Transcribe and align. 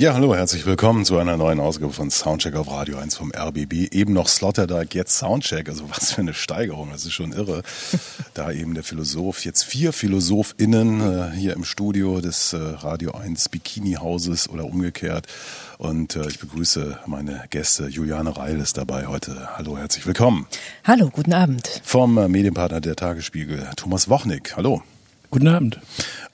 Ja, 0.00 0.14
hallo, 0.14 0.32
herzlich 0.32 0.64
willkommen 0.64 1.04
zu 1.04 1.18
einer 1.18 1.36
neuen 1.36 1.58
Ausgabe 1.58 1.92
von 1.92 2.08
Soundcheck 2.08 2.54
auf 2.54 2.70
Radio 2.70 2.98
1 2.98 3.16
vom 3.16 3.32
RBB. 3.32 3.92
Eben 3.92 4.12
noch 4.12 4.28
Sloterdijk, 4.28 4.94
jetzt 4.94 5.18
Soundcheck. 5.18 5.68
Also 5.68 5.90
was 5.90 6.12
für 6.12 6.20
eine 6.20 6.34
Steigerung, 6.34 6.90
das 6.92 7.04
ist 7.04 7.14
schon 7.14 7.32
irre. 7.32 7.64
da 8.34 8.52
eben 8.52 8.74
der 8.74 8.84
Philosoph, 8.84 9.44
jetzt 9.44 9.64
vier 9.64 9.92
PhilosophInnen 9.92 11.00
äh, 11.00 11.36
hier 11.36 11.54
im 11.54 11.64
Studio 11.64 12.20
des 12.20 12.52
äh, 12.52 12.58
Radio 12.58 13.10
1 13.10 13.48
Bikini-Hauses 13.48 14.48
oder 14.48 14.66
umgekehrt. 14.66 15.26
Und 15.78 16.14
äh, 16.14 16.28
ich 16.28 16.38
begrüße 16.38 17.00
meine 17.06 17.46
Gäste. 17.50 17.88
Juliane 17.88 18.36
Reil 18.36 18.60
ist 18.60 18.76
dabei 18.76 19.08
heute. 19.08 19.48
Hallo, 19.56 19.76
herzlich 19.78 20.06
willkommen. 20.06 20.46
Hallo, 20.84 21.10
guten 21.10 21.32
Abend. 21.32 21.80
Vom 21.82 22.18
äh, 22.18 22.28
Medienpartner 22.28 22.80
der 22.80 22.94
Tagesspiegel, 22.94 23.68
Thomas 23.74 24.08
Wochnik. 24.08 24.56
Hallo. 24.56 24.80
Guten 25.30 25.48
Abend. 25.48 25.80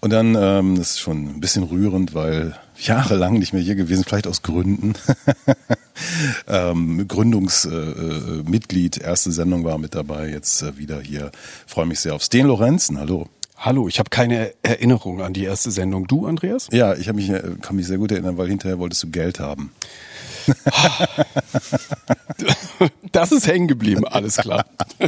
Und 0.01 0.11
dann, 0.11 0.35
ähm, 0.39 0.77
das 0.77 0.91
ist 0.91 1.01
schon 1.01 1.29
ein 1.29 1.41
bisschen 1.41 1.63
rührend, 1.63 2.13
weil 2.13 2.55
jahrelang 2.79 3.39
nicht 3.39 3.53
mehr 3.53 3.63
hier 3.63 3.75
gewesen, 3.75 4.05
vielleicht 4.05 4.27
aus 4.27 4.43
Gründen. 4.43 4.95
ähm, 6.49 7.07
Gründungsmitglied, 7.07 8.99
äh, 8.99 9.05
erste 9.05 9.33
Sendung 9.33 9.65
war 9.65 9.79
mit 9.79 9.95
dabei, 9.95 10.29
jetzt 10.29 10.63
äh, 10.63 10.79
wieder 10.79 11.01
hier. 11.01 11.31
Freue 11.67 11.87
mich 11.87 12.01
sehr 12.01 12.15
auf 12.15 12.23
Sten 12.23 12.47
Lorenzen. 12.47 12.99
Hallo. 12.99 13.29
Hallo, 13.57 13.89
ich 13.89 13.99
habe 13.99 14.11
keine 14.11 14.53
Erinnerung 14.63 15.23
an 15.23 15.33
die 15.33 15.45
erste 15.45 15.71
Sendung. 15.71 16.07
Du, 16.07 16.27
Andreas? 16.27 16.69
Ja, 16.73 16.95
ich 16.95 17.11
mich, 17.13 17.31
äh, 17.31 17.43
kann 17.63 17.77
mich 17.77 17.87
sehr 17.87 17.99
gut 17.99 18.13
erinnern, 18.13 18.37
weil 18.37 18.49
hinterher 18.49 18.79
wolltest 18.79 19.03
du 19.05 19.11
Geld 19.11 19.41
haben. 19.41 19.71
das 23.13 23.33
ist 23.33 23.47
hängen 23.47 23.69
geblieben, 23.69 24.07
alles 24.07 24.37
klar. 24.37 24.67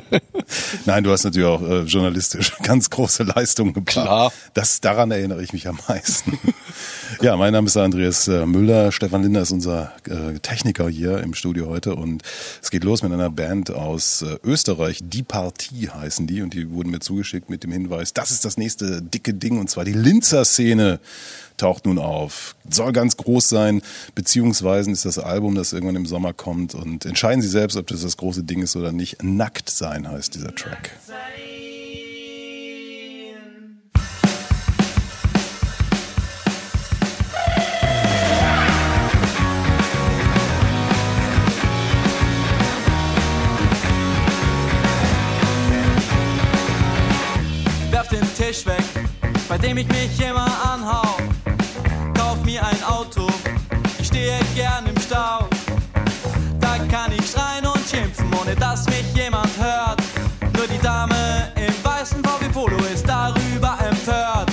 Nein, 0.86 1.04
du 1.04 1.10
hast 1.10 1.24
natürlich 1.24 1.48
auch 1.48 1.62
äh, 1.62 1.82
journalistisch 1.82 2.52
ganz 2.62 2.90
große 2.90 3.24
Leistungen 3.24 3.72
gebracht. 3.72 4.06
Klar. 4.06 4.32
Das, 4.54 4.80
daran 4.80 5.10
erinnere 5.10 5.42
ich 5.42 5.52
mich 5.52 5.68
am 5.68 5.78
meisten. 5.88 6.38
ja, 7.20 7.36
mein 7.36 7.52
Name 7.52 7.66
ist 7.66 7.76
Andreas 7.76 8.28
äh, 8.28 8.46
Müller. 8.46 8.92
Stefan 8.92 9.22
Linder 9.22 9.42
ist 9.42 9.52
unser 9.52 9.92
äh, 10.04 10.38
Techniker 10.40 10.88
hier 10.88 11.18
im 11.18 11.34
Studio 11.34 11.68
heute 11.68 11.94
und 11.94 12.22
es 12.62 12.70
geht 12.70 12.84
los 12.84 13.02
mit 13.02 13.12
einer 13.12 13.30
Band 13.30 13.70
aus 13.70 14.22
äh, 14.22 14.38
Österreich. 14.44 15.00
Die 15.02 15.22
Partie 15.22 15.90
heißen 15.90 16.26
die 16.26 16.42
und 16.42 16.54
die 16.54 16.70
wurden 16.70 16.90
mir 16.90 17.00
zugeschickt 17.00 17.50
mit 17.50 17.62
dem 17.62 17.72
Hinweis, 17.72 18.12
das 18.12 18.30
ist 18.30 18.44
das 18.44 18.56
nächste 18.56 19.02
dicke 19.02 19.34
Ding 19.34 19.58
und 19.58 19.70
zwar 19.70 19.84
die 19.84 19.92
Linzer 19.92 20.44
Szene 20.44 21.00
taucht 21.56 21.86
nun 21.86 21.98
auf. 21.98 22.54
Soll 22.68 22.92
ganz 22.92 23.16
groß 23.16 23.48
sein, 23.48 23.82
beziehungsweise 24.14 24.90
ist 24.90 25.04
das 25.04 25.18
Album, 25.18 25.54
das 25.54 25.72
irgendwann 25.72 25.96
im 25.96 26.06
Sommer 26.06 26.32
kommt. 26.32 26.74
Und 26.74 27.04
entscheiden 27.04 27.42
Sie 27.42 27.48
selbst, 27.48 27.76
ob 27.76 27.86
das 27.86 28.02
das 28.02 28.16
große 28.16 28.44
Ding 28.44 28.62
ist 28.62 28.76
oder 28.76 28.92
nicht. 28.92 29.22
Nackt 29.22 29.70
sein 29.70 30.08
heißt 30.08 30.34
dieser 30.34 30.54
Track. 30.54 30.90
Werf 47.90 48.08
den 48.08 48.34
Tisch 48.34 48.66
weg, 48.66 48.84
bei 49.48 49.58
dem 49.58 49.78
ich 49.78 49.88
mich 49.88 50.20
immer 50.20 50.46
anhau 50.72 51.05
mir 52.56 52.66
ein 52.66 52.84
Auto, 52.84 53.26
ich 53.98 54.06
stehe 54.06 54.38
gern 54.54 54.86
im 54.86 54.98
Stau. 55.00 55.46
Da 56.60 56.78
kann 56.90 57.12
ich 57.12 57.30
schreien 57.30 57.66
und 57.66 57.86
schimpfen, 57.86 58.32
ohne 58.40 58.54
dass 58.56 58.86
mich 58.86 59.04
jemand 59.14 59.50
hört. 59.58 60.00
Nur 60.56 60.66
die 60.66 60.78
Dame 60.78 61.52
im 61.56 61.74
weißen 61.84 62.22
VW 62.24 62.48
Polo 62.52 62.78
ist 62.94 63.06
darüber 63.06 63.76
empört. 63.90 64.50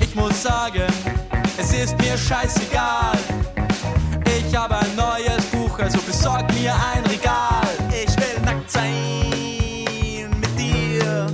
Ich 0.00 0.14
muss 0.14 0.42
sagen, 0.42 0.92
es 1.58 1.72
ist 1.72 1.98
mir 1.98 2.16
scheißegal. 2.16 3.18
Ich 4.38 4.56
habe 4.56 4.76
ein 4.76 4.94
neues 4.96 5.44
Buch, 5.46 5.76
also 5.78 5.98
besorg 6.02 6.52
mir 6.54 6.72
ein 6.72 7.04
Regal. 7.06 7.68
Ich 7.90 8.14
will 8.16 8.40
nackt 8.44 8.70
sein 8.70 10.30
mit 10.40 10.58
dir. 10.58 11.26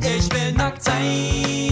Ich 0.00 0.32
will 0.32 0.52
nackt 0.54 0.82
sein. 0.82 1.63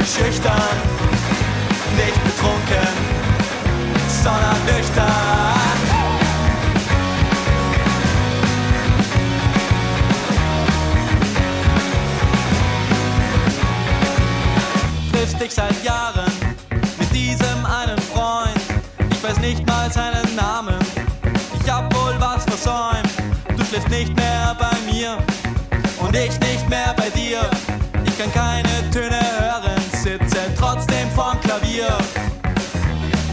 Bin 0.00 0.06
schüchtern, 0.06 0.78
nicht 1.96 2.24
betrunken, 2.24 2.88
sondern 4.22 4.56
nüchtern. 4.64 5.06
Triffst 15.12 15.40
dich 15.40 15.52
seit 15.52 15.84
Jahren 15.84 16.32
mit 16.98 17.12
diesem 17.12 17.66
einen 17.66 17.98
Freund. 18.14 18.48
Ich 19.10 19.22
weiß 19.22 19.38
nicht 19.38 19.66
mal 19.66 19.90
seinen 19.92 20.34
Namen. 20.34 20.78
Ich 21.62 21.70
hab 21.70 21.94
wohl 21.94 22.14
was 22.18 22.44
versäumt. 22.44 23.10
Du 23.56 23.64
schläfst 23.64 23.90
nicht 23.90 24.16
mehr 24.16 24.56
bei 24.58 24.90
mir 24.90 25.18
und 26.00 26.16
ich 26.16 26.38
nicht 26.40 26.68
mehr 26.70 26.94
bei 26.96 27.10
dir. 27.10 27.40
Vorm 31.20 31.40
Klavier. 31.40 31.98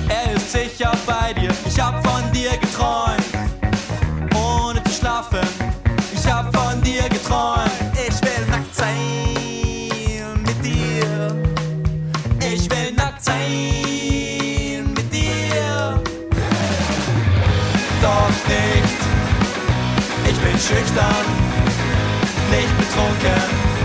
Er 0.10 0.36
ist 0.36 0.52
sicher 0.52 0.92
bei 1.06 1.34
dir, 1.34 1.52
ich 1.66 1.80
hab 1.80 2.06
von 2.06 2.22
dir 2.34 2.52
geträumt. 2.58 3.24
Ohne 4.36 4.84
zu 4.84 4.92
schlafen, 4.92 5.48
ich 6.14 6.26
hab 6.30 6.54
von 6.54 6.82
dir 6.82 7.04
geträumt. 7.04 7.72
Ich 7.94 8.22
will 8.26 8.44
nackt 8.50 8.76
sein 8.76 10.34
mit 10.46 10.60
dir. 10.66 11.08
Ich 12.52 12.70
will 12.70 12.92
nackt 12.98 13.24
sein 13.24 14.94
mit 14.98 15.14
dir. 15.14 16.02
Doch 18.02 18.36
nicht, 18.56 19.00
ich 20.30 20.38
bin 20.44 20.58
schüchtern, 20.68 21.26
nicht 22.52 22.74
betrunken, 22.82 23.77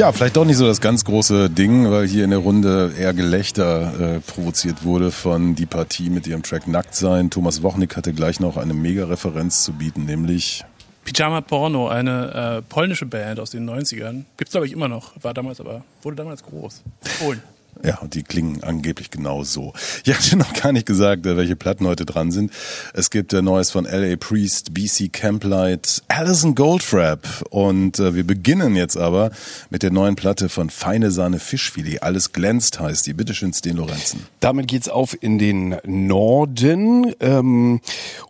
Ja, 0.00 0.12
vielleicht 0.12 0.38
doch 0.38 0.46
nicht 0.46 0.56
so 0.56 0.66
das 0.66 0.80
ganz 0.80 1.04
große 1.04 1.50
Ding, 1.50 1.90
weil 1.90 2.08
hier 2.08 2.24
in 2.24 2.30
der 2.30 2.38
Runde 2.38 2.90
eher 2.98 3.12
Gelächter 3.12 4.14
äh, 4.16 4.20
provoziert 4.20 4.82
wurde 4.82 5.10
von 5.10 5.54
die 5.54 5.66
Partie 5.66 6.08
mit 6.08 6.26
ihrem 6.26 6.42
Track 6.42 6.66
Nackt 6.66 6.94
sein. 6.94 7.28
Thomas 7.28 7.62
Wochnik 7.62 7.98
hatte 7.98 8.14
gleich 8.14 8.40
noch 8.40 8.56
eine 8.56 8.72
Mega-Referenz 8.72 9.62
zu 9.62 9.74
bieten, 9.74 10.06
nämlich 10.06 10.64
Pyjama 11.04 11.42
Porno, 11.42 11.88
eine 11.88 12.60
äh, 12.60 12.62
polnische 12.62 13.04
Band 13.04 13.40
aus 13.40 13.50
den 13.50 13.68
90ern. 13.68 14.24
Gibt's 14.38 14.52
glaube 14.52 14.66
ich 14.66 14.72
immer 14.72 14.88
noch, 14.88 15.22
war 15.22 15.34
damals 15.34 15.60
aber, 15.60 15.84
wurde 16.00 16.16
damals 16.16 16.42
groß. 16.44 16.82
Polen. 17.18 17.42
Ja, 17.82 17.98
und 17.98 18.14
die 18.14 18.22
klingen 18.22 18.62
angeblich 18.62 19.10
genau 19.10 19.42
so. 19.42 19.72
Ich 20.04 20.14
hatte 20.14 20.36
noch 20.36 20.52
gar 20.52 20.72
nicht 20.72 20.86
gesagt, 20.86 21.24
äh, 21.26 21.36
welche 21.36 21.56
Platten 21.56 21.86
heute 21.86 22.04
dran 22.04 22.30
sind. 22.30 22.52
Es 22.92 23.10
gibt 23.10 23.32
äh, 23.32 23.42
Neues 23.42 23.70
von 23.70 23.86
L.A. 23.86 24.16
Priest, 24.16 24.74
BC 24.74 25.12
Camplight, 25.12 26.02
Alison 26.08 26.54
Goldfrapp 26.54 27.44
und 27.50 27.98
äh, 27.98 28.14
wir 28.14 28.26
beginnen 28.26 28.76
jetzt 28.76 28.96
aber 28.96 29.30
mit 29.70 29.82
der 29.82 29.90
neuen 29.90 30.16
Platte 30.16 30.48
von 30.48 30.70
Feine 30.70 31.10
Sahne 31.10 31.38
Fischfilet. 31.38 32.02
Alles 32.02 32.32
glänzt 32.32 32.80
heißt 32.80 33.06
die. 33.06 33.14
Bitte 33.14 33.34
schön, 33.34 33.52
Sten 33.52 33.76
Lorenzen. 33.76 34.26
Damit 34.40 34.68
geht's 34.68 34.88
auf 34.88 35.16
in 35.20 35.38
den 35.38 35.76
Norden. 35.84 37.14
Ähm, 37.20 37.80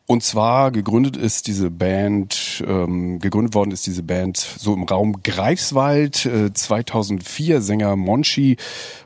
und 0.06 0.24
zwar 0.24 0.72
gegründet 0.72 1.16
ist 1.16 1.46
diese 1.46 1.70
Band, 1.70 2.64
ähm, 2.66 3.20
gegründet 3.20 3.54
worden 3.54 3.70
ist 3.70 3.86
diese 3.86 4.02
Band 4.02 4.38
so 4.38 4.74
im 4.74 4.82
Raum 4.82 5.22
Greifswald. 5.22 6.26
Äh, 6.26 6.52
2004 6.52 7.60
Sänger 7.60 7.94
Monchi 7.96 8.56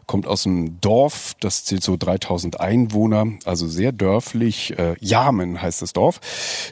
kommt 0.06 0.26
aus 0.26 0.46
einem 0.46 0.80
Dorf, 0.80 1.34
das 1.40 1.64
zählt 1.64 1.82
so 1.82 1.96
3000 1.96 2.60
Einwohner, 2.60 3.26
also 3.44 3.66
sehr 3.66 3.92
dörflich. 3.92 4.78
Äh, 4.78 4.96
Jamen 5.00 5.60
heißt 5.60 5.82
das 5.82 5.92
Dorf. 5.92 6.20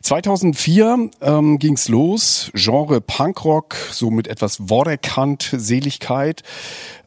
2004 0.03 1.11
ähm, 1.21 1.59
ging's 1.59 1.89
los, 1.89 2.51
Genre 2.55 3.01
Punkrock, 3.01 3.77
so 3.91 4.11
mit 4.11 4.29
etwas 4.29 4.69
Worrekant-Seligkeit. 4.69 6.43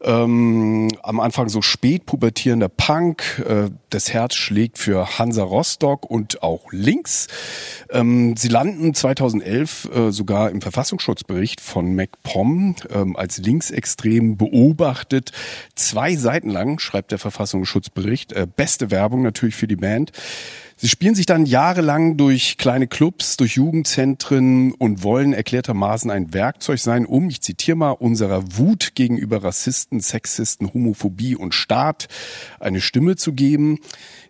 Ähm, 0.05 0.89
am 1.01 1.19
Anfang 1.19 1.49
so 1.49 1.63
spät 1.63 2.05
pubertierender 2.05 2.69
Punk. 2.69 3.43
Äh, 3.47 3.71
das 3.89 4.13
Herz 4.13 4.35
schlägt 4.35 4.77
für 4.77 5.17
Hansa 5.17 5.43
Rostock 5.43 6.05
und 6.09 6.43
auch 6.43 6.71
links. 6.71 7.27
Ähm, 7.89 8.35
sie 8.37 8.49
landen 8.49 8.93
2011 8.93 9.89
äh, 9.93 10.11
sogar 10.11 10.51
im 10.51 10.61
Verfassungsschutzbericht 10.61 11.59
von 11.59 11.95
MacPom 11.95 12.75
ähm, 12.93 13.15
als 13.15 13.37
linksextrem 13.37 14.37
beobachtet. 14.37 15.31
Zwei 15.73 16.14
Seiten 16.15 16.49
lang 16.49 16.79
schreibt 16.79 17.11
der 17.11 17.19
Verfassungsschutzbericht. 17.19 18.33
Äh, 18.33 18.47
beste 18.53 18.91
Werbung 18.91 19.21
natürlich 19.21 19.55
für 19.55 19.67
die 19.67 19.75
Band. 19.75 20.11
Sie 20.77 20.89
spielen 20.89 21.15
sich 21.15 21.25
dann 21.25 21.45
jahrelang 21.45 22.17
durch 22.17 22.57
kleine 22.57 22.87
Clubs, 22.87 23.37
durch 23.37 23.55
Jugendzentren 23.55 24.73
und 24.73 25.03
wollen 25.03 25.31
erklärtermaßen 25.31 26.11
ein 26.11 26.33
Werkzeug 26.33 26.79
sein, 26.79 27.05
um, 27.05 27.29
ich 27.29 27.41
zitiere 27.41 27.77
mal, 27.77 27.91
unserer 27.91 28.57
Wut 28.57 28.91
gegenüber 28.93 29.41
Rassisten, 29.41 30.01
Sexisten, 30.01 30.73
Homophobie 30.73 31.37
und 31.37 31.53
Staat 31.53 32.07
eine 32.59 32.81
Stimme 32.81 33.15
zu 33.15 33.31
geben. 33.31 33.79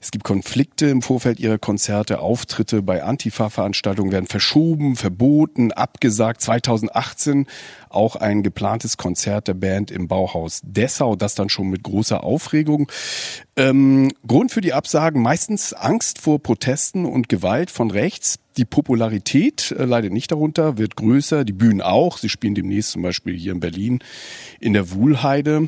Es 0.06 0.12
gibt 0.12 0.24
Konflikte 0.24 0.86
im 0.86 1.02
Vorfeld 1.02 1.40
ihrer 1.40 1.58
Konzerte, 1.58 2.20
Auftritte 2.20 2.84
bei 2.84 3.04
Antifa-Veranstaltungen 3.04 4.12
werden 4.12 4.28
verschoben, 4.28 4.96
verboten, 4.96 5.72
abgesagt. 5.72 6.42
2018 6.42 7.48
auch 7.90 8.16
ein 8.16 8.44
geplantes 8.44 8.98
Konzert 8.98 9.48
der 9.48 9.56
Band 9.56 9.90
im 9.90 10.08
Bauhaus 10.08 10.62
Dessau, 10.64 11.16
das 11.16 11.34
dann 11.34 11.50
schon 11.50 11.72
mit 11.72 11.82
großer 11.82 12.24
Aufregung. 12.24 12.92
Ähm, 13.56 14.12
Grund 14.28 14.52
für 14.52 14.62
die 14.62 14.74
Absagen 14.74 15.24
meistens 15.24 15.74
Angst 15.74 16.22
vor 16.22 16.38
Protesten 16.38 17.06
und 17.06 17.28
Gewalt 17.28 17.72
von 17.72 17.90
rechts. 17.90 18.36
Die 18.58 18.66
Popularität 18.66 19.72
äh, 19.72 19.86
leidet 19.86 20.14
nicht 20.14 20.32
darunter, 20.32 20.78
wird 20.78 20.98
größer, 20.98 21.44
die 21.46 21.54
Bühnen 21.54 21.82
auch. 21.82 22.20
Sie 22.20 22.30
spielen 22.30 22.54
demnächst 22.54 22.92
zum 22.92 23.02
Beispiel 23.02 23.36
hier 23.36 23.54
in 23.54 23.60
Berlin 23.60 24.04
in 24.60 24.74
der 24.74 24.92
Wuhlheide. 24.92 25.68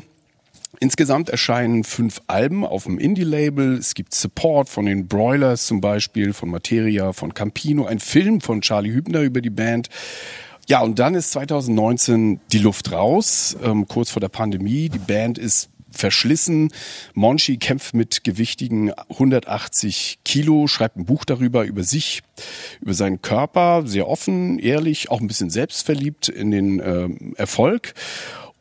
Insgesamt 0.80 1.28
erscheinen 1.28 1.82
fünf 1.82 2.20
Alben 2.28 2.64
auf 2.64 2.84
dem 2.84 2.98
Indie-Label. 2.98 3.76
Es 3.78 3.94
gibt 3.94 4.14
Support 4.14 4.68
von 4.68 4.86
den 4.86 5.08
Broilers 5.08 5.66
zum 5.66 5.80
Beispiel, 5.80 6.32
von 6.32 6.50
Materia, 6.50 7.12
von 7.12 7.34
Campino, 7.34 7.86
ein 7.86 7.98
Film 7.98 8.40
von 8.40 8.60
Charlie 8.60 8.92
Hübner 8.92 9.22
über 9.22 9.40
die 9.40 9.50
Band. 9.50 9.88
Ja, 10.68 10.80
und 10.80 10.98
dann 10.98 11.14
ist 11.14 11.32
2019 11.32 12.40
die 12.52 12.58
Luft 12.58 12.92
raus, 12.92 13.56
ähm, 13.64 13.88
kurz 13.88 14.10
vor 14.10 14.20
der 14.20 14.28
Pandemie. 14.28 14.88
Die 14.88 14.98
Band 14.98 15.38
ist 15.38 15.70
verschlissen. 15.90 16.70
Monchi 17.14 17.56
kämpft 17.56 17.94
mit 17.94 18.22
gewichtigen 18.22 18.92
180 18.92 20.18
Kilo, 20.24 20.66
schreibt 20.66 20.96
ein 20.96 21.06
Buch 21.06 21.24
darüber, 21.24 21.64
über 21.64 21.82
sich, 21.82 22.22
über 22.80 22.94
seinen 22.94 23.22
Körper, 23.22 23.82
sehr 23.86 24.08
offen, 24.08 24.58
ehrlich, 24.58 25.10
auch 25.10 25.20
ein 25.20 25.26
bisschen 25.26 25.50
selbstverliebt 25.50 26.28
in 26.28 26.50
den 26.50 26.80
äh, 26.80 27.08
Erfolg. 27.36 27.94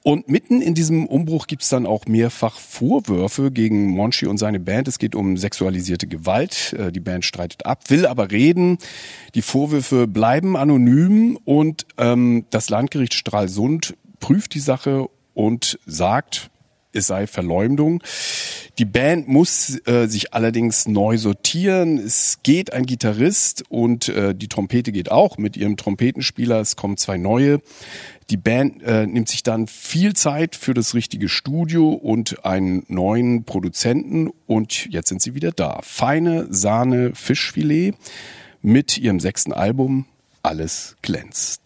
Und 0.07 0.29
mitten 0.29 0.61
in 0.61 0.73
diesem 0.73 1.05
Umbruch 1.05 1.47
gibt's 1.47 1.67
dann 1.67 1.85
auch 1.85 2.05
mehrfach 2.05 2.57
Vorwürfe 2.59 3.51
gegen 3.51 3.89
Monchi 3.89 4.25
und 4.25 4.37
seine 4.37 4.57
Band. 4.57 4.87
Es 4.87 4.99
geht 4.99 5.15
um 5.15 5.35
sexualisierte 5.35 6.07
Gewalt. 6.07 6.71
Äh, 6.79 6.93
die 6.93 7.01
Band 7.01 7.25
streitet 7.25 7.65
ab, 7.65 7.89
will 7.89 8.05
aber 8.05 8.31
reden. 8.31 8.77
Die 9.35 9.41
Vorwürfe 9.41 10.07
bleiben 10.07 10.55
anonym 10.55 11.37
und 11.43 11.85
ähm, 11.97 12.45
das 12.51 12.69
Landgericht 12.69 13.15
Stralsund 13.15 13.97
prüft 14.21 14.53
die 14.53 14.61
Sache 14.61 15.09
und 15.33 15.77
sagt, 15.85 16.51
es 16.93 17.07
sei 17.07 17.27
Verleumdung. 17.27 18.01
Die 18.77 18.85
Band 18.85 19.27
muss 19.27 19.77
äh, 19.87 20.07
sich 20.07 20.33
allerdings 20.33 20.87
neu 20.87 21.17
sortieren. 21.17 21.97
Es 21.97 22.39
geht 22.43 22.71
ein 22.71 22.85
Gitarrist 22.85 23.63
und 23.69 24.07
äh, 24.07 24.33
die 24.33 24.47
Trompete 24.47 24.91
geht 24.91 25.11
auch 25.11 25.37
mit 25.37 25.57
ihrem 25.57 25.75
Trompetenspieler. 25.77 26.61
Es 26.61 26.75
kommen 26.75 26.95
zwei 26.95 27.17
neue. 27.17 27.59
Die 28.29 28.37
Band 28.37 28.83
äh, 28.83 29.07
nimmt 29.07 29.29
sich 29.29 29.41
dann 29.41 29.67
viel 29.67 30.13
Zeit 30.13 30.57
für 30.57 30.73
das 30.73 30.93
richtige 30.93 31.29
Studio 31.29 31.91
und 31.91 32.43
einen 32.45 32.83
neuen 32.89 33.45
Produzenten 33.45 34.29
und 34.45 34.87
jetzt 34.91 35.07
sind 35.07 35.21
sie 35.21 35.33
wieder 35.33 35.51
da. 35.51 35.79
Feine 35.81 36.47
Sahne 36.49 37.15
Fischfilet 37.15 37.93
mit 38.61 38.97
ihrem 38.97 39.21
sechsten 39.21 39.53
Album 39.53 40.05
Alles 40.43 40.97
glänzt. 41.01 41.61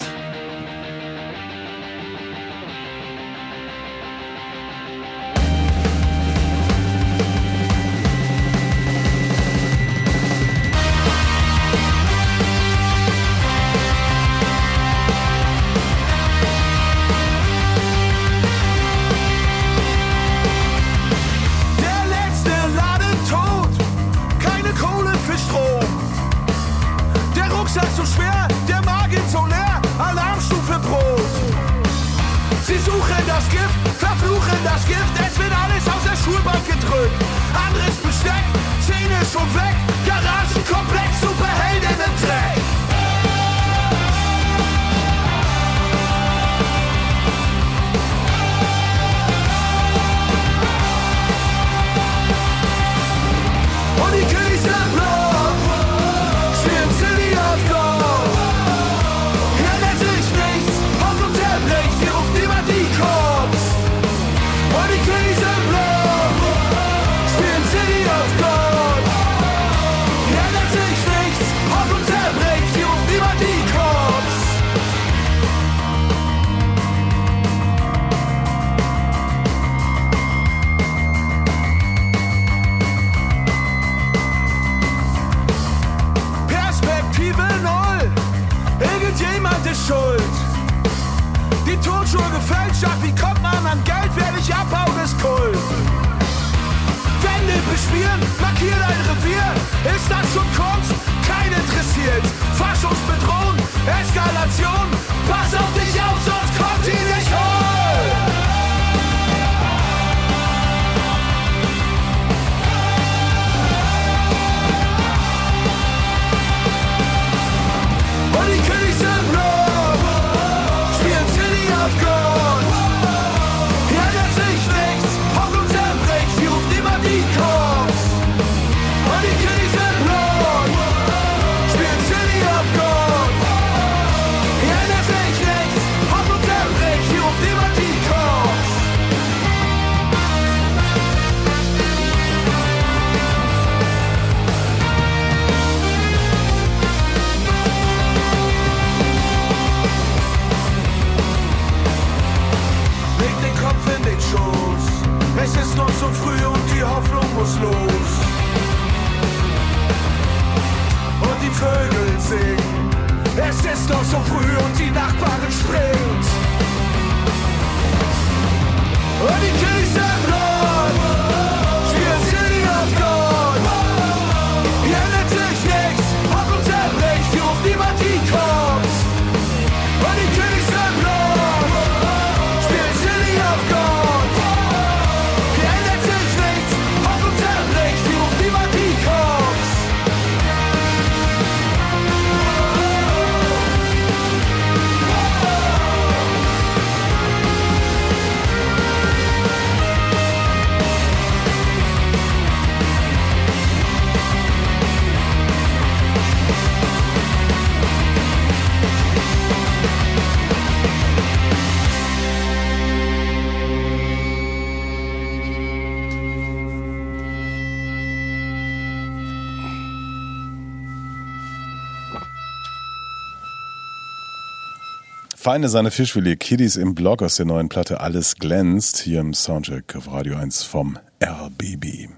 Feine 225.44 225.70
Sahne 225.70 225.90
Fischfilet, 225.90 226.40
Kiddies 226.40 226.76
im 226.76 226.94
Blog 226.94 227.24
aus 227.24 227.38
der 227.38 227.48
neuen 227.48 227.68
Platte 227.68 228.00
Alles 228.00 228.36
glänzt, 228.36 229.00
hier 229.00 229.22
im 229.22 229.34
Soundcheck 229.34 229.96
auf 229.96 230.12
Radio 230.12 230.36
1 230.36 230.62
vom 230.62 231.00
RBB. 231.20 232.10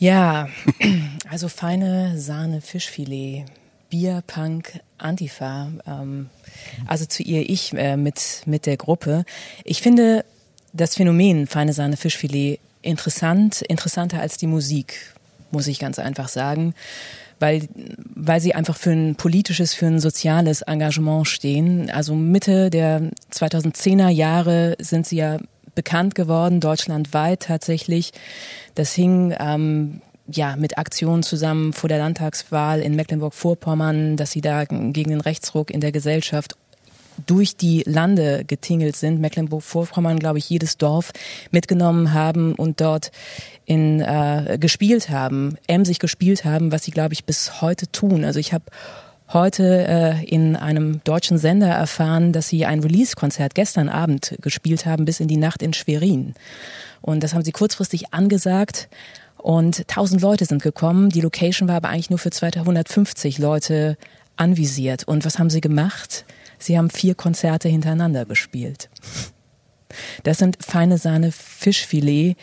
Ja, 0.00 0.48
also 1.30 1.48
feine 1.48 2.18
Sahne, 2.18 2.60
Fischfilet, 2.60 3.44
Bier, 3.88 4.24
Punk, 4.26 4.80
Antifa. 4.98 5.70
Ähm, 5.86 6.28
also 6.88 7.06
zu 7.06 7.22
ihr 7.22 7.48
ich 7.48 7.72
äh, 7.74 7.96
mit, 7.96 8.42
mit 8.44 8.66
der 8.66 8.76
Gruppe. 8.76 9.24
Ich 9.62 9.80
finde 9.80 10.24
das 10.72 10.96
Phänomen 10.96 11.46
feine 11.46 11.72
Sahne, 11.72 11.96
Fischfilet 11.96 12.58
interessant, 12.82 13.62
interessanter 13.62 14.18
als 14.18 14.38
die 14.38 14.48
Musik, 14.48 15.14
muss 15.52 15.68
ich 15.68 15.78
ganz 15.78 16.00
einfach 16.00 16.26
sagen. 16.26 16.74
Weil, 17.44 17.68
weil 18.14 18.40
sie 18.40 18.54
einfach 18.54 18.76
für 18.76 18.92
ein 18.92 19.16
politisches, 19.16 19.74
für 19.74 19.84
ein 19.84 20.00
soziales 20.00 20.62
Engagement 20.62 21.28
stehen. 21.28 21.90
Also 21.90 22.14
Mitte 22.14 22.70
der 22.70 23.10
2010er 23.30 24.08
Jahre 24.08 24.76
sind 24.80 25.06
sie 25.06 25.16
ja 25.16 25.36
bekannt 25.74 26.14
geworden, 26.14 26.60
deutschlandweit 26.60 27.40
tatsächlich. 27.40 28.12
Das 28.74 28.94
hing 28.94 29.34
ähm, 29.38 30.00
ja 30.26 30.56
mit 30.56 30.78
Aktionen 30.78 31.22
zusammen 31.22 31.74
vor 31.74 31.88
der 31.88 31.98
Landtagswahl 31.98 32.80
in 32.80 32.96
Mecklenburg-Vorpommern, 32.96 34.16
dass 34.16 34.30
sie 34.30 34.40
da 34.40 34.64
gegen 34.64 35.10
den 35.10 35.20
Rechtsruck 35.20 35.70
in 35.70 35.82
der 35.82 35.92
Gesellschaft 35.92 36.56
durch 37.26 37.56
die 37.56 37.82
Lande 37.86 38.44
getingelt 38.44 38.96
sind, 38.96 39.20
Mecklenburg-Vorpommern, 39.20 40.18
glaube 40.18 40.38
ich, 40.38 40.48
jedes 40.48 40.76
Dorf 40.76 41.12
mitgenommen 41.50 42.12
haben 42.12 42.54
und 42.54 42.80
dort 42.80 43.10
in 43.66 44.00
äh, 44.00 44.58
gespielt 44.60 45.10
haben, 45.10 45.56
emsig 45.66 45.98
gespielt 45.98 46.44
haben, 46.44 46.72
was 46.72 46.84
sie, 46.84 46.90
glaube 46.90 47.14
ich, 47.14 47.24
bis 47.24 47.62
heute 47.62 47.90
tun. 47.90 48.24
Also 48.24 48.38
ich 48.38 48.52
habe 48.52 48.64
heute 49.32 49.86
äh, 49.86 50.24
in 50.24 50.56
einem 50.56 51.00
deutschen 51.04 51.38
Sender 51.38 51.68
erfahren, 51.68 52.32
dass 52.32 52.48
sie 52.48 52.66
ein 52.66 52.80
Release-Konzert 52.80 53.54
gestern 53.54 53.88
Abend 53.88 54.36
gespielt 54.40 54.86
haben, 54.86 55.04
bis 55.04 55.20
in 55.20 55.28
die 55.28 55.36
Nacht 55.36 55.62
in 55.62 55.72
Schwerin. 55.72 56.34
Und 57.00 57.22
das 57.22 57.34
haben 57.34 57.44
sie 57.44 57.52
kurzfristig 57.52 58.12
angesagt. 58.12 58.88
Und 59.36 59.86
tausend 59.88 60.22
Leute 60.22 60.46
sind 60.46 60.62
gekommen. 60.62 61.10
Die 61.10 61.20
Location 61.20 61.68
war 61.68 61.76
aber 61.76 61.90
eigentlich 61.90 62.10
nur 62.10 62.18
für 62.18 62.30
250 62.30 63.38
Leute 63.38 63.98
anvisiert. 64.36 65.04
Und 65.06 65.24
was 65.24 65.38
haben 65.38 65.50
sie 65.50 65.60
gemacht? 65.60 66.24
Sie 66.64 66.78
haben 66.78 66.90
vier 66.90 67.14
Konzerte 67.14 67.68
hintereinander 67.68 68.24
gespielt. 68.24 68.88
Das 70.22 70.38
sind 70.38 70.56
feine 70.60 70.98
Sahne 70.98 71.30
Fischfilet, 71.30 72.36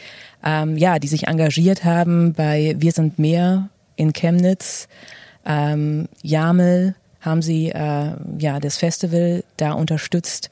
ähm, 0.44 0.78
ja, 0.78 1.00
die 1.00 1.08
sich 1.08 1.28
engagiert 1.28 1.84
haben 1.84 2.34
bei 2.34 2.75
Wir 2.78 2.92
sind 2.92 3.20
mehr 3.20 3.70
in 3.96 4.13
Chemnitz, 4.13 4.88
ähm, 5.46 6.08
Jamel 6.22 6.96
haben 7.20 7.42
sie 7.42 7.70
äh, 7.70 8.13
ja 8.40 8.60
das 8.60 8.78
Festival 8.78 9.44
da 9.58 9.74
unterstützt 9.74 10.50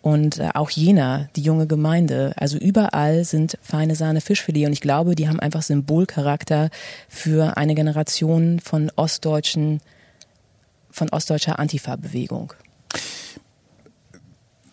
und 0.00 0.38
äh, 0.38 0.50
auch 0.54 0.70
Jena, 0.70 1.28
die 1.36 1.42
junge 1.42 1.66
Gemeinde. 1.66 2.32
Also 2.36 2.56
überall 2.56 3.24
sind 3.24 3.58
feine 3.62 3.94
Sahne 3.94 4.20
Fischfilet 4.20 4.66
und 4.66 4.72
ich 4.72 4.80
glaube, 4.80 5.14
die 5.14 5.28
haben 5.28 5.40
einfach 5.40 5.62
Symbolcharakter 5.62 6.70
für 7.08 7.56
eine 7.56 7.74
Generation 7.74 8.60
von 8.60 8.90
ostdeutschen, 8.96 9.80
von 10.90 11.08
ostdeutscher 11.10 11.58
Antifa-Bewegung. 11.58 12.52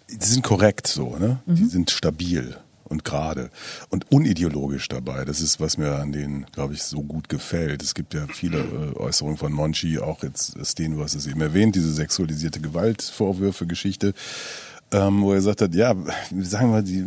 Die 0.10 0.26
sind 0.26 0.44
korrekt 0.44 0.88
so, 0.88 1.18
ne? 1.18 1.40
Die 1.46 1.66
sind 1.66 1.92
stabil 1.92 2.58
und 2.88 3.04
gerade 3.04 3.50
und 3.90 4.12
unideologisch 4.12 4.88
dabei. 4.88 5.26
Das 5.26 5.42
ist, 5.42 5.60
was 5.60 5.78
mir 5.78 5.96
an 5.96 6.12
denen, 6.12 6.46
glaube 6.52 6.74
ich, 6.74 6.84
so 6.84 7.02
gut 7.02 7.30
gefällt. 7.30 7.84
Es 7.84 7.94
gibt 7.94 8.14
ja 8.14 8.28
viele 8.28 8.60
äh, 8.60 8.98
Äußerungen 8.98 9.38
von 9.38 9.52
Monchi, 9.52 10.00
auch 10.00 10.24
jetzt 10.24 10.56
Sten, 10.64 10.96
du 10.96 11.04
hast 11.04 11.16
es 11.16 11.28
eben 11.28 11.42
erwähnt, 11.42 11.76
diese 11.76 11.92
sexualisierte 11.92 12.60
Gewaltvorwürfe, 12.60 13.66
Geschichte, 13.66 14.14
ähm, 14.92 15.22
wo 15.22 15.32
er 15.32 15.38
gesagt 15.38 15.62
hat, 15.62 15.74
ja, 15.74 15.96
sagen 16.42 16.72
wir, 16.72 16.82
die, 16.82 17.06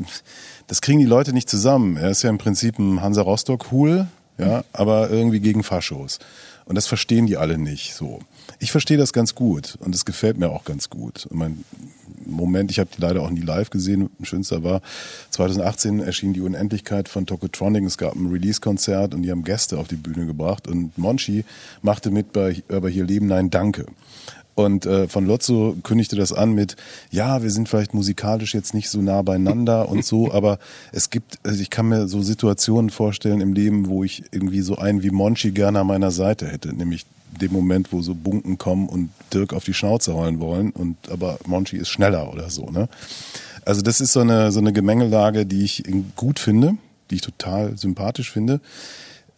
das 0.67 0.81
kriegen 0.81 0.99
die 0.99 1.07
Leute 1.07 1.33
nicht 1.33 1.49
zusammen. 1.49 1.97
Er 1.97 2.11
ist 2.11 2.23
ja 2.23 2.31
im 2.31 2.39
Prinzip 2.39 2.79
ein 2.79 3.01
Hansa 3.01 3.23
Rostock-Hul, 3.23 4.07
ja, 4.37 4.65
aber 4.73 5.11
irgendwie 5.11 5.41
gegen 5.41 5.63
Faschos. 5.63 6.19
Und 6.65 6.75
das 6.75 6.87
verstehen 6.87 7.27
die 7.27 7.37
alle 7.37 7.57
nicht 7.57 7.95
so. 7.95 8.21
Ich 8.59 8.73
verstehe 8.73 8.97
das 8.97 9.13
ganz 9.13 9.35
gut 9.35 9.77
und 9.81 9.95
es 9.95 10.05
gefällt 10.05 10.39
mir 10.39 10.51
auch 10.51 10.65
ganz 10.65 10.91
gut. 10.91 11.27
Und 11.27 11.39
mein 11.39 11.65
Moment, 12.27 12.71
ich 12.71 12.79
habe 12.79 12.91
die 12.97 13.01
leider 13.01 13.23
auch 13.23 13.31
nie 13.31 13.41
live 13.41 13.71
gesehen. 13.71 14.11
Schönster 14.23 14.63
war 14.63 14.81
2018 15.31 16.01
erschien 16.01 16.33
die 16.33 16.41
Unendlichkeit 16.41 17.09
von 17.09 17.27
Tokotronic. 17.27 17.85
Es 17.85 17.99
gab 17.99 18.15
ein 18.15 18.27
Release-Konzert 18.27 19.15
und 19.15 19.23
die 19.23 19.31
haben 19.31 19.45
Gäste 19.45 19.79
auf 19.79 19.89
die 19.89 19.97
Bühne 19.97 20.27
gebracht 20.27 20.69
und 20.69 20.97
Monchi 20.99 21.45
machte 21.83 22.11
mit 22.11 22.33
bei 22.33 22.63
aber 22.69 22.89
hier 22.89 23.05
Leben 23.05 23.27
Nein 23.27 23.51
Danke. 23.51 23.87
Und 24.59 24.87
äh, 24.87 25.07
von 25.07 25.25
Lotso 25.25 25.77
kündigte 25.85 26.17
das 26.17 26.33
an 26.33 26.53
mit, 26.53 26.75
ja, 27.13 27.45
wir 27.45 27.51
sind 27.53 27.69
vielleicht 27.69 27.95
musikalisch 27.95 28.55
jetzt 28.55 28.75
nicht 28.75 28.91
so 28.91 29.01
nah 29.01 29.23
beieinander 29.23 29.89
und 29.89 30.05
so, 30.05 30.33
aber 30.33 30.59
es 30.91 31.11
gibt, 31.11 31.39
also 31.45 31.63
ich 31.63 31.71
kann 31.71 31.89
mir 31.89 32.09
so 32.09 32.23
Situationen 32.23 32.91
vorstellen 32.91 33.41
im 33.41 33.53
Leben, 33.53 33.87
wo 33.87 34.03
ich 34.03 34.25
irgendwie 34.33 34.63
so 34.63 34.77
einen 34.77 35.05
wie 35.05 35.13
Monchi 35.13 35.53
gerne 35.53 35.79
an 35.79 35.87
meiner 35.87 36.11
Seite 36.11 36.49
hätte, 36.49 36.75
nämlich 36.75 37.07
dem 37.41 37.53
Moment, 37.53 37.93
wo 37.93 38.03
so 38.03 38.15
Bunken 38.15 38.59
kommen 38.59 38.89
und 38.89 39.11
Dirk 39.33 39.53
auf 39.53 39.65
die 39.65 39.75
Schnauze 39.75 40.15
heulen 40.15 40.41
wollen 40.41 40.71
und 40.71 40.97
aber 41.11 41.39
Monchi 41.47 41.77
ist 41.77 41.89
schneller 41.89 42.33
oder 42.33 42.51
so, 42.51 42.67
ne? 42.67 42.89
Also 43.65 43.83
das 43.83 44.01
ist 44.01 44.13
so 44.13 44.21
eine 44.21 44.51
so 44.51 44.61
eine 44.61 44.73
Gemengelage, 44.73 45.45
die 45.45 45.65
ich 45.65 45.85
gut 46.17 46.39
finde, 46.39 46.77
die 47.11 47.17
ich 47.17 47.21
total 47.21 47.77
sympathisch 47.77 48.31
finde. 48.31 48.61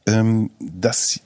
Ähm, 0.06 0.50
das 0.58 1.20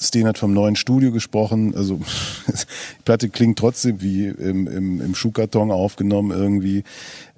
Sten 0.00 0.26
hat 0.26 0.38
vom 0.38 0.52
neuen 0.52 0.76
Studio 0.76 1.12
gesprochen. 1.12 1.74
Also 1.74 1.96
die 2.48 3.02
Platte 3.04 3.28
klingt 3.28 3.58
trotzdem 3.58 4.02
wie 4.02 4.26
im, 4.26 4.66
im, 4.66 5.00
im 5.00 5.14
Schuhkarton 5.14 5.70
aufgenommen 5.70 6.30
irgendwie. 6.30 6.84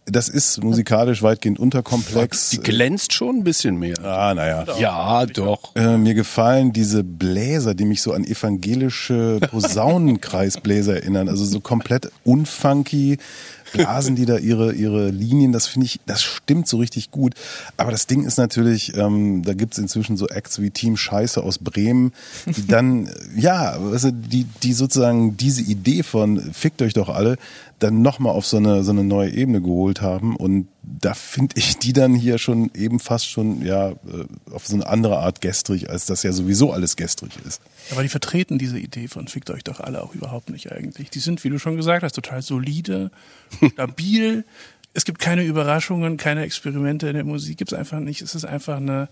Das 0.06 0.28
ist 0.28 0.62
musikalisch 0.62 1.22
weitgehend 1.22 1.58
unterkomplex. 1.58 2.50
Die 2.50 2.58
glänzt 2.58 3.14
schon 3.14 3.36
ein 3.36 3.44
bisschen 3.44 3.78
mehr. 3.78 3.96
Ah, 4.04 4.34
naja. 4.34 4.66
Ja, 4.78 5.24
doch. 5.24 5.74
Äh, 5.76 5.96
mir 5.96 6.12
gefallen 6.12 6.74
diese 6.74 7.02
Bläser, 7.02 7.74
die 7.74 7.86
mich 7.86 8.02
so 8.02 8.12
an 8.12 8.24
evangelische 8.24 9.38
Posaunenkreisbläser 9.50 10.96
erinnern. 11.02 11.30
Also 11.30 11.46
so 11.46 11.60
komplett 11.60 12.10
unfunky, 12.22 13.16
blasen 13.72 14.14
die 14.14 14.26
da 14.26 14.36
ihre, 14.36 14.74
ihre 14.74 15.08
Linien. 15.08 15.52
Das 15.52 15.66
finde 15.66 15.86
ich, 15.86 16.00
das 16.04 16.22
stimmt 16.22 16.68
so 16.68 16.76
richtig 16.76 17.10
gut. 17.10 17.34
Aber 17.78 17.90
das 17.90 18.06
Ding 18.06 18.24
ist 18.24 18.36
natürlich, 18.36 18.94
ähm, 18.96 19.42
da 19.42 19.54
gibt's 19.54 19.78
inzwischen 19.78 20.18
so 20.18 20.28
Acts 20.28 20.60
wie 20.60 20.70
Team 20.70 20.98
Scheiße 20.98 21.42
aus 21.42 21.58
Bremen, 21.58 22.12
die 22.44 22.66
dann, 22.66 23.08
ja, 23.34 23.72
also 23.72 24.10
die, 24.10 24.44
die 24.62 24.74
sozusagen 24.74 25.38
diese 25.38 25.62
Idee 25.62 26.02
von 26.02 26.40
fickt 26.52 26.82
euch 26.82 26.92
doch 26.92 27.08
alle, 27.08 27.38
dann 27.78 28.02
nochmal 28.02 28.32
auf 28.32 28.46
so 28.46 28.56
eine, 28.56 28.84
so 28.84 28.92
eine 28.92 29.04
neue 29.04 29.30
Ebene 29.30 29.60
geholt 29.60 30.00
haben. 30.00 30.36
Und 30.36 30.68
da 30.82 31.14
finde 31.14 31.56
ich 31.58 31.78
die 31.78 31.92
dann 31.92 32.14
hier 32.14 32.38
schon 32.38 32.70
eben 32.74 33.00
fast 33.00 33.28
schon, 33.28 33.62
ja, 33.62 33.90
äh, 33.90 33.94
auf 34.52 34.66
so 34.66 34.74
eine 34.74 34.86
andere 34.86 35.18
Art 35.18 35.40
gestrig, 35.40 35.90
als 35.90 36.06
das 36.06 36.22
ja 36.22 36.32
sowieso 36.32 36.72
alles 36.72 36.96
gestrig 36.96 37.32
ist. 37.46 37.60
Aber 37.90 38.02
die 38.02 38.08
vertreten 38.08 38.58
diese 38.58 38.78
Idee 38.78 39.08
von 39.08 39.28
fickt 39.28 39.50
euch 39.50 39.64
doch 39.64 39.80
alle 39.80 40.02
auch 40.02 40.14
überhaupt 40.14 40.50
nicht 40.50 40.72
eigentlich. 40.72 41.10
Die 41.10 41.18
sind, 41.20 41.44
wie 41.44 41.50
du 41.50 41.58
schon 41.58 41.76
gesagt 41.76 42.02
hast, 42.02 42.14
total 42.14 42.42
solide, 42.42 43.10
stabil. 43.72 44.44
es 44.92 45.04
gibt 45.04 45.18
keine 45.18 45.44
Überraschungen, 45.44 46.16
keine 46.16 46.42
Experimente 46.42 47.08
in 47.08 47.14
der 47.14 47.24
Musik, 47.24 47.58
gibt 47.58 47.72
es 47.72 47.78
einfach 47.78 48.00
nicht. 48.00 48.22
Es 48.22 48.34
ist 48.34 48.44
einfach 48.44 48.76
eine 48.76 49.08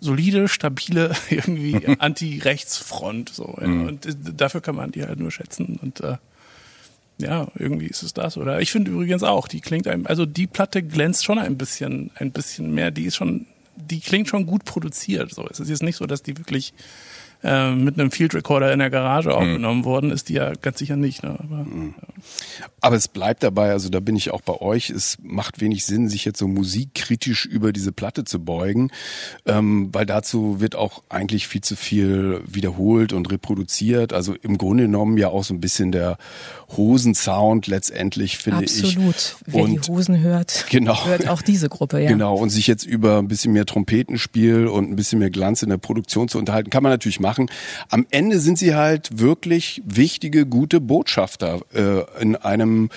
solide, 0.00 0.48
stabile 0.48 1.12
irgendwie 1.30 1.86
Anti-Rechtsfront. 1.98 3.30
So, 3.30 3.56
ja. 3.60 3.66
Und 3.66 4.06
äh, 4.06 4.14
dafür 4.36 4.60
kann 4.60 4.76
man 4.76 4.92
die 4.92 5.04
halt 5.04 5.18
nur 5.18 5.30
schätzen. 5.30 5.78
Und 5.80 6.00
äh, 6.00 6.16
ja, 7.20 7.48
irgendwie 7.56 7.86
ist 7.86 8.02
es 8.02 8.14
das. 8.14 8.36
Oder 8.36 8.60
ich 8.60 8.70
finde 8.70 8.90
übrigens 8.90 9.22
auch, 9.22 9.48
die 9.48 9.60
klingt 9.60 9.88
einem, 9.88 10.06
also 10.06 10.24
die 10.24 10.46
Platte 10.46 10.82
glänzt 10.82 11.24
schon 11.24 11.38
ein 11.38 11.58
bisschen, 11.58 12.10
ein 12.14 12.30
bisschen 12.30 12.72
mehr. 12.74 12.90
Die 12.90 13.04
ist 13.04 13.16
schon, 13.16 13.46
die 13.76 14.00
klingt 14.00 14.28
schon 14.28 14.46
gut 14.46 14.64
produziert. 14.64 15.34
So, 15.34 15.46
es 15.48 15.60
ist 15.60 15.68
jetzt 15.68 15.82
nicht 15.82 15.96
so, 15.96 16.06
dass 16.06 16.22
die 16.22 16.38
wirklich 16.38 16.72
äh, 17.42 17.70
mit 17.70 17.98
einem 17.98 18.10
Field 18.10 18.34
Recorder 18.34 18.72
in 18.72 18.80
der 18.80 18.90
Garage 18.90 19.34
aufgenommen 19.34 19.84
worden 19.84 20.10
ist, 20.10 20.28
die 20.28 20.34
ja 20.34 20.52
ganz 20.54 20.78
sicher 20.78 20.96
nicht. 20.96 21.22
Ne? 21.22 21.36
Aber, 21.38 21.66
Aber 22.80 22.96
es 22.96 23.06
bleibt 23.08 23.42
dabei, 23.42 23.70
also 23.70 23.88
da 23.90 24.00
bin 24.00 24.16
ich 24.16 24.32
auch 24.32 24.40
bei 24.40 24.60
euch, 24.60 24.90
es 24.90 25.18
macht 25.22 25.60
wenig 25.60 25.84
Sinn, 25.86 26.08
sich 26.08 26.24
jetzt 26.24 26.38
so 26.38 26.48
musikkritisch 26.48 27.44
über 27.46 27.72
diese 27.72 27.92
Platte 27.92 28.24
zu 28.24 28.40
beugen, 28.44 28.90
ähm, 29.46 29.90
weil 29.92 30.04
dazu 30.04 30.60
wird 30.60 30.74
auch 30.74 31.02
eigentlich 31.08 31.46
viel 31.46 31.60
zu 31.60 31.76
viel 31.76 32.40
wiederholt 32.46 33.12
und 33.12 33.30
reproduziert. 33.30 34.12
Also 34.12 34.34
im 34.34 34.58
Grunde 34.58 34.84
genommen 34.84 35.16
ja 35.16 35.28
auch 35.28 35.44
so 35.44 35.54
ein 35.54 35.60
bisschen 35.60 35.92
der 35.92 36.18
Hosensound 36.76 37.66
letztendlich, 37.66 38.38
finde 38.38 38.64
ich. 38.64 38.82
Absolut. 38.82 39.36
Wer 39.46 39.62
Und 39.62 39.86
die 39.86 39.90
Hosen 39.90 40.20
hört, 40.20 40.66
Genau. 40.70 41.06
hört 41.06 41.28
auch 41.28 41.42
diese 41.42 41.68
Gruppe, 41.68 42.00
ja. 42.02 42.08
Genau, 42.08 42.36
und 42.36 42.50
sich 42.50 42.66
jetzt 42.66 42.84
über 42.84 43.18
ein 43.18 43.28
bisschen 43.28 43.52
mehr 43.52 43.64
Trompetenspiel 43.64 44.66
und 44.66 44.90
ein 44.90 44.96
bisschen 44.96 45.18
mehr 45.18 45.30
Glanz 45.30 45.62
in 45.62 45.68
der 45.68 45.78
Produktion 45.78 46.28
zu 46.28 46.38
unterhalten, 46.38 46.70
kann 46.70 46.82
man 46.82 46.90
natürlich 46.90 47.20
machen. 47.20 47.27
Am 47.90 48.06
Ende 48.10 48.38
sind 48.38 48.58
sie 48.58 48.74
halt 48.74 49.18
wirklich 49.18 49.82
wichtige, 49.84 50.46
gute 50.46 50.80
Botschafter 50.80 51.60
äh, 51.74 52.22
in 52.22 52.36
einem 52.36 52.88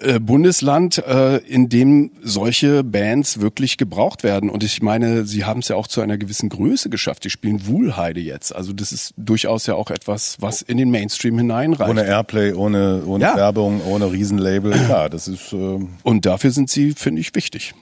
äh, 0.00 0.20
Bundesland, 0.20 0.98
äh, 0.98 1.38
in 1.38 1.70
dem 1.70 2.10
solche 2.22 2.84
Bands 2.84 3.40
wirklich 3.40 3.78
gebraucht 3.78 4.24
werden. 4.24 4.50
Und 4.50 4.62
ich 4.62 4.82
meine, 4.82 5.24
sie 5.24 5.44
haben 5.46 5.60
es 5.60 5.68
ja 5.68 5.76
auch 5.76 5.86
zu 5.86 6.02
einer 6.02 6.18
gewissen 6.18 6.50
Größe 6.50 6.90
geschafft. 6.90 7.24
Die 7.24 7.30
spielen 7.30 7.66
Wuhlheide 7.66 8.20
jetzt. 8.20 8.54
Also 8.54 8.74
das 8.74 8.92
ist 8.92 9.14
durchaus 9.16 9.66
ja 9.66 9.74
auch 9.74 9.90
etwas, 9.90 10.36
was 10.38 10.60
in 10.60 10.76
den 10.76 10.90
Mainstream 10.90 11.38
hineinreicht. 11.38 11.88
Ohne 11.90 12.04
Airplay, 12.06 12.52
ohne, 12.52 13.04
ohne 13.06 13.24
Ja. 13.24 13.36
Werbung, 13.36 13.80
ohne 13.86 14.12
Riesenlabel. 14.12 14.72
Klar, 14.72 15.08
das 15.08 15.28
ist, 15.28 15.52
ähm, 15.54 15.88
Und 16.02 16.26
dafür 16.26 16.50
sind 16.50 16.68
sie, 16.68 16.92
finde 16.92 17.20
ich, 17.22 17.34
wichtig. 17.34 17.72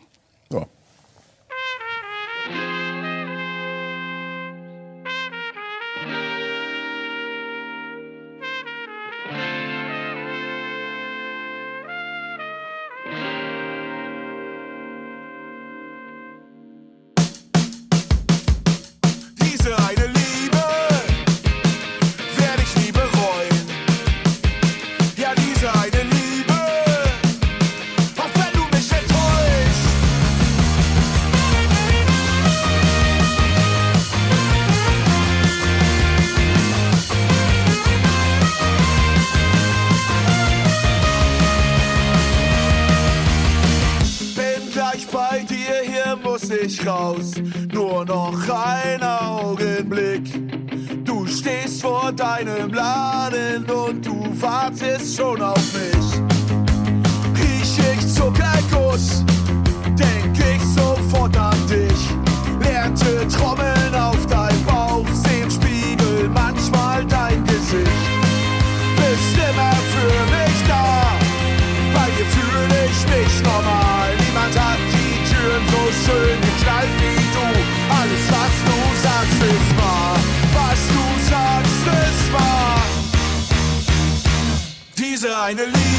ja. 0.52 0.66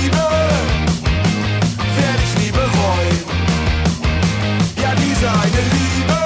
Liebe 0.06 0.18
werde 1.98 2.24
nie 2.40 2.52
bereuen. 2.52 3.20
Ja, 4.82 4.92
diese 4.96 5.28
eine 5.28 5.62
Liebe, 5.74 6.20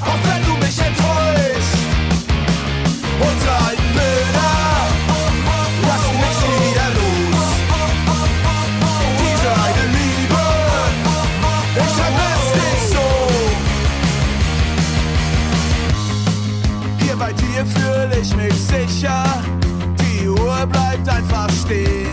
auch 0.00 0.20
wenn 0.26 0.42
du 0.44 0.54
mich 0.64 0.78
enttäuscht. 0.78 1.78
Unsere 3.20 3.56
alten 3.68 3.90
Bilder 3.98 4.54
lassen 5.86 6.16
mich 6.24 6.38
nie 6.42 6.58
wieder 6.66 6.88
los. 6.98 7.44
Diese 9.22 9.50
eine 9.66 9.84
Liebe, 9.98 10.44
ich 11.76 11.92
vermisse 12.00 12.52
dich 12.58 12.82
so. 12.94 13.08
Hier 16.98 17.16
bei 17.16 17.32
dir 17.32 17.62
fühle 17.64 18.14
ich 18.20 18.30
mich 18.34 18.54
sicher. 18.54 19.22
Die 20.00 20.28
Uhr 20.28 20.66
bleibt 20.66 21.08
einfach 21.08 21.48
stehen. 21.64 22.03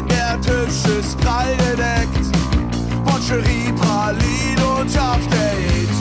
Ist 1.12 1.20
prall 1.20 1.58
gedeckt. 1.58 2.26
Moncherie, 3.04 3.74
Pralin 3.74 4.60
und 4.80 4.98
After-Eight. 4.98 5.96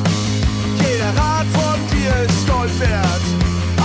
Jeder 0.78 1.12
Rat 1.20 1.46
von 1.52 1.80
dir 1.90 2.14
ist 2.28 2.46
Gold 2.46 2.78
wert. 2.78 3.26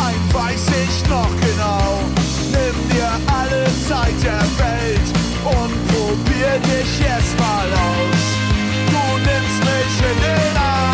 Ein 0.06 0.22
weiß 0.32 0.68
ich 0.84 1.10
noch 1.10 1.32
genau. 1.42 2.04
Nimm 2.52 2.90
dir 2.92 3.10
alle 3.26 3.66
Zeit 3.88 4.22
der 4.22 4.46
Welt 4.62 5.08
und 5.46 5.74
probier 5.88 6.60
dich 6.60 7.08
erstmal 7.08 7.70
aus. 7.74 8.24
Du 8.92 9.18
nimmst 9.18 9.60
mich 9.66 10.12
in 10.12 10.22
den 10.22 10.58
Arm. 10.58 10.85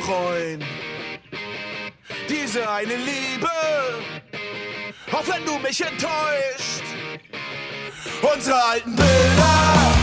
Bereuen. 0.00 0.64
Diese 2.28 2.68
eine 2.68 2.96
Liebe, 2.96 3.50
auch 5.12 5.26
wenn 5.28 5.44
du 5.44 5.58
mich 5.58 5.80
enttäuscht. 5.80 6.84
Unsere 8.22 8.62
alten 8.64 8.96
Bilder 8.96 9.99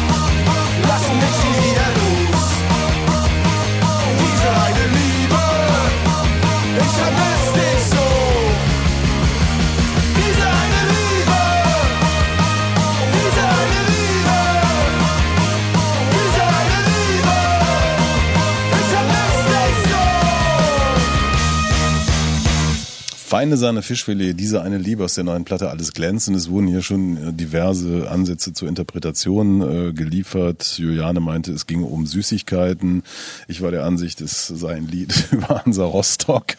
Feine 23.28 23.58
Sahne 23.58 23.82
Fischfilet, 23.82 24.36
diese 24.36 24.62
eine 24.62 24.78
Liebe 24.78 25.04
aus 25.04 25.16
der 25.16 25.26
neuen 25.26 25.44
Platte, 25.44 25.70
alles 25.70 25.92
glänzt. 25.92 26.30
Und 26.30 26.36
es 26.36 26.50
wurden 26.50 26.68
hier 26.68 26.82
schon 26.82 27.18
äh, 27.18 27.34
diverse 27.34 28.10
Ansätze 28.10 28.54
zur 28.54 28.70
Interpretation 28.70 29.90
äh, 29.90 29.92
geliefert. 29.92 30.78
Juliane 30.78 31.20
meinte, 31.20 31.52
es 31.52 31.68
ginge 31.68 31.88
um 31.88 32.06
Süßigkeiten. 32.06 33.04
Ich 33.50 33.62
war 33.62 33.72
der 33.72 33.84
Ansicht, 33.84 34.22
es 34.22 34.48
sei 34.48 34.76
ein 34.76 34.88
Lied 34.88 35.28
über 35.32 35.62
Hansa 35.66 35.84
Rostock. 35.84 36.54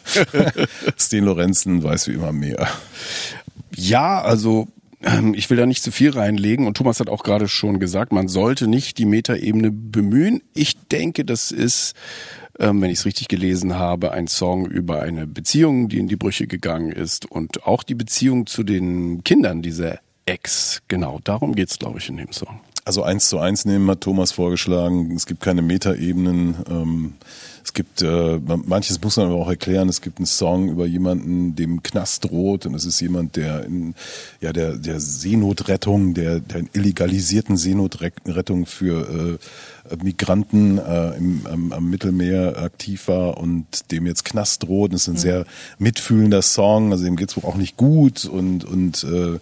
Sten 0.99 1.25
Lorenzen 1.25 1.83
weiß 1.83 2.09
wie 2.09 2.13
immer 2.13 2.33
mehr. 2.33 2.69
Ja, 3.75 4.21
also 4.21 4.69
ähm, 5.03 5.33
ich 5.33 5.49
will 5.49 5.57
da 5.57 5.65
nicht 5.65 5.83
zu 5.83 5.91
viel 5.91 6.11
reinlegen 6.11 6.67
und 6.67 6.77
Thomas 6.77 7.01
hat 7.01 7.09
auch 7.09 7.23
gerade 7.23 7.49
schon 7.49 7.81
gesagt, 7.81 8.13
man 8.13 8.29
sollte 8.29 8.69
nicht 8.69 8.99
die 8.99 9.07
Metaebene 9.07 9.71
bemühen. 9.71 10.43
Ich 10.53 10.77
denke, 10.89 11.25
das 11.25 11.51
ist, 11.51 11.95
ähm, 12.59 12.81
wenn 12.81 12.91
ich 12.91 12.99
es 13.01 13.05
richtig 13.07 13.29
gelesen 13.29 13.77
habe, 13.77 14.13
ein 14.13 14.27
Song 14.27 14.67
über 14.67 15.03
eine 15.03 15.27
Beziehung, 15.27 15.89
die 15.89 15.99
in 15.99 16.09
die 16.09 16.17
Brüche 16.17 16.47
gegangen 16.47 16.93
ist 16.93 17.31
und 17.31 17.67
auch 17.67 17.83
die 17.83 17.95
Beziehung 17.95 18.47
zu 18.47 18.63
den 18.63 19.23
Kindern 19.25 19.63
dieser 19.63 20.01
Ex. 20.27 20.83
Genau, 20.89 21.21
darum 21.25 21.55
geht's, 21.55 21.79
glaube 21.79 21.99
ich, 21.99 22.09
in 22.09 22.19
dem 22.19 22.33
Song. 22.33 22.61
Also 22.85 23.03
eins 23.03 23.29
zu 23.29 23.39
eins 23.39 23.67
nehmen 23.67 23.91
hat 23.91 24.01
Thomas 24.01 24.33
vorgeschlagen. 24.33 25.15
Es 25.15 25.27
gibt 25.27 25.43
keine 25.43 25.61
Metaebenen. 25.61 26.57
Ähm, 26.71 27.13
es 27.63 27.75
gibt, 27.75 28.01
äh, 28.01 28.41
manches 28.65 28.99
muss 29.03 29.19
man 29.19 29.27
aber 29.27 29.37
auch 29.37 29.51
erklären. 29.51 29.91
Es 29.91 30.01
gibt 30.01 30.19
einen 30.19 30.25
Song 30.25 30.71
über 30.71 30.87
jemanden, 30.87 31.55
dem 31.55 31.83
Knast 31.83 32.25
droht. 32.25 32.65
Und 32.65 32.75
es 32.75 32.87
ist 32.87 32.99
jemand, 33.01 33.37
der 33.37 33.65
in, 33.65 33.95
ja, 34.41 34.55
der, 34.55 34.77
der 34.77 35.01
Seenotrettung, 35.01 36.15
der, 36.15 36.41
der 36.41 36.65
illegalisierten 36.73 37.59
Seenotrettung 37.59 38.65
für 38.65 39.37
äh, 39.37 39.39
Migranten 40.03 40.79
äh, 40.79 41.17
im, 41.17 41.47
am, 41.47 41.73
am 41.73 41.91
Mittelmeer 41.91 42.59
aktiv 42.59 43.09
war 43.09 43.39
und 43.39 43.91
dem 43.91 44.07
jetzt 44.07 44.25
Knast 44.25 44.65
droht. 44.65 44.93
Es 44.93 45.03
ist 45.03 45.09
ein 45.09 45.15
mhm. 45.15 45.19
sehr 45.19 45.45
mitfühlender 45.79 46.43
Song. 46.43 46.93
Also 46.93 47.05
ihm 47.07 47.17
geht's 47.17 47.37
wohl 47.37 47.45
auch 47.45 47.57
nicht 47.57 47.77
gut 47.77 48.25
und, 48.25 48.65
und 48.65 49.05
äh, 49.05 49.39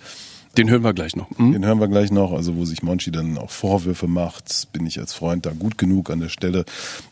den 0.56 0.70
hören 0.70 0.82
wir 0.82 0.94
gleich 0.94 1.16
noch. 1.16 1.30
Mhm. 1.38 1.52
Den 1.52 1.66
hören 1.66 1.80
wir 1.80 1.88
gleich 1.88 2.10
noch, 2.10 2.32
also 2.32 2.56
wo 2.56 2.64
sich 2.64 2.82
Monchi 2.82 3.10
dann 3.10 3.36
auch 3.38 3.50
Vorwürfe 3.50 4.06
macht, 4.06 4.68
bin 4.72 4.86
ich 4.86 4.98
als 4.98 5.12
Freund 5.12 5.46
da 5.46 5.52
gut 5.52 5.78
genug 5.78 6.10
an 6.10 6.20
der 6.20 6.28
Stelle. 6.28 6.64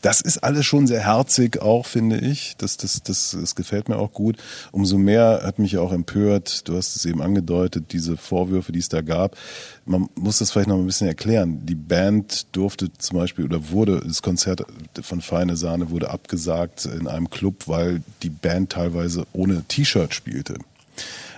Das 0.03 0.21
ist 0.21 0.39
alles 0.39 0.65
schon 0.67 0.87
sehr 0.87 1.01
herzig 1.01 1.61
auch, 1.61 1.87
finde 1.87 2.19
ich. 2.19 2.57
Das, 2.59 2.77
das, 2.77 3.03
das, 3.03 3.37
das 3.39 3.55
gefällt 3.55 3.89
mir 3.89 3.97
auch 3.97 4.13
gut. 4.13 4.37
Umso 4.73 4.99
mehr 4.99 5.43
hat 5.45 5.59
mich 5.59 5.79
auch 5.79 5.93
empört, 5.93 6.69
du 6.69 6.77
hast 6.77 6.97
es 6.97 7.05
eben 7.05 7.21
angedeutet, 7.21 7.93
diese 7.93 8.17
Vorwürfe, 8.17 8.73
die 8.73 8.79
es 8.79 8.89
da 8.89 9.03
gab. 9.03 9.37
Man 9.85 10.09
muss 10.15 10.39
das 10.39 10.51
vielleicht 10.51 10.69
noch 10.69 10.79
ein 10.79 10.87
bisschen 10.87 11.09
erklären. 11.09 11.67
Die 11.67 11.75
Band 11.75 12.47
durfte 12.53 12.91
zum 12.99 13.19
Beispiel 13.19 13.45
oder 13.45 13.71
wurde, 13.71 14.01
das 14.01 14.23
Konzert 14.23 14.65
von 15.03 15.21
Feine 15.21 15.57
Sahne 15.57 15.91
wurde 15.91 16.11
abgesagt 16.11 16.87
in 16.87 17.07
einem 17.07 17.29
Club, 17.29 17.69
weil 17.69 18.03
die 18.23 18.31
Band 18.31 18.71
teilweise 18.73 19.27
ohne 19.33 19.65
T-Shirt 19.65 20.15
spielte. 20.15 20.55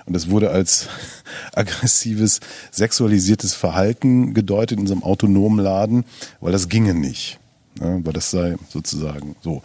Und 0.07 0.14
das 0.14 0.31
wurde 0.31 0.51
als 0.51 0.88
aggressives, 1.53 2.40
sexualisiertes 2.71 3.55
Verhalten 3.55 4.35
gedeutet 4.35 4.79
in 4.79 4.83
unserem 4.83 5.03
autonomen 5.03 5.62
Laden, 5.62 6.05
weil 6.40 6.53
das 6.53 6.69
ginge 6.69 6.95
nicht. 6.95 7.38
Ja, 7.81 8.05
weil 8.05 8.12
das 8.12 8.31
sei 8.31 8.57
sozusagen 8.71 9.37
so. 9.42 9.62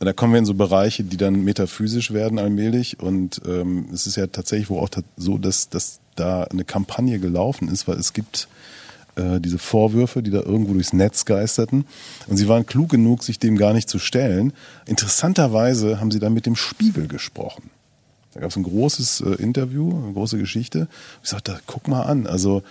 Und 0.00 0.06
da 0.06 0.12
kommen 0.12 0.32
wir 0.32 0.38
in 0.38 0.44
so 0.44 0.54
Bereiche, 0.54 1.02
die 1.02 1.16
dann 1.16 1.42
metaphysisch 1.44 2.12
werden 2.12 2.38
allmählich. 2.38 3.00
Und 3.00 3.40
ähm, 3.46 3.88
es 3.92 4.06
ist 4.06 4.16
ja 4.16 4.26
tatsächlich 4.28 4.70
wohl 4.70 4.80
auch 4.80 4.90
so, 5.16 5.38
dass, 5.38 5.68
dass 5.70 6.00
da 6.14 6.44
eine 6.44 6.64
Kampagne 6.64 7.18
gelaufen 7.18 7.68
ist, 7.68 7.88
weil 7.88 7.96
es 7.96 8.12
gibt 8.12 8.48
äh, 9.16 9.40
diese 9.40 9.58
Vorwürfe, 9.58 10.22
die 10.22 10.30
da 10.30 10.40
irgendwo 10.40 10.74
durchs 10.74 10.92
Netz 10.92 11.24
geisterten. 11.24 11.84
Und 12.28 12.36
sie 12.36 12.48
waren 12.48 12.66
klug 12.66 12.90
genug, 12.90 13.24
sich 13.24 13.38
dem 13.40 13.56
gar 13.56 13.72
nicht 13.72 13.88
zu 13.88 13.98
stellen. 13.98 14.52
Interessanterweise 14.86 16.00
haben 16.00 16.12
sie 16.12 16.20
dann 16.20 16.34
mit 16.34 16.46
dem 16.46 16.56
Spiegel 16.56 17.08
gesprochen. 17.08 17.70
Da 18.38 18.42
gab 18.42 18.50
es 18.52 18.56
ein 18.56 18.62
großes 18.62 19.20
äh, 19.22 19.42
Interview, 19.42 19.90
eine 19.90 20.12
große 20.12 20.38
Geschichte. 20.38 20.86
Ich 21.24 21.30
sagte, 21.30 21.58
guck 21.66 21.88
mal 21.88 22.02
an, 22.02 22.28
also 22.28 22.62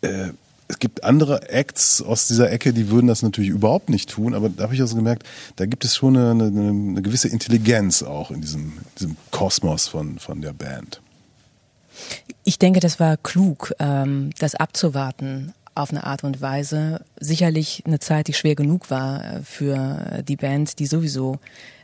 äh, 0.00 0.28
es 0.68 0.78
gibt 0.78 1.04
andere 1.04 1.50
Acts 1.50 2.00
aus 2.00 2.28
dieser 2.28 2.50
Ecke, 2.50 2.72
die 2.72 2.88
würden 2.88 3.06
das 3.06 3.20
natürlich 3.20 3.50
überhaupt 3.50 3.90
nicht 3.90 4.08
tun, 4.08 4.32
aber 4.32 4.48
da 4.48 4.62
habe 4.62 4.74
ich 4.74 4.80
also 4.80 4.96
gemerkt, 4.96 5.24
da 5.56 5.66
gibt 5.66 5.84
es 5.84 5.96
schon 5.96 6.16
eine, 6.16 6.46
eine, 6.46 6.70
eine 6.70 7.02
gewisse 7.02 7.28
Intelligenz 7.28 8.02
auch 8.02 8.30
in 8.30 8.40
diesem, 8.40 8.72
diesem 8.98 9.18
Kosmos 9.32 9.86
von, 9.86 10.18
von 10.18 10.40
der 10.40 10.54
Band. 10.54 11.02
Ich 12.44 12.58
denke, 12.58 12.80
das 12.80 12.98
war 12.98 13.18
klug, 13.18 13.74
ähm, 13.78 14.30
das 14.38 14.54
abzuwarten 14.54 15.52
auf 15.74 15.90
eine 15.90 16.04
Art 16.04 16.24
und 16.24 16.40
Weise. 16.40 17.04
Sicherlich 17.20 17.82
eine 17.86 17.98
Zeit, 17.98 18.28
die 18.28 18.32
schwer 18.32 18.54
genug 18.54 18.88
war 18.88 19.22
äh, 19.22 19.42
für 19.42 20.22
die 20.26 20.36
Band, 20.36 20.78
die 20.78 20.86
sowieso 20.86 21.38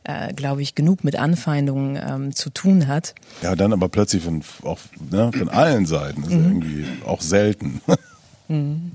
äh, 0.05 0.33
glaube 0.33 0.63
ich, 0.63 0.75
genug 0.75 1.05
mit 1.05 1.17
Anfeindungen 1.17 1.97
ähm, 1.97 2.35
zu 2.35 2.51
tun 2.51 2.89
hat. 2.89 3.15
Ja, 3.43 3.55
dann 3.55 3.73
aber 3.73 3.89
plötzlich 3.89 4.23
von, 4.23 4.43
auch, 4.63 4.79
ne, 5.11 5.31
von 5.33 5.49
allen 5.49 5.87
Seiten. 5.87 6.23
Das 6.23 6.33
ist 6.33 6.39
mhm. 6.39 6.45
irgendwie 6.47 6.87
auch 7.07 7.21
selten. 7.21 7.81
Mhm. 8.49 8.93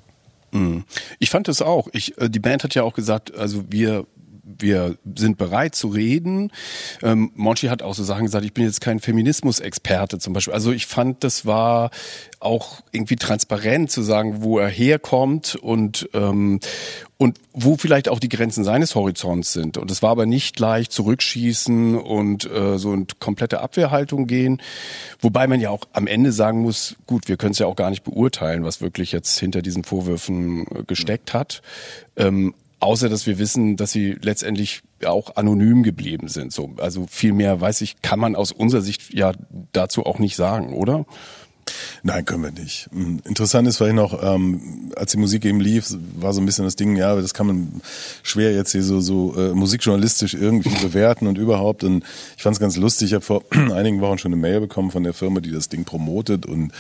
mhm. 0.52 0.84
Ich 1.20 1.30
fand 1.30 1.48
es 1.48 1.62
auch. 1.62 1.88
Ich, 1.94 2.20
äh, 2.20 2.30
die 2.30 2.40
Band 2.40 2.66
hat 2.66 2.76
ja 2.76 2.84
auch 2.84 2.94
gesagt, 2.94 3.36
also 3.36 3.64
wir 3.70 4.06
wir 4.60 4.98
sind 5.16 5.38
bereit 5.38 5.76
zu 5.76 5.90
reden. 5.90 6.52
Ähm, 7.04 7.32
Monchi 7.36 7.68
hat 7.68 7.82
auch 7.82 7.94
so 7.94 8.04
Sachen 8.04 8.26
gesagt, 8.26 8.46
ich 8.46 8.54
bin 8.54 8.64
jetzt 8.64 8.82
kein 8.82 9.00
Feminismus-Experte 9.00 10.20
zum 10.20 10.34
Beispiel. 10.34 10.54
Also 10.54 10.72
ich 10.72 10.88
fand, 10.88 11.24
das 11.24 11.46
war 11.46 11.92
auch 12.40 12.82
irgendwie 12.92 13.18
transparent 13.18 13.92
zu 13.92 14.02
sagen, 14.02 14.42
wo 14.42 14.60
er 14.60 14.70
herkommt 14.70 15.56
und 15.56 16.10
ähm, 16.14 16.60
und 17.18 17.40
wo 17.52 17.78
vielleicht 17.78 18.10
auch 18.10 18.20
die 18.20 18.30
Grenzen 18.30 18.64
seines 18.64 18.94
Horizonts 18.94 19.52
sind. 19.52 19.78
Und 19.78 19.90
es 19.90 20.04
war 20.04 20.12
aber 20.12 20.28
nicht 20.28 20.60
leicht 20.60 20.92
zurückschießen 20.92 21.96
und 21.96 22.50
äh, 22.50 22.78
so 22.78 22.94
in 22.94 23.08
komplette 23.20 23.60
Abwehrhaltung 23.60 24.28
gehen. 24.28 24.62
Wobei 25.20 25.48
man 25.48 25.60
ja 25.60 25.72
auch 25.72 25.86
am 25.94 26.06
Ende 26.06 26.32
sagen 26.32 26.62
muss, 26.62 26.96
gut, 27.08 27.28
wir 27.28 27.38
können 27.38 27.54
es 27.54 27.60
ja 27.60 27.66
auch 27.66 27.76
gar 27.76 27.90
nicht 27.90 28.04
beurteilen, 28.04 28.64
was 28.64 28.82
wirklich 28.82 29.12
jetzt 29.12 29.40
hinter 29.40 29.64
diesen 29.64 29.84
Vorwürfen 29.84 30.68
äh, 30.68 30.84
gesteckt 30.86 31.34
hat. 31.34 31.64
Ähm, 32.18 32.54
Außer 32.80 33.10
dass 33.10 33.26
wir 33.26 33.40
wissen, 33.40 33.76
dass 33.76 33.92
sie 33.92 34.18
letztendlich 34.22 34.82
auch 35.04 35.36
anonym 35.36 35.84
geblieben 35.84 36.28
sind. 36.28 36.54
So, 36.54 36.76
also 36.78 37.08
viel 37.10 37.34
mehr 37.34 37.60
weiß 37.60 37.82
ich, 37.82 38.02
kann 38.02 38.20
man 38.20 38.36
aus 38.36 38.52
unserer 38.52 38.82
Sicht 38.82 39.14
ja 39.14 39.34
dazu 39.74 40.06
auch 40.06 40.20
nicht 40.20 40.36
sagen, 40.36 40.74
oder? 40.74 41.06
Nein, 42.04 42.26
können 42.26 42.44
wir 42.44 42.52
nicht. 42.52 42.88
Hm, 42.92 43.20
interessant 43.26 43.68
ist 43.68 43.78
vielleicht 43.78 43.96
noch, 43.96 44.22
ähm, 44.24 44.92
als 44.96 45.12
die 45.12 45.18
Musik 45.18 45.46
eben 45.46 45.60
lief, 45.60 45.94
war 46.16 46.34
so 46.34 46.42
ein 46.42 46.46
bisschen 46.46 46.66
das 46.66 46.76
Ding, 46.76 46.96
ja, 46.96 47.16
das 47.16 47.34
kann 47.34 47.48
man 47.48 47.82
schwer 48.24 48.54
jetzt 48.54 48.72
hier 48.72 48.84
so, 48.84 49.00
so 49.00 49.36
äh, 49.36 49.54
musikjournalistisch 49.54 50.34
irgendwie 50.34 50.70
bewerten 50.82 51.28
und 51.28 51.38
überhaupt. 51.38 51.84
Und 51.84 52.04
ich 52.36 52.44
fand 52.44 52.56
es 52.56 52.60
ganz 52.60 52.78
lustig. 52.78 53.10
Ich 53.10 53.14
habe 53.14 53.26
vor 53.26 53.44
einigen 53.52 54.02
Wochen 54.02 54.18
schon 54.18 54.34
eine 54.34 54.42
Mail 54.42 54.62
bekommen 54.62 54.92
von 54.92 55.04
der 55.04 55.14
Firma, 55.14 55.40
die 55.40 55.52
das 55.52 55.70
Ding 55.70 55.86
promotet. 55.86 56.46
Und 56.46 56.72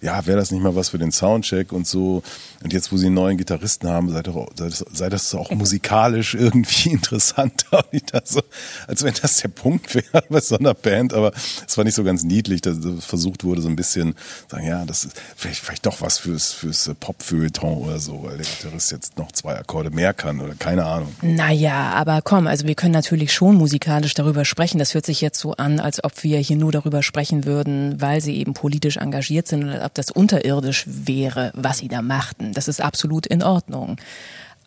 ja, 0.00 0.26
wäre 0.26 0.38
das 0.38 0.50
nicht 0.50 0.62
mal 0.62 0.76
was 0.76 0.90
für 0.90 0.98
den 0.98 1.12
Soundcheck 1.12 1.72
und 1.72 1.86
so. 1.86 2.22
Und 2.66 2.72
jetzt, 2.72 2.90
wo 2.90 2.96
sie 2.96 3.06
einen 3.06 3.14
neuen 3.14 3.36
Gitarristen 3.38 3.88
haben, 3.88 4.10
sei, 4.10 4.22
doch, 4.22 4.48
sei, 4.56 4.64
das, 4.64 4.84
sei 4.92 5.08
das 5.08 5.32
auch 5.36 5.50
musikalisch 5.52 6.34
irgendwie 6.34 6.90
interessanter. 6.90 7.84
So, 8.24 8.40
als 8.88 9.04
wenn 9.04 9.14
das 9.22 9.36
der 9.36 9.50
Punkt 9.50 9.94
wäre 9.94 10.24
bei 10.28 10.40
so 10.40 10.58
einer 10.58 10.74
Band. 10.74 11.14
Aber 11.14 11.30
es 11.64 11.78
war 11.78 11.84
nicht 11.84 11.94
so 11.94 12.02
ganz 12.02 12.24
niedlich, 12.24 12.62
dass 12.62 12.78
versucht 12.98 13.44
wurde, 13.44 13.62
so 13.62 13.68
ein 13.68 13.76
bisschen 13.76 14.16
sagen, 14.50 14.66
ja, 14.66 14.84
das 14.84 15.04
ist 15.04 15.16
vielleicht, 15.36 15.60
vielleicht 15.60 15.86
doch 15.86 16.00
was 16.00 16.18
fürs, 16.18 16.52
fürs 16.52 16.90
Pop-Feuilleton 16.98 17.84
oder 17.84 18.00
so, 18.00 18.24
weil 18.24 18.38
der 18.38 18.46
Gitarrist 18.46 18.90
jetzt 18.90 19.16
noch 19.16 19.30
zwei 19.30 19.56
Akkorde 19.56 19.90
mehr 19.90 20.12
kann 20.12 20.40
oder 20.40 20.56
keine 20.56 20.84
Ahnung. 20.86 21.14
Naja, 21.22 21.92
aber 21.92 22.20
komm, 22.20 22.48
also 22.48 22.66
wir 22.66 22.74
können 22.74 22.94
natürlich 22.94 23.32
schon 23.32 23.54
musikalisch 23.54 24.14
darüber 24.14 24.44
sprechen. 24.44 24.80
Das 24.80 24.92
hört 24.92 25.06
sich 25.06 25.20
jetzt 25.20 25.38
so 25.38 25.52
an, 25.52 25.78
als 25.78 26.02
ob 26.02 26.24
wir 26.24 26.40
hier 26.40 26.56
nur 26.56 26.72
darüber 26.72 27.04
sprechen 27.04 27.44
würden, 27.44 28.00
weil 28.00 28.20
sie 28.20 28.36
eben 28.36 28.54
politisch 28.54 28.96
engagiert 28.96 29.46
sind 29.46 29.62
oder 29.62 29.84
ob 29.84 29.94
das 29.94 30.10
unterirdisch 30.10 30.84
wäre, 30.88 31.52
was 31.54 31.78
sie 31.78 31.86
da 31.86 32.02
machten. 32.02 32.55
Das 32.56 32.68
ist 32.68 32.80
absolut 32.80 33.26
in 33.26 33.42
Ordnung. 33.42 33.98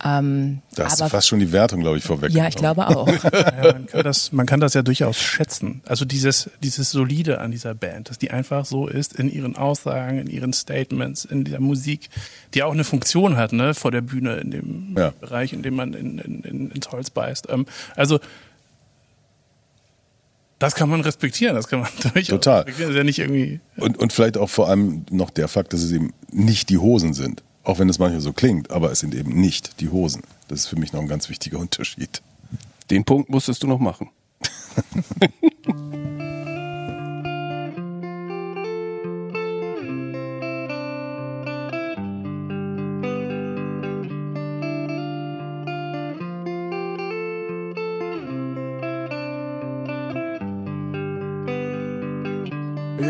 Ähm, 0.02 0.62
da 0.74 0.86
hast 0.86 1.00
du 1.00 1.08
fast 1.08 1.28
schon 1.28 1.40
die 1.40 1.52
Wertung, 1.52 1.80
glaube 1.80 1.98
ich, 1.98 2.04
vorweg. 2.04 2.32
Ja, 2.32 2.48
ich 2.48 2.56
glaube 2.56 2.88
auch. 2.88 3.06
ja, 3.32 3.72
man, 3.72 3.86
kann 3.86 4.02
das, 4.02 4.32
man 4.32 4.46
kann 4.46 4.58
das 4.58 4.72
ja 4.72 4.80
durchaus 4.80 5.18
schätzen. 5.18 5.82
Also 5.84 6.06
dieses, 6.06 6.48
dieses 6.62 6.90
Solide 6.90 7.40
an 7.40 7.50
dieser 7.50 7.74
Band, 7.74 8.08
dass 8.08 8.16
die 8.16 8.30
einfach 8.30 8.64
so 8.64 8.86
ist 8.86 9.12
in 9.14 9.30
ihren 9.30 9.56
Aussagen, 9.56 10.18
in 10.18 10.26
ihren 10.28 10.54
Statements, 10.54 11.26
in 11.26 11.44
dieser 11.44 11.60
Musik, 11.60 12.08
die 12.54 12.62
auch 12.62 12.72
eine 12.72 12.84
Funktion 12.84 13.36
hat, 13.36 13.52
ne, 13.52 13.74
vor 13.74 13.90
der 13.90 14.00
Bühne, 14.00 14.36
in 14.36 14.50
dem 14.50 14.94
ja. 14.96 15.12
Bereich, 15.20 15.52
in 15.52 15.62
dem 15.62 15.74
man 15.74 15.92
in, 15.92 16.18
in, 16.18 16.44
in, 16.44 16.70
ins 16.70 16.90
Holz 16.90 17.10
beißt. 17.10 17.48
Ähm, 17.50 17.66
also 17.94 18.20
das 20.58 20.74
kann 20.74 20.88
man 20.88 21.02
respektieren, 21.02 21.56
das 21.56 21.68
kann 21.68 21.80
man 21.80 21.90
durchaus 22.14 22.26
Total. 22.26 22.60
respektieren. 22.60 22.88
Das 22.88 22.94
ist 22.94 22.96
ja 22.96 23.04
nicht 23.04 23.18
irgendwie. 23.18 23.60
Und, 23.76 23.98
und 23.98 24.14
vielleicht 24.14 24.38
auch 24.38 24.48
vor 24.48 24.68
allem 24.68 25.04
noch 25.10 25.28
der 25.28 25.48
Fakt, 25.48 25.74
dass 25.74 25.82
es 25.82 25.92
eben 25.92 26.14
nicht 26.30 26.70
die 26.70 26.78
Hosen 26.78 27.12
sind. 27.12 27.42
Auch 27.62 27.78
wenn 27.78 27.88
es 27.88 27.98
manchmal 27.98 28.20
so 28.20 28.32
klingt, 28.32 28.70
aber 28.70 28.90
es 28.90 29.00
sind 29.00 29.14
eben 29.14 29.38
nicht 29.40 29.80
die 29.80 29.90
Hosen. 29.90 30.22
Das 30.48 30.60
ist 30.60 30.66
für 30.66 30.76
mich 30.76 30.92
noch 30.92 31.00
ein 31.00 31.08
ganz 31.08 31.28
wichtiger 31.28 31.58
Unterschied. 31.58 32.22
Den 32.90 33.04
Punkt 33.04 33.30
musstest 33.30 33.62
du 33.62 33.66
noch 33.66 33.78
machen. 33.78 34.10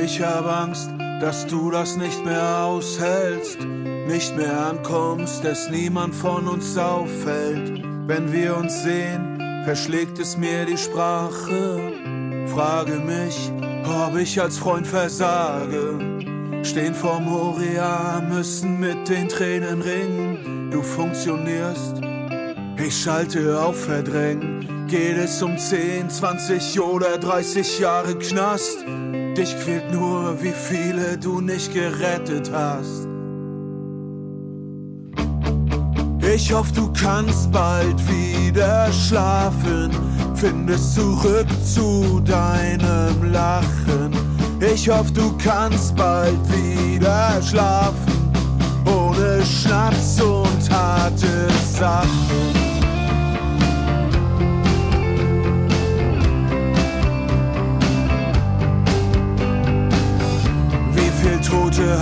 Ich 0.02 0.20
hab 0.20 0.44
Angst, 0.44 0.90
dass 1.20 1.46
du 1.46 1.70
das 1.70 1.96
nicht 1.96 2.24
mehr 2.24 2.64
aushältst, 2.64 3.60
nicht 3.60 4.36
mehr 4.36 4.66
ankommst, 4.66 5.44
dass 5.44 5.68
niemand 5.68 6.14
von 6.14 6.48
uns 6.48 6.76
auffällt. 6.78 7.82
Wenn 8.06 8.32
wir 8.32 8.56
uns 8.56 8.82
sehen, 8.82 9.38
verschlägt 9.64 10.18
es 10.18 10.38
mir 10.38 10.64
die 10.64 10.78
Sprache. 10.78 11.78
Frage 12.46 12.94
mich, 12.94 13.52
ob 13.84 14.16
ich 14.16 14.40
als 14.40 14.58
Freund 14.58 14.86
versage. 14.86 15.98
Stehen 16.62 16.94
vorm 16.94 17.26
Moria, 17.26 18.22
müssen 18.26 18.80
mit 18.80 19.08
den 19.08 19.28
Tränen 19.28 19.82
ringen. 19.82 20.70
Du 20.70 20.82
funktionierst, 20.82 22.00
ich 22.76 22.96
schalte 22.96 23.60
auf 23.60 23.84
Verdrängen. 23.84 24.86
Geht 24.88 25.18
es 25.18 25.42
um 25.42 25.56
10, 25.56 26.10
20 26.10 26.80
oder 26.80 27.18
30 27.18 27.78
Jahre 27.78 28.16
Knast? 28.18 28.84
Dich 29.36 29.56
quält 29.62 29.92
nur, 29.92 30.42
wie 30.42 30.52
viele 30.52 31.16
du 31.16 31.40
nicht 31.40 31.72
gerettet 31.72 32.50
hast. 32.52 33.06
Ich 36.34 36.52
hoffe, 36.52 36.72
du 36.74 36.92
kannst 36.92 37.50
bald 37.50 37.96
wieder 38.08 38.92
schlafen, 38.92 39.90
findest 40.34 40.94
zurück 40.94 41.46
zu 41.64 42.20
deinem 42.20 43.32
Lachen. 43.32 44.12
Ich 44.60 44.88
hoffe, 44.88 45.12
du 45.12 45.36
kannst 45.38 45.96
bald 45.96 46.38
wieder 46.48 47.40
schlafen, 47.42 48.32
ohne 48.84 49.44
Schnaps 49.44 50.20
und 50.20 50.70
harte 50.70 51.48
Sachen. 51.72 52.59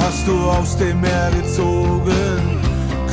Hast 0.09 0.27
du 0.27 0.39
aus 0.51 0.77
dem 0.79 1.01
Meer 1.01 1.31
gezogen? 1.39 2.41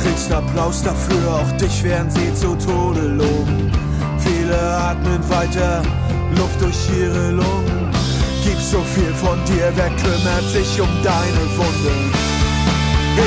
Kriegst 0.02 0.32
Applaus 0.32 0.82
dafür, 0.82 1.24
auch 1.40 1.52
dich 1.58 1.84
werden 1.84 2.10
sie 2.10 2.32
zu 2.34 2.56
Tode 2.56 3.02
loben. 3.20 3.70
Viele 4.18 4.58
atmen 4.88 5.22
weiter 5.28 5.82
Luft 6.38 6.58
durch 6.60 6.80
ihre 6.98 7.32
Lungen. 7.32 7.90
Gib 8.44 8.58
so 8.58 8.80
viel 8.94 9.12
von 9.14 9.38
dir, 9.44 9.70
wer 9.74 9.90
kümmert 10.02 10.46
sich 10.56 10.80
um 10.80 10.88
deine 11.02 11.44
Wunden? 11.58 12.00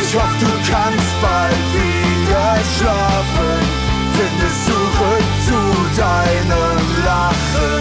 Ich 0.02 0.16
hoffe, 0.16 0.38
du 0.40 0.52
kannst 0.72 1.14
bald 1.22 1.68
wieder 1.78 2.50
schlafen, 2.76 3.60
findest 4.18 4.60
zurück 4.66 5.30
zu 5.48 5.60
deinem 6.02 6.82
Lachen. 7.06 7.74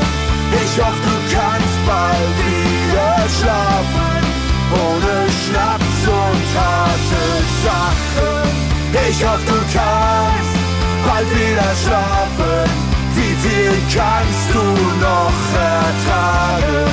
Ich 0.65 0.73
hoffe, 0.83 1.03
du 1.11 1.17
kannst 1.35 1.79
bald 1.87 2.37
wieder 2.49 3.15
schlafen, 3.39 4.08
ohne 4.73 5.27
Schnaps 5.41 6.01
und 6.07 6.47
harte 6.59 7.23
Sachen. 7.65 8.49
Ich 9.09 9.25
hoffe, 9.25 9.45
du 9.47 9.59
kannst 9.73 10.55
bald 11.07 11.29
wieder 11.35 11.71
schlafen. 11.83 12.71
Wie 13.15 13.35
viel 13.45 13.73
kannst 13.95 14.49
du 14.53 14.65
noch 15.07 15.39
ertragen? 15.55 16.91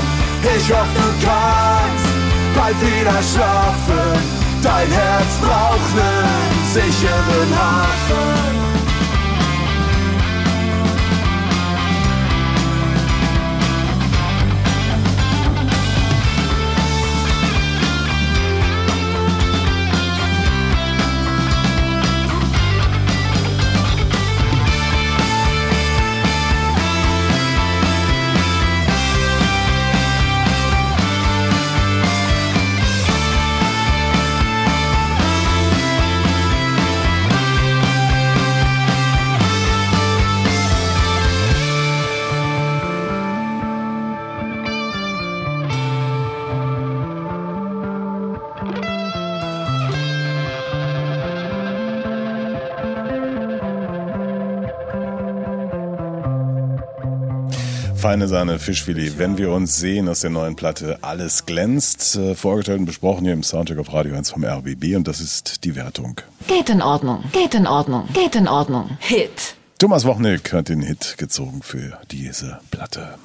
Ich 0.57 0.71
hoffe, 0.71 0.95
du 1.01 1.25
kannst 1.25 2.07
bald 2.55 2.79
wieder 2.81 3.19
schlafen. 3.31 4.45
Dein 4.61 4.91
Herz 4.91 5.37
braucht 5.41 5.93
einen 5.93 6.65
sicheren 6.73 7.51
Hafen. 7.59 8.54
Feine 58.05 58.27
Sahne, 58.27 58.59
Fischfilet. 58.59 59.17
Wenn 59.17 59.39
wir 59.39 59.49
uns 59.49 59.77
sehen 59.77 60.07
aus 60.07 60.19
der 60.19 60.29
neuen 60.29 60.55
Platte 60.55 60.99
Alles 61.01 61.47
glänzt, 61.47 62.15
äh, 62.15 62.35
vorgestellt 62.35 62.81
und 62.81 62.85
besprochen 62.85 63.23
hier 63.23 63.33
im 63.33 63.41
Soundtrack 63.41 63.79
auf 63.79 63.91
Radio 63.91 64.15
1 64.15 64.29
vom 64.29 64.45
RBB 64.45 64.95
und 64.95 65.07
das 65.07 65.19
ist 65.19 65.63
die 65.63 65.75
Wertung. 65.75 66.21
Geht 66.45 66.69
in 66.69 66.83
Ordnung, 66.83 67.23
geht 67.31 67.55
in 67.55 67.65
Ordnung, 67.65 68.07
geht 68.13 68.35
in 68.35 68.47
Ordnung. 68.47 68.95
Hit. 68.99 69.55
Thomas 69.79 70.05
Wochnick 70.05 70.53
hat 70.53 70.69
den 70.69 70.81
Hit 70.81 71.15
gezogen 71.17 71.63
für 71.63 71.97
diese 72.11 72.59
Platte. 72.69 73.15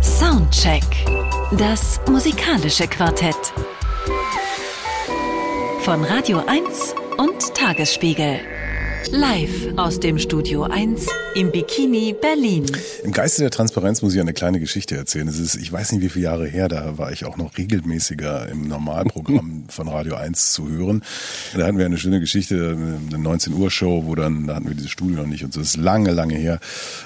Soundcheck. 0.00 0.84
Das 1.58 2.00
musikalische 2.08 2.86
Quartett. 2.86 3.52
Von 5.80 6.04
Radio 6.04 6.44
1 6.46 6.94
und 7.18 7.54
Tagesspiegel. 7.56 8.38
Live 9.10 9.66
aus 9.76 9.98
dem 9.98 10.18
Studio 10.18 10.62
1 10.62 11.08
im 11.34 11.50
Bikini 11.50 12.14
Berlin. 12.20 12.66
Im 13.04 13.12
Geiste 13.12 13.42
der 13.42 13.50
Transparenz 13.50 14.02
muss 14.02 14.14
ich 14.14 14.20
eine 14.20 14.32
kleine 14.32 14.60
Geschichte 14.60 14.96
erzählen. 14.96 15.28
Es 15.28 15.38
ist, 15.38 15.54
ich 15.54 15.72
weiß 15.72 15.92
nicht, 15.92 16.02
wie 16.02 16.08
viele 16.08 16.24
Jahre 16.24 16.46
her, 16.46 16.68
da 16.68 16.98
war 16.98 17.12
ich 17.12 17.24
auch 17.24 17.36
noch 17.36 17.56
regelmäßiger 17.56 18.48
im 18.48 18.68
Normalprogramm 18.68 19.64
von 19.68 19.88
Radio 19.88 20.16
1 20.16 20.52
zu 20.52 20.68
hören. 20.68 21.02
Da 21.56 21.66
hatten 21.66 21.78
wir 21.78 21.86
eine 21.86 21.98
schöne 21.98 22.20
Geschichte, 22.20 22.76
eine 22.76 23.18
19 23.18 23.54
Uhr 23.54 23.70
Show, 23.70 24.04
wo 24.06 24.14
dann, 24.14 24.46
da 24.46 24.56
hatten 24.56 24.68
wir 24.68 24.74
dieses 24.74 24.90
Studio 24.90 25.16
noch 25.16 25.26
nicht 25.26 25.44
und 25.44 25.54
so. 25.54 25.60
Das 25.60 25.70
ist 25.70 25.76
lange, 25.76 26.12
lange 26.12 26.34
her. 26.34 26.58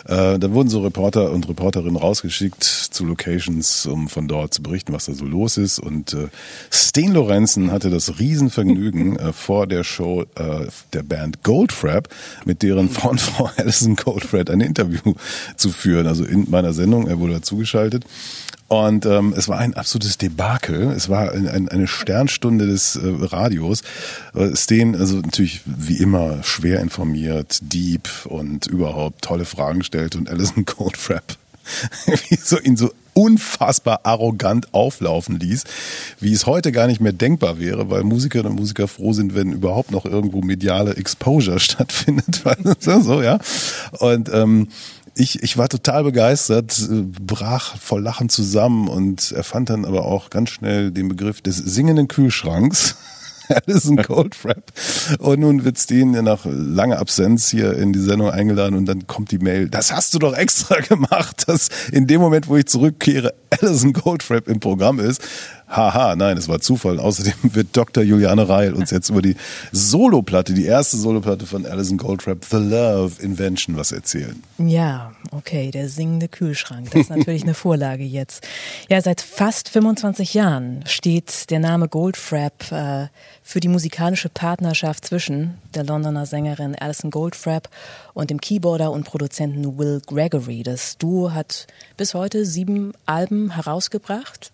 Äh, 0.06 0.38
da 0.38 0.52
wurden 0.52 0.68
so 0.68 0.82
Reporter 0.82 1.30
und 1.30 1.48
Reporterinnen 1.48 1.96
rausgeschickt 1.96 2.64
zu 2.64 3.04
Locations, 3.04 3.86
um 3.86 4.08
von 4.08 4.26
dort 4.28 4.54
zu 4.54 4.62
berichten, 4.62 4.92
was 4.92 5.06
da 5.06 5.14
so 5.14 5.24
los 5.24 5.56
ist. 5.56 5.78
Und 5.78 6.14
äh, 6.14 6.28
Sten 6.72 7.12
Lorenzen 7.12 7.70
hatte 7.70 7.90
das 7.90 8.18
Riesenvergnügen, 8.18 9.16
äh, 9.18 9.32
vor 9.32 9.66
der 9.66 9.84
Show 9.84 10.24
äh, 10.34 10.66
der 10.92 11.02
Band 11.02 11.42
Goldfrapp, 11.42 12.08
mit 12.44 12.62
deren 12.62 12.88
Frauenfrau 12.88 13.50
Alison 13.56 13.96
Goldfrapp 14.16 14.50
ein 14.50 14.60
Interview 14.60 15.14
zu 15.56 15.70
führen. 15.70 16.06
Also 16.06 16.24
in 16.24 16.50
meiner 16.50 16.72
Sendung, 16.72 17.06
er 17.06 17.18
wurde 17.18 17.34
dazugeschaltet. 17.34 18.04
Und 18.68 19.06
ähm, 19.06 19.32
es 19.36 19.46
war 19.46 19.58
ein 19.58 19.74
absolutes 19.74 20.18
Debakel. 20.18 20.90
Es 20.90 21.08
war 21.08 21.30
ein, 21.32 21.46
ein, 21.46 21.68
eine 21.68 21.86
Sternstunde 21.86 22.66
des 22.66 22.96
äh, 22.96 23.00
Radios. 23.04 23.82
Äh, 24.34 24.54
also 24.96 25.16
natürlich 25.18 25.60
wie 25.66 25.98
immer 25.98 26.42
schwer 26.42 26.80
informiert, 26.80 27.60
deep 27.62 28.08
und 28.24 28.66
überhaupt 28.66 29.22
tolle 29.22 29.44
Fragen 29.44 29.84
stellt 29.84 30.16
und 30.16 30.28
Alison 30.28 30.64
Goldfrapp 30.64 31.36
wie 32.06 32.36
so 32.36 32.58
ihn 32.58 32.76
so 32.76 32.92
unfassbar 33.16 34.00
arrogant 34.02 34.74
auflaufen 34.74 35.40
ließ, 35.40 35.64
wie 36.20 36.34
es 36.34 36.44
heute 36.44 36.70
gar 36.70 36.86
nicht 36.86 37.00
mehr 37.00 37.14
denkbar 37.14 37.58
wäre, 37.58 37.88
weil 37.88 38.04
Musikerinnen 38.04 38.52
und 38.52 38.58
Musiker 38.58 38.88
froh 38.88 39.14
sind, 39.14 39.34
wenn 39.34 39.52
überhaupt 39.52 39.90
noch 39.90 40.04
irgendwo 40.04 40.42
mediale 40.42 40.96
Exposure 40.96 41.58
stattfindet. 41.60 42.42
so, 42.78 43.22
ja. 43.22 43.38
Und 44.00 44.28
ähm, 44.32 44.68
ich, 45.14 45.42
ich 45.42 45.56
war 45.56 45.70
total 45.70 46.04
begeistert, 46.04 46.78
brach 47.26 47.78
voll 47.78 48.02
Lachen 48.02 48.28
zusammen 48.28 48.86
und 48.86 49.32
erfand 49.32 49.70
dann 49.70 49.86
aber 49.86 50.04
auch 50.04 50.28
ganz 50.28 50.50
schnell 50.50 50.90
den 50.90 51.08
Begriff 51.08 51.40
des 51.40 51.56
singenden 51.56 52.08
Kühlschranks. 52.08 52.96
Alison 53.66 53.96
Goldfrapp. 53.96 54.72
Und 55.18 55.40
nun 55.40 55.64
wird 55.64 55.78
Steen 55.78 56.12
nach 56.12 56.44
langer 56.44 56.98
Absenz 56.98 57.48
hier 57.48 57.74
in 57.74 57.92
die 57.92 58.00
Sendung 58.00 58.30
eingeladen 58.30 58.76
und 58.76 58.86
dann 58.86 59.06
kommt 59.06 59.30
die 59.30 59.38
Mail, 59.38 59.68
das 59.68 59.92
hast 59.92 60.14
du 60.14 60.18
doch 60.18 60.34
extra 60.34 60.80
gemacht, 60.80 61.44
dass 61.46 61.68
in 61.92 62.06
dem 62.06 62.20
Moment, 62.20 62.48
wo 62.48 62.56
ich 62.56 62.66
zurückkehre, 62.66 63.34
Alison 63.50 63.92
Goldfrapp 63.92 64.48
im 64.48 64.60
Programm 64.60 65.00
ist. 65.00 65.22
Haha, 65.68 66.14
nein, 66.14 66.36
es 66.36 66.48
war 66.48 66.60
Zufall. 66.60 67.00
Außerdem 67.00 67.34
wird 67.54 67.76
Dr. 67.76 68.04
Juliane 68.04 68.48
Reil 68.48 68.72
uns 68.72 68.90
jetzt 68.90 69.10
über 69.10 69.20
die 69.20 69.36
Soloplatte, 69.72 70.54
die 70.54 70.64
erste 70.64 70.96
Soloplatte 70.96 71.44
von 71.44 71.66
Alison 71.66 71.98
Goldfrapp, 71.98 72.44
The 72.44 72.56
Love 72.56 73.20
Invention, 73.20 73.76
was 73.76 73.90
erzählen. 73.90 74.40
Ja, 74.58 75.12
okay, 75.32 75.72
der 75.72 75.88
singende 75.88 76.28
Kühlschrank. 76.28 76.90
Das 76.92 77.02
ist 77.02 77.10
natürlich 77.10 77.42
eine 77.42 77.54
Vorlage 77.54 78.04
jetzt. 78.04 78.46
Ja, 78.88 79.00
seit 79.00 79.20
fast 79.20 79.68
25 79.68 80.34
Jahren 80.34 80.84
steht 80.86 81.50
der 81.50 81.58
Name 81.58 81.88
Goldfrapp 81.88 82.70
äh, 82.70 83.08
für 83.42 83.58
die 83.58 83.68
musikalische 83.68 84.28
Partnerschaft 84.28 85.04
zwischen 85.04 85.58
der 85.74 85.82
Londoner 85.84 86.26
Sängerin 86.26 86.76
Alison 86.76 87.10
Goldfrapp 87.10 87.68
und 88.14 88.30
dem 88.30 88.40
Keyboarder 88.40 88.92
und 88.92 89.04
Produzenten 89.04 89.78
Will 89.78 90.00
Gregory. 90.06 90.62
Das 90.62 90.96
Duo 90.96 91.32
hat 91.32 91.66
bis 91.96 92.14
heute 92.14 92.46
sieben 92.46 92.92
Alben 93.04 93.50
herausgebracht 93.50 94.52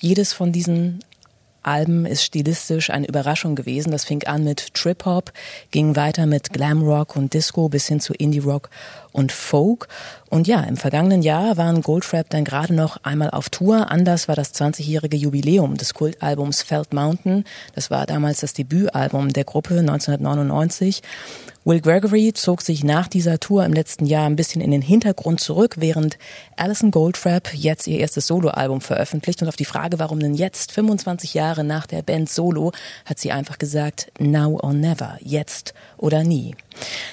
Jedes 0.00 0.32
von 0.32 0.52
diesen 0.52 1.00
Alben 1.62 2.06
ist 2.06 2.22
stilistisch 2.22 2.90
eine 2.90 3.06
Überraschung 3.06 3.54
gewesen. 3.54 3.90
Das 3.90 4.04
fing 4.04 4.24
an 4.24 4.44
mit 4.44 4.74
Trip 4.74 5.04
Hop, 5.04 5.32
ging 5.70 5.96
weiter 5.96 6.26
mit 6.26 6.52
Glam 6.52 6.82
Rock 6.82 7.16
und 7.16 7.34
Disco 7.34 7.68
bis 7.68 7.86
hin 7.86 8.00
zu 8.00 8.14
Indie 8.14 8.38
Rock 8.38 8.70
und 9.12 9.32
Folk. 9.32 9.88
Und 10.30 10.46
ja, 10.46 10.60
im 10.60 10.76
vergangenen 10.76 11.22
Jahr 11.22 11.56
waren 11.56 11.82
Goldfrapp 11.82 12.30
dann 12.30 12.44
gerade 12.44 12.74
noch 12.74 12.98
einmal 13.02 13.30
auf 13.30 13.50
Tour. 13.50 13.90
Anders 13.90 14.28
war 14.28 14.36
das 14.36 14.54
20-jährige 14.54 15.16
Jubiläum 15.16 15.76
des 15.76 15.94
Kultalbums 15.94 16.62
Felt 16.62 16.92
Mountain. 16.92 17.44
Das 17.74 17.90
war 17.90 18.06
damals 18.06 18.40
das 18.40 18.54
Debütalbum 18.54 19.32
der 19.32 19.44
Gruppe 19.44 19.80
1999. 19.80 21.02
Will 21.68 21.82
Gregory 21.82 22.32
zog 22.32 22.62
sich 22.62 22.82
nach 22.82 23.08
dieser 23.08 23.40
Tour 23.40 23.62
im 23.66 23.74
letzten 23.74 24.06
Jahr 24.06 24.24
ein 24.24 24.36
bisschen 24.36 24.62
in 24.62 24.70
den 24.70 24.80
Hintergrund 24.80 25.38
zurück, 25.38 25.74
während 25.76 26.16
Alison 26.56 26.90
Goldfrapp 26.90 27.52
jetzt 27.52 27.86
ihr 27.86 27.98
erstes 27.98 28.26
Soloalbum 28.26 28.80
veröffentlicht. 28.80 29.42
Und 29.42 29.48
auf 29.48 29.56
die 29.56 29.66
Frage, 29.66 29.98
warum 29.98 30.18
denn 30.18 30.32
jetzt, 30.32 30.72
25 30.72 31.34
Jahre 31.34 31.64
nach 31.64 31.84
der 31.84 32.00
Band 32.00 32.30
Solo, 32.30 32.72
hat 33.04 33.18
sie 33.18 33.32
einfach 33.32 33.58
gesagt, 33.58 34.10
now 34.18 34.58
or 34.62 34.72
never, 34.72 35.18
jetzt 35.20 35.74
oder 35.98 36.24
nie. 36.24 36.54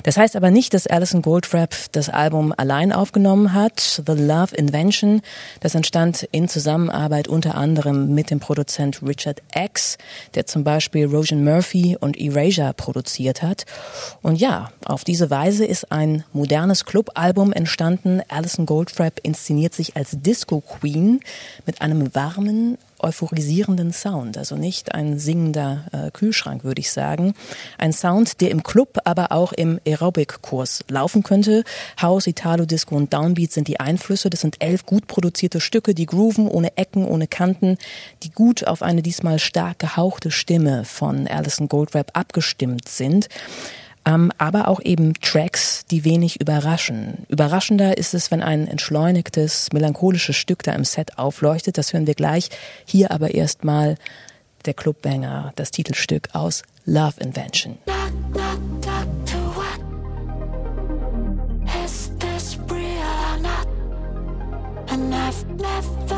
Das 0.04 0.18
heißt 0.18 0.36
aber 0.36 0.52
nicht, 0.52 0.74
dass 0.74 0.88
Alison 0.88 1.22
Goldfrapp 1.22 1.76
das 1.92 2.10
Album 2.10 2.54
allein 2.56 2.92
aufgenommen 2.92 3.54
hat. 3.54 4.02
The 4.06 4.14
Love 4.14 4.56
Invention, 4.56 5.22
das 5.60 5.76
entstand 5.76 6.28
in 6.32 6.48
Zusammenarbeit 6.48 7.28
unter 7.28 7.56
anderem 7.56 8.14
mit 8.14 8.30
dem 8.30 8.40
Produzent 8.40 9.02
Richard 9.02 9.42
X, 9.56 9.98
der 10.34 10.46
zum 10.46 10.64
Beispiel 10.64 11.06
Rojan 11.08 11.44
Murphy 11.44 11.98
und 12.00 12.20
Erasure 12.20 12.74
produziert 12.74 13.42
hat. 13.42 13.66
Und 14.22 14.40
ja, 14.40 14.72
auf 14.86 15.04
diese 15.04 15.30
Weise 15.30 15.66
ist 15.66 15.92
ein 15.92 16.24
modernes 16.34 16.86
Clubalbum 16.86 17.54
entstanden. 17.54 18.22
Alison 18.28 18.66
Goldfrapp 18.66 19.20
inszeniert 19.24 19.74
sich 19.74 19.96
als 19.96 20.12
Disco 20.14 20.62
Queen 20.62 21.20
mit 21.66 21.82
einem 21.82 22.14
warmen, 22.14 22.78
euphorisierenden 23.06 23.94
Sound. 23.94 24.38
Also 24.38 24.56
nicht 24.58 24.94
ein 24.94 25.20
singender 25.20 25.86
äh, 25.92 26.12
Kühlschrank, 26.12 26.64
würde 26.64 26.82
ich 26.82 26.92
sagen. 26.92 27.34
Ein 27.78 27.94
Sound, 27.94 28.42
der 28.42 28.52
im 28.52 28.64
Club, 28.64 29.00
aber 29.06 29.32
auch 29.32 29.54
im 29.54 29.80
Aerobic-Kurs 29.86 30.84
laufen 30.90 31.24
könnte. 31.24 31.64
House, 32.02 32.28
Italo, 32.28 32.66
Disco 32.66 32.96
und 32.96 33.14
Downbeat 33.14 33.52
sind 33.52 33.68
die 33.68 33.80
Einflüsse. 33.80 34.30
Das 34.30 34.42
sind 34.42 34.58
elf 34.60 34.86
gut 34.86 35.08
produzierte 35.08 35.62
Stücke, 35.62 35.94
die 35.94 36.08
grooven, 36.08 36.48
ohne 36.48 36.76
Ecken, 36.78 37.06
ohne 37.06 37.28
Kanten, 37.28 37.78
die 38.24 38.32
gut 38.32 38.68
auf 38.68 38.82
eine 38.82 39.02
diesmal 39.02 39.40
stark 39.40 39.80
gehauchte 39.80 40.32
Stimme 40.32 40.84
von 40.84 41.28
Alison 41.28 41.70
Goldrap 41.70 42.12
abgestimmt 42.14 42.90
sind 42.90 43.30
ähm, 44.06 44.32
aber 44.38 44.68
auch 44.68 44.82
eben 44.82 45.14
Tracks, 45.16 45.86
die 45.86 46.06
wenig 46.06 46.40
überraschen. 46.40 47.26
Überraschender 47.30 47.98
ist 47.98 48.14
es, 48.14 48.32
wenn 48.32 48.42
ein 48.42 48.68
entschleunigtes, 48.68 49.70
melancholisches 49.74 50.36
Stück 50.36 50.64
da 50.64 50.74
im 50.74 50.86
Set 50.86 51.18
aufleuchtet. 51.18 51.78
Das 51.78 51.94
hören 51.94 52.08
wir 52.08 52.16
gleich. 52.16 52.50
Hier 52.86 53.12
aber 53.12 53.34
erstmal 53.34 53.96
der 54.66 54.74
Clubbanger, 54.74 55.54
das 55.56 55.72
Titelstück 55.72 56.30
aus 56.34 56.64
Love 56.86 57.20
Invention. 57.20 57.78
I've 65.28 65.48
never 65.48 66.15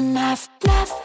enough, 0.00 0.48
enough. 0.64 0.99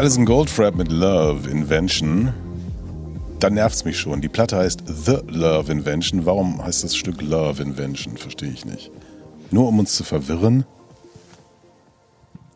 Alison 0.00 0.24
Goldfrapp 0.24 0.76
mit 0.76 0.90
Love 0.90 1.46
Invention. 1.50 2.32
Da 3.38 3.50
nervt's 3.50 3.84
mich 3.84 3.98
schon. 3.98 4.22
Die 4.22 4.30
Platte 4.30 4.56
heißt 4.56 4.84
The 4.86 5.18
Love 5.28 5.70
Invention. 5.70 6.24
Warum 6.24 6.64
heißt 6.64 6.84
das 6.84 6.96
Stück 6.96 7.20
Love 7.20 7.62
Invention? 7.62 8.16
Verstehe 8.16 8.48
ich 8.48 8.64
nicht. 8.64 8.90
Nur 9.50 9.68
um 9.68 9.78
uns 9.78 9.94
zu 9.94 10.02
verwirren? 10.02 10.64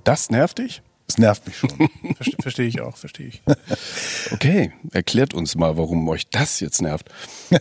Das 0.04 0.30
nervt 0.30 0.56
dich? 0.56 0.80
Es 1.06 1.18
nervt 1.18 1.46
mich 1.46 1.56
schon. 1.58 1.68
Verste- 2.18 2.42
Verstehe 2.42 2.66
ich 2.66 2.80
auch, 2.80 2.96
verstehe 2.96 3.26
ich. 3.26 3.42
Okay, 4.32 4.72
erklärt 4.92 5.34
uns 5.34 5.54
mal, 5.54 5.76
warum 5.76 6.08
euch 6.08 6.26
das 6.30 6.60
jetzt 6.60 6.80
nervt. 6.82 7.08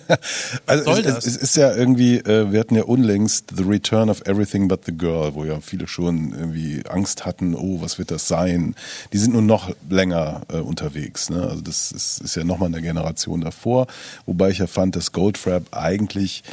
Also 0.65 0.85
soll 0.85 0.99
es, 0.99 1.05
das? 1.05 1.25
es, 1.25 1.35
ist 1.35 1.55
ja 1.57 1.75
irgendwie, 1.75 2.17
äh, 2.17 2.51
wir 2.51 2.59
hatten 2.59 2.75
ja 2.75 2.83
unlängst 2.83 3.53
The 3.55 3.63
Return 3.63 4.09
of 4.09 4.21
Everything 4.25 4.67
But 4.67 4.85
the 4.85 4.95
Girl, 4.95 5.35
wo 5.35 5.43
ja 5.43 5.59
viele 5.59 5.87
schon 5.87 6.33
irgendwie 6.33 6.83
Angst 6.87 7.25
hatten, 7.25 7.53
oh, 7.53 7.81
was 7.81 7.99
wird 7.99 8.11
das 8.11 8.27
sein? 8.27 8.75
Die 9.11 9.17
sind 9.17 9.33
nun 9.33 9.45
noch 9.45 9.75
länger 9.89 10.41
äh, 10.51 10.57
unterwegs. 10.57 11.29
Ne? 11.29 11.41
Also 11.43 11.61
das 11.61 11.91
ist, 11.91 12.21
ist 12.21 12.35
ja 12.35 12.43
nochmal 12.43 12.67
eine 12.69 12.81
Generation 12.81 13.41
davor, 13.41 13.87
wobei 14.25 14.49
ich 14.51 14.59
ja 14.59 14.67
fand, 14.67 14.95
dass 14.95 15.11
Goldfrapp 15.11 15.67
eigentlich 15.75 16.43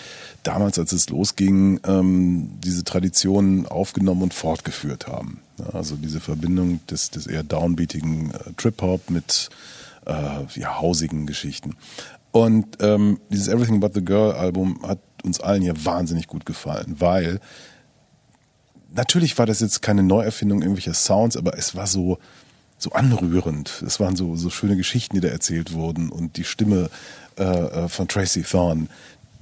damals, 0.42 0.78
als 0.78 0.92
es 0.92 1.08
losging, 1.08 1.80
ähm, 1.86 2.50
diese 2.64 2.84
Traditionen 2.84 3.66
aufgenommen 3.66 4.22
und 4.22 4.34
fortgeführt 4.34 5.06
haben. 5.06 5.40
Ja, 5.60 5.74
also 5.74 5.96
diese 5.96 6.20
Verbindung 6.20 6.80
des, 6.86 7.10
des 7.10 7.26
eher 7.26 7.42
downbeatigen 7.42 8.32
äh, 8.32 8.52
Trip-Hop 8.56 9.10
mit 9.10 9.50
äh, 10.06 10.12
ja, 10.54 10.80
hausigen 10.80 11.26
Geschichten. 11.26 11.76
Und 12.32 12.78
ähm, 12.80 13.20
dieses 13.30 13.48
Everything 13.48 13.80
But 13.80 13.94
the 13.94 14.04
Girl 14.04 14.32
Album 14.32 14.80
hat 14.86 15.00
uns 15.24 15.40
allen 15.40 15.62
hier 15.62 15.84
wahnsinnig 15.84 16.28
gut 16.28 16.46
gefallen, 16.46 16.96
weil 16.98 17.40
natürlich 18.92 19.36
war 19.38 19.46
das 19.46 19.60
jetzt 19.60 19.82
keine 19.82 20.02
Neuerfindung 20.02 20.62
irgendwelcher 20.62 20.94
Sounds, 20.94 21.36
aber 21.36 21.58
es 21.58 21.74
war 21.74 21.86
so 21.86 22.18
so 22.78 22.92
anrührend. 22.92 23.82
Es 23.86 24.00
waren 24.00 24.16
so 24.16 24.36
so 24.36 24.48
schöne 24.48 24.76
Geschichten, 24.76 25.16
die 25.16 25.20
da 25.20 25.28
erzählt 25.28 25.72
wurden 25.74 26.08
und 26.08 26.36
die 26.36 26.44
Stimme 26.44 26.88
äh, 27.36 27.42
äh, 27.42 27.88
von 27.88 28.08
Tracy 28.08 28.42
Thorn, 28.42 28.88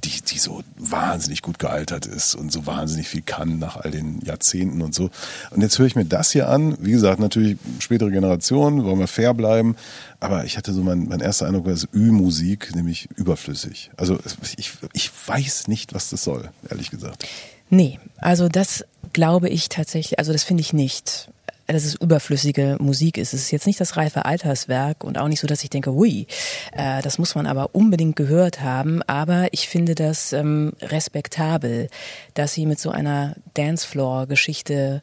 die 0.05 0.23
die 0.23 0.39
so 0.39 0.63
wahnsinnig 0.77 1.43
gut 1.43 1.59
gealtert 1.59 2.07
ist 2.07 2.35
und 2.35 2.53
so 2.53 2.67
wahnsinnig 2.67 3.09
viel 3.09 3.23
kann 3.23 3.59
nach 3.59 3.77
all 3.77 3.91
den 3.91 4.21
Jahrzehnten 4.21 4.83
und 4.83 4.95
so. 4.95 5.11
Und 5.51 5.63
jetzt 5.63 5.79
höre 5.79 5.87
ich 5.87 5.97
mir 5.97 6.05
das 6.05 6.31
hier 6.31 6.49
an. 6.49 6.77
Wie 6.81 6.93
gesagt, 6.93 7.21
natürlich 7.21 7.59
spätere 7.81 8.11
Generationen, 8.11 8.85
wollen 8.85 8.99
wir 8.99 9.09
fair 9.09 9.35
bleiben. 9.35 9.77
Aber 10.21 10.45
ich 10.45 10.57
hatte 10.57 10.73
so 10.73 10.83
mein, 10.83 11.09
mein 11.09 11.21
erster 11.21 11.47
Eindruck 11.47 11.67
es 11.69 11.89
Ü-Musik, 11.95 12.75
nämlich 12.75 13.09
überflüssig. 13.17 13.91
Also 13.97 14.19
ich, 14.57 14.73
ich 14.93 15.11
weiß 15.27 15.69
nicht, 15.69 15.95
was 15.95 16.11
das 16.11 16.25
soll, 16.25 16.51
ehrlich 16.69 16.91
gesagt. 16.91 17.27
Nee, 17.71 17.99
also 18.17 18.49
das 18.49 18.85
glaube 19.13 19.49
ich 19.49 19.69
tatsächlich, 19.69 20.19
also 20.19 20.33
das 20.33 20.45
finde 20.45 20.63
ich 20.63 20.73
nicht, 20.73 21.31
dass 21.69 21.85
es 21.85 21.95
überflüssige 21.95 22.77
Musik 22.81 23.19
ist. 23.19 23.35
Es 23.35 23.43
ist 23.43 23.51
jetzt 23.51 23.67
nicht 23.67 23.81
das 23.81 23.97
reife 23.97 24.25
Alterswerk 24.25 25.05
und 25.05 25.19
auch 25.19 25.29
nicht 25.29 25.41
so, 25.41 25.47
dass 25.47 25.63
ich 25.63 25.71
denke, 25.71 25.93
hui, 25.93 26.27
äh, 26.73 27.03
das 27.03 27.19
muss 27.19 27.35
man 27.35 27.47
aber 27.47 27.75
unbedingt 27.75 28.17
gehört 28.17 28.63
haben. 28.63 29.03
Aber 29.03 29.49
ich 29.53 29.69
finde 29.69 29.95
das 29.95 30.33
ähm, 30.33 30.73
respektabel, 30.81 31.89
dass 32.35 32.55
sie 32.55 32.65
mit 32.65 32.81
so 32.81 32.91
einer 32.91 33.37
Dancefloor-Geschichte 33.55 35.03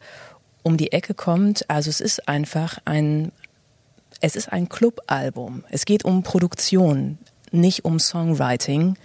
um 0.63 0.78
die 0.78 0.91
Ecke 0.91 1.13
kommt. 1.13 1.70
Also 1.70 1.91
es 1.91 2.01
ist 2.01 2.28
einfach 2.28 2.80
ein, 2.86 3.32
es 4.20 4.36
ist 4.36 4.51
ein 4.51 4.68
Clubalbum. 4.68 5.63
Es 5.70 5.86
geht 5.86 6.03
um 6.03 6.24
Produktion, 6.24 7.20
nicht 7.51 7.86
um 7.86 7.99
Songwriting. 7.99 8.97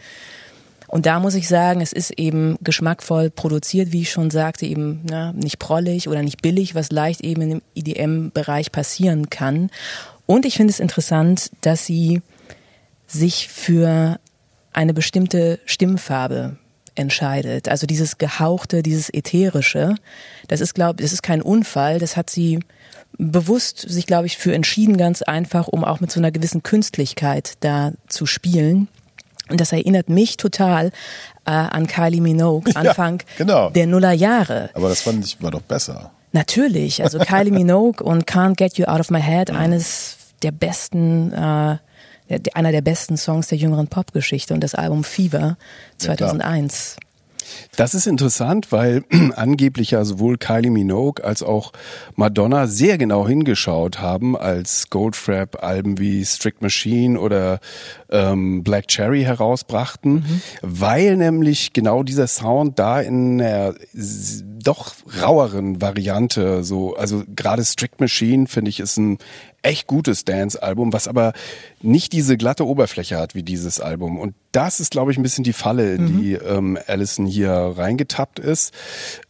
Und 0.90 1.06
da 1.06 1.20
muss 1.20 1.36
ich 1.36 1.46
sagen, 1.46 1.80
es 1.82 1.92
ist 1.92 2.10
eben 2.18 2.58
geschmackvoll 2.62 3.30
produziert, 3.30 3.92
wie 3.92 4.02
ich 4.02 4.10
schon 4.10 4.32
sagte, 4.32 4.66
eben 4.66 5.04
ne, 5.04 5.32
nicht 5.36 5.60
prollig 5.60 6.08
oder 6.08 6.24
nicht 6.24 6.42
billig, 6.42 6.74
was 6.74 6.90
leicht 6.90 7.20
eben 7.20 7.42
im 7.42 7.62
IDM-Bereich 7.74 8.72
passieren 8.72 9.30
kann. 9.30 9.70
Und 10.26 10.44
ich 10.44 10.56
finde 10.56 10.72
es 10.72 10.80
interessant, 10.80 11.52
dass 11.60 11.86
sie 11.86 12.22
sich 13.06 13.48
für 13.48 14.18
eine 14.72 14.92
bestimmte 14.92 15.60
Stimmfarbe 15.64 16.56
entscheidet. 16.96 17.68
Also 17.68 17.86
dieses 17.86 18.18
gehauchte, 18.18 18.82
dieses 18.82 19.14
ätherische, 19.14 19.94
das 20.48 20.60
ist 20.60 20.74
glaube, 20.74 21.00
das 21.00 21.12
ist 21.12 21.22
kein 21.22 21.40
Unfall, 21.40 22.00
das 22.00 22.16
hat 22.16 22.30
sie 22.30 22.58
bewusst 23.16 23.78
sich 23.78 24.06
glaube 24.06 24.26
ich 24.26 24.38
für 24.38 24.52
entschieden 24.52 24.96
ganz 24.96 25.22
einfach, 25.22 25.68
um 25.68 25.84
auch 25.84 26.00
mit 26.00 26.10
so 26.10 26.18
einer 26.18 26.32
gewissen 26.32 26.64
Künstlichkeit 26.64 27.54
da 27.60 27.92
zu 28.08 28.26
spielen. 28.26 28.88
Und 29.50 29.60
das 29.60 29.72
erinnert 29.72 30.08
mich 30.08 30.36
total 30.36 30.92
äh, 31.46 31.50
an 31.50 31.86
Kylie 31.86 32.20
Minogue, 32.20 32.70
Anfang 32.74 33.22
genau. 33.38 33.70
der 33.70 33.86
Nullerjahre. 33.86 34.70
Aber 34.74 34.88
das 34.88 35.02
fand 35.02 35.24
ich 35.24 35.42
war 35.42 35.50
doch 35.50 35.62
besser. 35.62 36.10
Natürlich, 36.32 37.02
also 37.02 37.18
Kylie 37.20 37.52
Minogue 37.52 38.04
und 38.04 38.26
Can't 38.26 38.54
Get 38.56 38.78
You 38.78 38.86
Out 38.86 39.00
of 39.00 39.10
My 39.10 39.20
Head, 39.20 39.50
eines 39.50 40.16
der 40.42 40.52
besten, 40.52 41.32
äh, 41.32 41.78
der, 42.28 42.40
einer 42.54 42.72
der 42.72 42.82
besten 42.82 43.16
Songs 43.16 43.48
der 43.48 43.58
jüngeren 43.58 43.88
Popgeschichte 43.88 44.54
und 44.54 44.60
das 44.60 44.74
Album 44.74 45.04
Fever 45.04 45.56
2001. 45.98 46.96
Das 47.76 47.94
ist 47.94 48.06
interessant, 48.06 48.72
weil 48.72 49.04
angeblich 49.36 49.92
ja 49.92 50.04
sowohl 50.04 50.38
Kylie 50.38 50.70
Minogue 50.70 51.24
als 51.24 51.42
auch 51.42 51.72
Madonna 52.14 52.66
sehr 52.66 52.98
genau 52.98 53.26
hingeschaut 53.26 54.00
haben, 54.00 54.36
als 54.36 54.90
Goldfrapp 54.90 55.62
Alben 55.62 55.98
wie 55.98 56.24
Strict 56.24 56.60
Machine 56.60 57.18
oder 57.18 57.60
ähm, 58.10 58.62
Black 58.64 58.88
Cherry 58.88 59.22
herausbrachten, 59.22 60.42
weil 60.62 61.16
nämlich 61.16 61.72
genau 61.72 62.02
dieser 62.02 62.26
Sound 62.26 62.78
da 62.78 63.00
in 63.00 63.40
einer 63.40 63.74
s- 63.94 64.42
doch 64.62 64.92
raueren 65.22 65.80
Variante 65.80 66.64
so, 66.64 66.94
also 66.96 67.22
gerade 67.34 67.64
Strict 67.64 67.98
Machine 67.98 68.46
finde 68.46 68.68
ich 68.68 68.80
ist 68.80 68.96
ein 68.98 69.18
echt 69.62 69.86
gutes 69.86 70.24
Dance-Album, 70.24 70.92
was 70.92 71.06
aber 71.08 71.32
nicht 71.82 72.12
diese 72.12 72.36
glatte 72.36 72.66
Oberfläche 72.66 73.18
hat 73.18 73.34
wie 73.34 73.42
dieses 73.42 73.78
Album. 73.80 74.18
Und 74.18 74.34
das 74.52 74.80
ist, 74.80 74.90
glaube 74.90 75.12
ich, 75.12 75.18
ein 75.18 75.22
bisschen 75.22 75.44
die 75.44 75.52
Falle, 75.52 75.94
in 75.94 76.18
die 76.20 76.32
ähm, 76.34 76.78
Allison 76.86 77.26
hier 77.26 77.50
reingetappt 77.52 78.38
ist. 78.38 78.72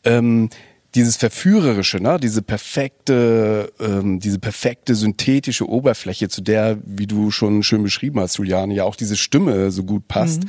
Ähm, 0.04 0.48
dieses 0.94 1.16
verführerische, 1.16 2.00
ne, 2.00 2.18
diese 2.20 2.42
perfekte, 2.42 3.72
ähm, 3.78 4.18
diese 4.20 4.38
perfekte 4.38 4.94
synthetische 4.94 5.68
Oberfläche, 5.68 6.28
zu 6.28 6.40
der, 6.40 6.78
wie 6.84 7.06
du 7.06 7.30
schon 7.30 7.62
schön 7.62 7.82
beschrieben 7.82 8.20
hast, 8.20 8.38
Juliane, 8.38 8.74
ja 8.74 8.84
auch 8.84 8.96
diese 8.96 9.16
Stimme 9.16 9.70
so 9.70 9.84
gut 9.84 10.08
passt. 10.08 10.42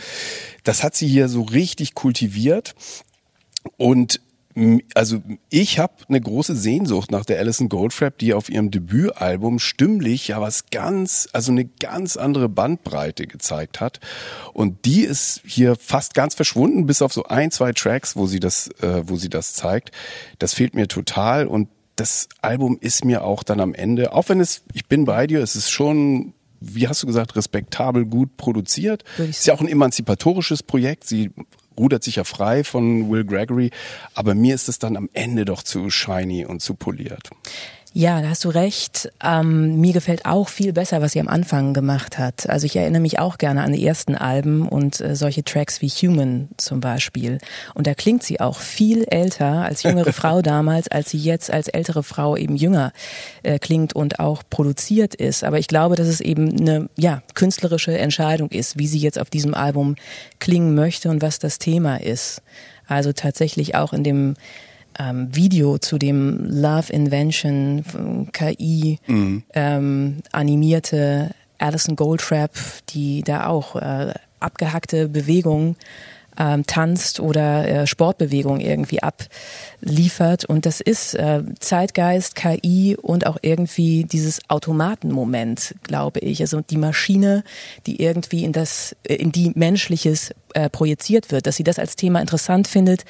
Das 0.63 0.83
hat 0.83 0.95
sie 0.95 1.07
hier 1.07 1.29
so 1.29 1.43
richtig 1.43 1.93
kultiviert. 1.93 2.73
Und 3.77 4.19
also 4.95 5.21
ich 5.49 5.79
habe 5.79 5.93
eine 6.09 6.19
große 6.19 6.55
Sehnsucht 6.55 7.11
nach 7.11 7.25
der 7.25 7.39
Alison 7.39 7.69
Goldfrapp, 7.69 8.17
die 8.17 8.33
auf 8.33 8.49
ihrem 8.49 8.69
Debütalbum 8.69 9.59
stimmlich 9.59 10.27
ja 10.29 10.41
was 10.41 10.69
ganz, 10.71 11.29
also 11.31 11.51
eine 11.51 11.65
ganz 11.65 12.17
andere 12.17 12.49
Bandbreite 12.49 13.27
gezeigt 13.27 13.79
hat. 13.79 13.99
Und 14.53 14.85
die 14.85 15.01
ist 15.01 15.41
hier 15.45 15.75
fast 15.75 16.13
ganz 16.13 16.35
verschwunden, 16.35 16.85
bis 16.85 17.01
auf 17.01 17.13
so 17.13 17.23
ein, 17.23 17.51
zwei 17.51 17.71
Tracks, 17.71 18.15
wo 18.15 18.25
sie 18.25 18.39
das, 18.39 18.67
äh, 18.81 19.03
wo 19.05 19.15
sie 19.15 19.29
das 19.29 19.53
zeigt. 19.53 19.91
Das 20.39 20.53
fehlt 20.53 20.75
mir 20.75 20.87
total 20.87 21.47
und 21.47 21.69
das 21.95 22.27
Album 22.41 22.77
ist 22.81 23.05
mir 23.05 23.23
auch 23.23 23.43
dann 23.43 23.59
am 23.59 23.73
Ende, 23.73 24.13
auch 24.13 24.29
wenn 24.29 24.39
es, 24.39 24.63
ich 24.73 24.87
bin 24.87 25.05
bei 25.05 25.27
dir, 25.27 25.41
es 25.41 25.55
ist 25.55 25.69
schon 25.69 26.33
wie 26.61 26.87
hast 26.87 27.01
du 27.01 27.07
gesagt, 27.07 27.35
respektabel 27.35 28.05
gut 28.05 28.37
produziert. 28.37 29.03
Ist 29.17 29.47
ja 29.47 29.55
auch 29.55 29.61
ein 29.61 29.67
emanzipatorisches 29.67 30.61
Projekt. 30.61 31.05
Sie 31.05 31.31
rudert 31.77 32.03
sich 32.03 32.17
ja 32.17 32.23
frei 32.23 32.63
von 32.63 33.09
Will 33.09 33.25
Gregory, 33.25 33.71
aber 34.13 34.35
mir 34.35 34.55
ist 34.55 34.69
es 34.69 34.79
dann 34.79 34.97
am 34.97 35.09
Ende 35.13 35.45
doch 35.45 35.63
zu 35.63 35.89
shiny 35.89 36.45
und 36.45 36.61
zu 36.61 36.75
poliert. 36.75 37.29
Ja, 37.93 38.21
da 38.21 38.29
hast 38.29 38.45
du 38.45 38.49
recht. 38.49 39.11
Ähm, 39.21 39.81
mir 39.81 39.91
gefällt 39.91 40.25
auch 40.25 40.47
viel 40.47 40.71
besser, 40.71 41.01
was 41.01 41.11
sie 41.11 41.19
am 41.19 41.27
Anfang 41.27 41.73
gemacht 41.73 42.17
hat. 42.17 42.49
Also 42.49 42.65
ich 42.65 42.77
erinnere 42.77 43.01
mich 43.01 43.19
auch 43.19 43.37
gerne 43.37 43.63
an 43.63 43.73
die 43.73 43.85
ersten 43.85 44.15
Alben 44.15 44.65
und 44.65 45.01
äh, 45.01 45.13
solche 45.13 45.43
Tracks 45.43 45.81
wie 45.81 45.89
Human 45.89 46.47
zum 46.55 46.79
Beispiel. 46.79 47.39
Und 47.73 47.87
da 47.87 47.93
klingt 47.93 48.23
sie 48.23 48.39
auch 48.39 48.59
viel 48.59 49.03
älter 49.09 49.65
als 49.65 49.83
jüngere 49.83 50.13
Frau 50.13 50.41
damals, 50.41 50.87
als 50.87 51.09
sie 51.09 51.17
jetzt 51.17 51.51
als 51.51 51.67
ältere 51.67 52.01
Frau 52.01 52.37
eben 52.37 52.55
jünger 52.55 52.93
äh, 53.43 53.59
klingt 53.59 53.93
und 53.93 54.21
auch 54.21 54.43
produziert 54.49 55.13
ist. 55.13 55.43
Aber 55.43 55.59
ich 55.59 55.67
glaube, 55.67 55.97
dass 55.97 56.07
es 56.07 56.21
eben 56.21 56.49
eine 56.61 56.87
ja, 56.95 57.23
künstlerische 57.33 57.97
Entscheidung 57.97 58.51
ist, 58.51 58.79
wie 58.79 58.87
sie 58.87 58.99
jetzt 58.99 59.19
auf 59.19 59.29
diesem 59.29 59.53
Album 59.53 59.95
klingen 60.39 60.75
möchte 60.75 61.09
und 61.09 61.21
was 61.21 61.39
das 61.39 61.59
Thema 61.59 61.97
ist. 61.97 62.41
Also 62.87 63.11
tatsächlich 63.11 63.75
auch 63.75 63.91
in 63.91 64.05
dem 64.05 64.35
ähm, 64.99 65.29
Video 65.31 65.77
zu 65.77 65.97
dem 65.97 66.45
Love 66.45 66.91
Invention 66.91 67.83
KI 68.31 68.99
ähm, 69.53 70.17
animierte 70.31 71.31
Alison 71.57 71.95
Goldfrapp, 71.95 72.51
die 72.89 73.21
da 73.23 73.47
auch 73.47 73.75
äh, 73.75 74.13
abgehackte 74.39 75.07
Bewegungen 75.07 75.75
ähm, 76.37 76.65
tanzt 76.65 77.19
oder 77.19 77.67
äh, 77.67 77.87
Sportbewegung 77.87 78.59
irgendwie 78.59 78.99
abliefert. 79.03 80.45
Und 80.45 80.65
das 80.65 80.81
ist 80.81 81.13
äh, 81.13 81.43
Zeitgeist, 81.59 82.35
KI 82.35 82.97
und 82.99 83.27
auch 83.27 83.37
irgendwie 83.41 84.05
dieses 84.05 84.39
Automatenmoment, 84.49 85.75
glaube 85.83 86.19
ich. 86.19 86.41
Also 86.41 86.61
die 86.61 86.77
Maschine, 86.77 87.43
die 87.85 88.01
irgendwie 88.01 88.43
in 88.43 88.53
das, 88.53 88.95
äh, 89.03 89.15
in 89.15 89.31
die 89.31 89.51
Menschliches 89.55 90.33
äh, 90.53 90.69
projiziert 90.69 91.31
wird, 91.31 91.47
dass 91.47 91.57
sie 91.57 91.63
das 91.63 91.79
als 91.79 91.95
Thema 91.95 92.21
interessant 92.21 92.67
findet, 92.67 93.03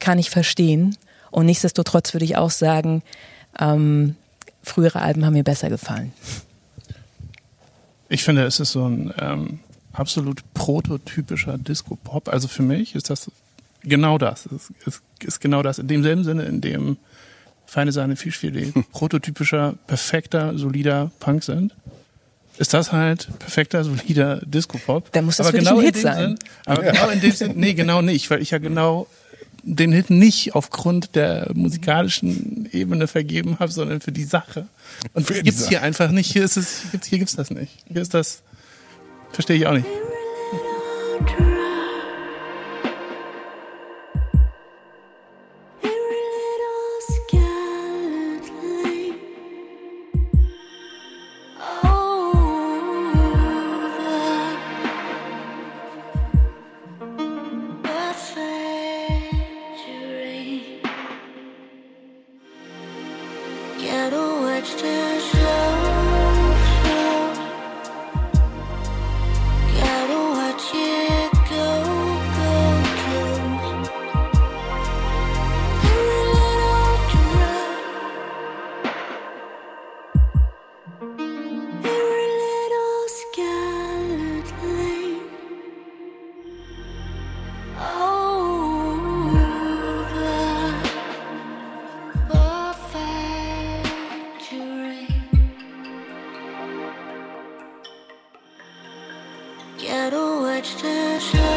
kann 0.00 0.18
ich 0.18 0.30
verstehen. 0.30 0.96
Und 1.30 1.46
nichtsdestotrotz 1.46 2.14
würde 2.14 2.24
ich 2.24 2.36
auch 2.36 2.50
sagen, 2.50 3.02
ähm, 3.58 4.16
frühere 4.62 5.00
Alben 5.00 5.24
haben 5.24 5.34
mir 5.34 5.44
besser 5.44 5.68
gefallen. 5.68 6.12
Ich 8.08 8.22
finde, 8.22 8.44
es 8.44 8.60
ist 8.60 8.72
so 8.72 8.88
ein 8.88 9.12
ähm, 9.18 9.60
absolut 9.92 10.42
prototypischer 10.54 11.58
Disco-Pop. 11.58 12.28
Also 12.28 12.48
für 12.48 12.62
mich 12.62 12.94
ist 12.94 13.10
das 13.10 13.30
genau 13.82 14.18
das. 14.18 14.46
Es 14.46 14.70
ist, 14.86 15.02
ist 15.24 15.40
genau 15.40 15.62
das. 15.62 15.78
In 15.78 15.88
demselben 15.88 16.24
Sinne, 16.24 16.44
in 16.44 16.60
dem 16.60 16.96
Feine 17.66 17.92
Sahne 17.92 18.16
Fischfilet 18.16 18.72
prototypischer, 18.92 19.74
perfekter, 19.86 20.56
solider 20.56 21.10
Punk 21.18 21.42
sind, 21.42 21.74
ist 22.58 22.72
das 22.72 22.92
halt 22.92 23.28
perfekter, 23.38 23.84
solider 23.84 24.40
Disco-Pop. 24.44 25.12
Dann 25.12 25.24
muss 25.24 25.36
das 25.36 25.48
Aber 25.48 25.58
genau 25.58 25.80
Hit 25.80 25.96
sein. 25.96 26.18
Sinn, 26.18 26.38
aber 26.64 26.82
genau 26.82 27.08
in 27.08 27.20
dem 27.20 27.32
Sinn, 27.32 27.52
nee, 27.56 27.74
genau 27.74 28.02
nicht, 28.02 28.30
weil 28.30 28.40
ich 28.40 28.50
ja 28.50 28.58
genau 28.58 29.08
den 29.66 29.90
Hit 29.92 30.10
nicht 30.10 30.54
aufgrund 30.54 31.16
der 31.16 31.50
musikalischen 31.54 32.68
Ebene 32.72 33.08
vergeben 33.08 33.58
habe, 33.58 33.72
sondern 33.72 34.00
für 34.00 34.12
die 34.12 34.24
Sache. 34.24 34.68
Und 35.12 35.26
Für 35.26 35.34
die 35.34 35.42
gibt's 35.42 35.60
Sache. 35.60 35.70
hier 35.70 35.82
einfach 35.82 36.10
nicht. 36.10 36.32
Hier 36.32 36.44
ist 36.44 36.56
es, 36.56 36.82
hier 36.82 36.90
gibt's, 36.92 37.06
hier 37.08 37.18
gibt's 37.18 37.36
das 37.36 37.50
nicht. 37.50 37.72
Hier 37.88 38.00
ist 38.00 38.14
das, 38.14 38.42
verstehe 39.32 39.56
ich 39.56 39.66
auch 39.66 39.74
nicht. 39.74 39.86
Watch 100.56 100.74
the 100.76 101.18
slow, 101.20 101.55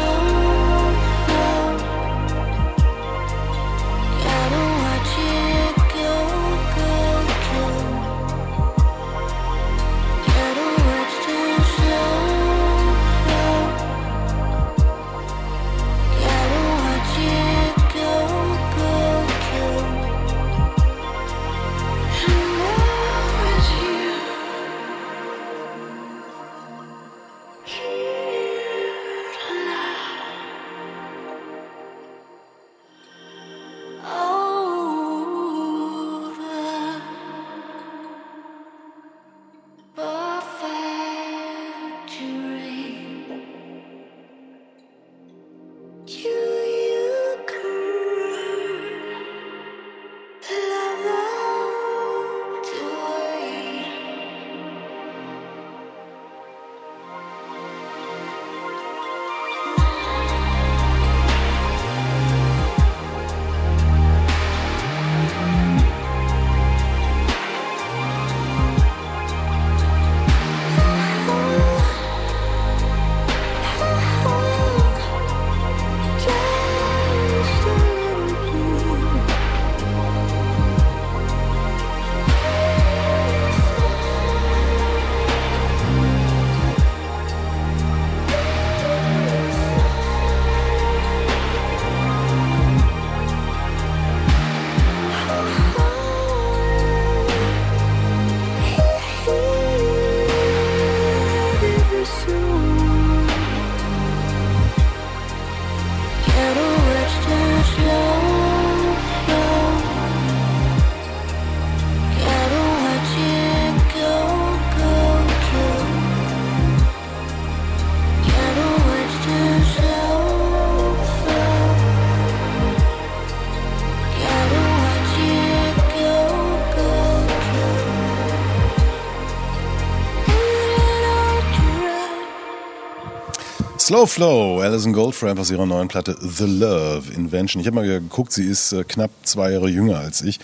Slow 133.90 134.06
Flow, 134.06 134.60
Alison 134.60 134.92
Goldfrapp 134.92 135.36
aus 135.40 135.50
ihrer 135.50 135.66
neuen 135.66 135.88
Platte 135.88 136.16
The 136.20 136.44
Love 136.44 137.12
Invention. 137.12 137.60
Ich 137.60 137.66
habe 137.66 137.74
mal 137.74 137.84
geguckt, 137.88 138.30
sie 138.30 138.44
ist 138.44 138.70
äh, 138.70 138.84
knapp 138.84 139.10
zwei 139.24 139.50
Jahre 139.50 139.68
jünger 139.68 139.98
als 139.98 140.22
ich. 140.22 140.38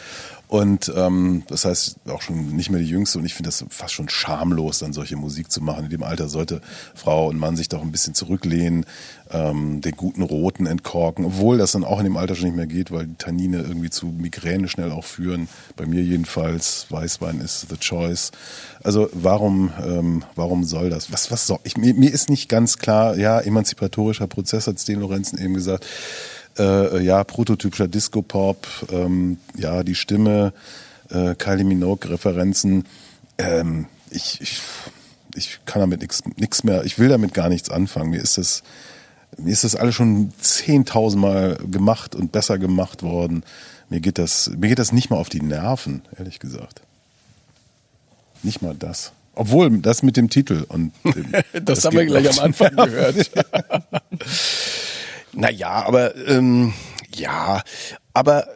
Und 0.57 0.90
ähm, 0.96 1.42
das 1.48 1.66
heißt 1.66 1.96
auch 2.09 2.22
schon 2.22 2.57
nicht 2.57 2.70
mehr 2.70 2.80
die 2.80 2.88
Jüngste. 2.88 3.18
Und 3.18 3.26
ich 3.26 3.34
finde 3.34 3.48
das 3.48 3.62
fast 3.68 3.92
schon 3.92 4.09
schamlos, 4.09 4.78
dann 4.78 4.94
solche 4.94 5.16
Musik 5.16 5.50
zu 5.50 5.61
machen. 5.61 5.84
In 5.84 5.90
dem 5.90 6.02
Alter 6.02 6.30
sollte 6.30 6.62
Frau 6.94 7.28
und 7.28 7.38
Mann 7.38 7.57
sich 7.57 7.68
doch 7.68 7.82
ein 7.82 7.92
bisschen 7.92 8.14
zurücklehnen, 8.14 8.86
ähm, 9.30 9.82
den 9.82 9.92
guten 9.96 10.22
Roten 10.22 10.64
entkorken. 10.64 11.26
Obwohl 11.26 11.59
das 11.59 11.72
dann 11.72 11.84
auch 11.84 11.98
in 11.98 12.04
dem 12.04 12.16
Alter 12.16 12.34
schon 12.34 12.46
nicht 12.46 12.57
mehr 12.57 12.66
geht, 12.66 12.90
weil 12.90 13.07
die 13.07 13.16
Tannine 13.16 13.59
irgendwie 13.59 13.90
zu 13.90 14.07
Migräne 14.07 14.68
schnell 14.68 14.92
auch 14.92 15.04
führen. 15.04 15.48
Bei 15.76 15.84
mir 15.84 16.02
jedenfalls, 16.02 16.86
Weißwein 16.88 17.42
ist 17.42 17.66
the 17.68 17.76
choice. 17.76 18.32
Also 18.82 19.11
warum, 19.12 19.72
ähm, 19.84 20.24
warum 20.36 20.64
soll 20.64 20.88
das? 20.88 21.12
Was, 21.12 21.30
was 21.30 21.46
soll 21.46 21.59
ich? 21.64 21.76
Mir, 21.76 21.92
mir 21.92 22.11
ist 22.11 22.30
nicht 22.30 22.48
ganz 22.48 22.78
klar, 22.78 23.18
ja, 23.18 23.40
emanzipatorischer 23.40 24.26
Prozess, 24.26 24.66
hat 24.68 24.78
Sten 24.78 25.00
Lorenzen 25.00 25.38
eben 25.38 25.52
gesagt. 25.52 25.84
Äh, 26.59 27.02
ja, 27.02 27.22
prototypischer 27.24 27.88
Disco-Pop, 27.88 28.66
ähm, 28.90 29.38
ja, 29.57 29.82
die 29.82 29.94
Stimme, 29.94 30.52
äh, 31.11 31.34
Kylie 31.34 31.64
Minogue-Referenzen. 31.64 32.84
Ähm, 33.38 33.86
ich, 34.11 34.40
ich, 34.40 34.61
ich 35.34 35.59
kann 35.66 35.80
damit 35.80 36.00
nichts 36.38 36.64
mehr, 36.64 36.84
ich 36.84 36.98
will 36.98 37.09
damit 37.09 37.34
gar 37.34 37.48
nichts 37.48 37.70
anfangen. 37.70 38.11
Mir 38.11 38.22
ist 38.22 38.38
das, 38.38 38.62
mir 39.36 39.52
ist 39.52 39.64
das 39.64 39.76
alles 39.76 39.94
schon 39.94 40.32
zehntausendmal 40.40 41.59
gemacht 41.70 42.14
und 42.14 42.32
besser 42.32 42.59
gemacht 42.59 43.02
worden. 43.02 43.44
Mir 43.88 44.00
geht 44.00 44.18
das, 44.18 44.50
mir 44.57 44.68
geht 44.68 44.78
das 44.78 44.92
nicht 44.92 45.11
mal 45.11 45.16
auf 45.16 45.28
die 45.28 45.42
Nerven, 45.42 46.02
ehrlich 46.18 46.38
gesagt. 46.40 46.80
Nicht 48.42 48.62
mal 48.62 48.74
das. 48.74 49.12
Obwohl, 49.34 49.78
das 49.78 50.02
mit 50.02 50.16
dem 50.16 50.30
Titel 50.30 50.64
und 50.68 50.92
dem, 51.04 51.32
Das, 51.64 51.84
haben 51.84 51.96
wir 51.96 52.07
gleich 52.07 52.30
am 52.38 52.44
Anfang 52.44 52.74
gehört. 52.74 53.30
naja, 55.32 55.84
aber 55.86 56.16
ähm, 56.28 56.72
ja, 57.14 57.62
aber 58.12 58.46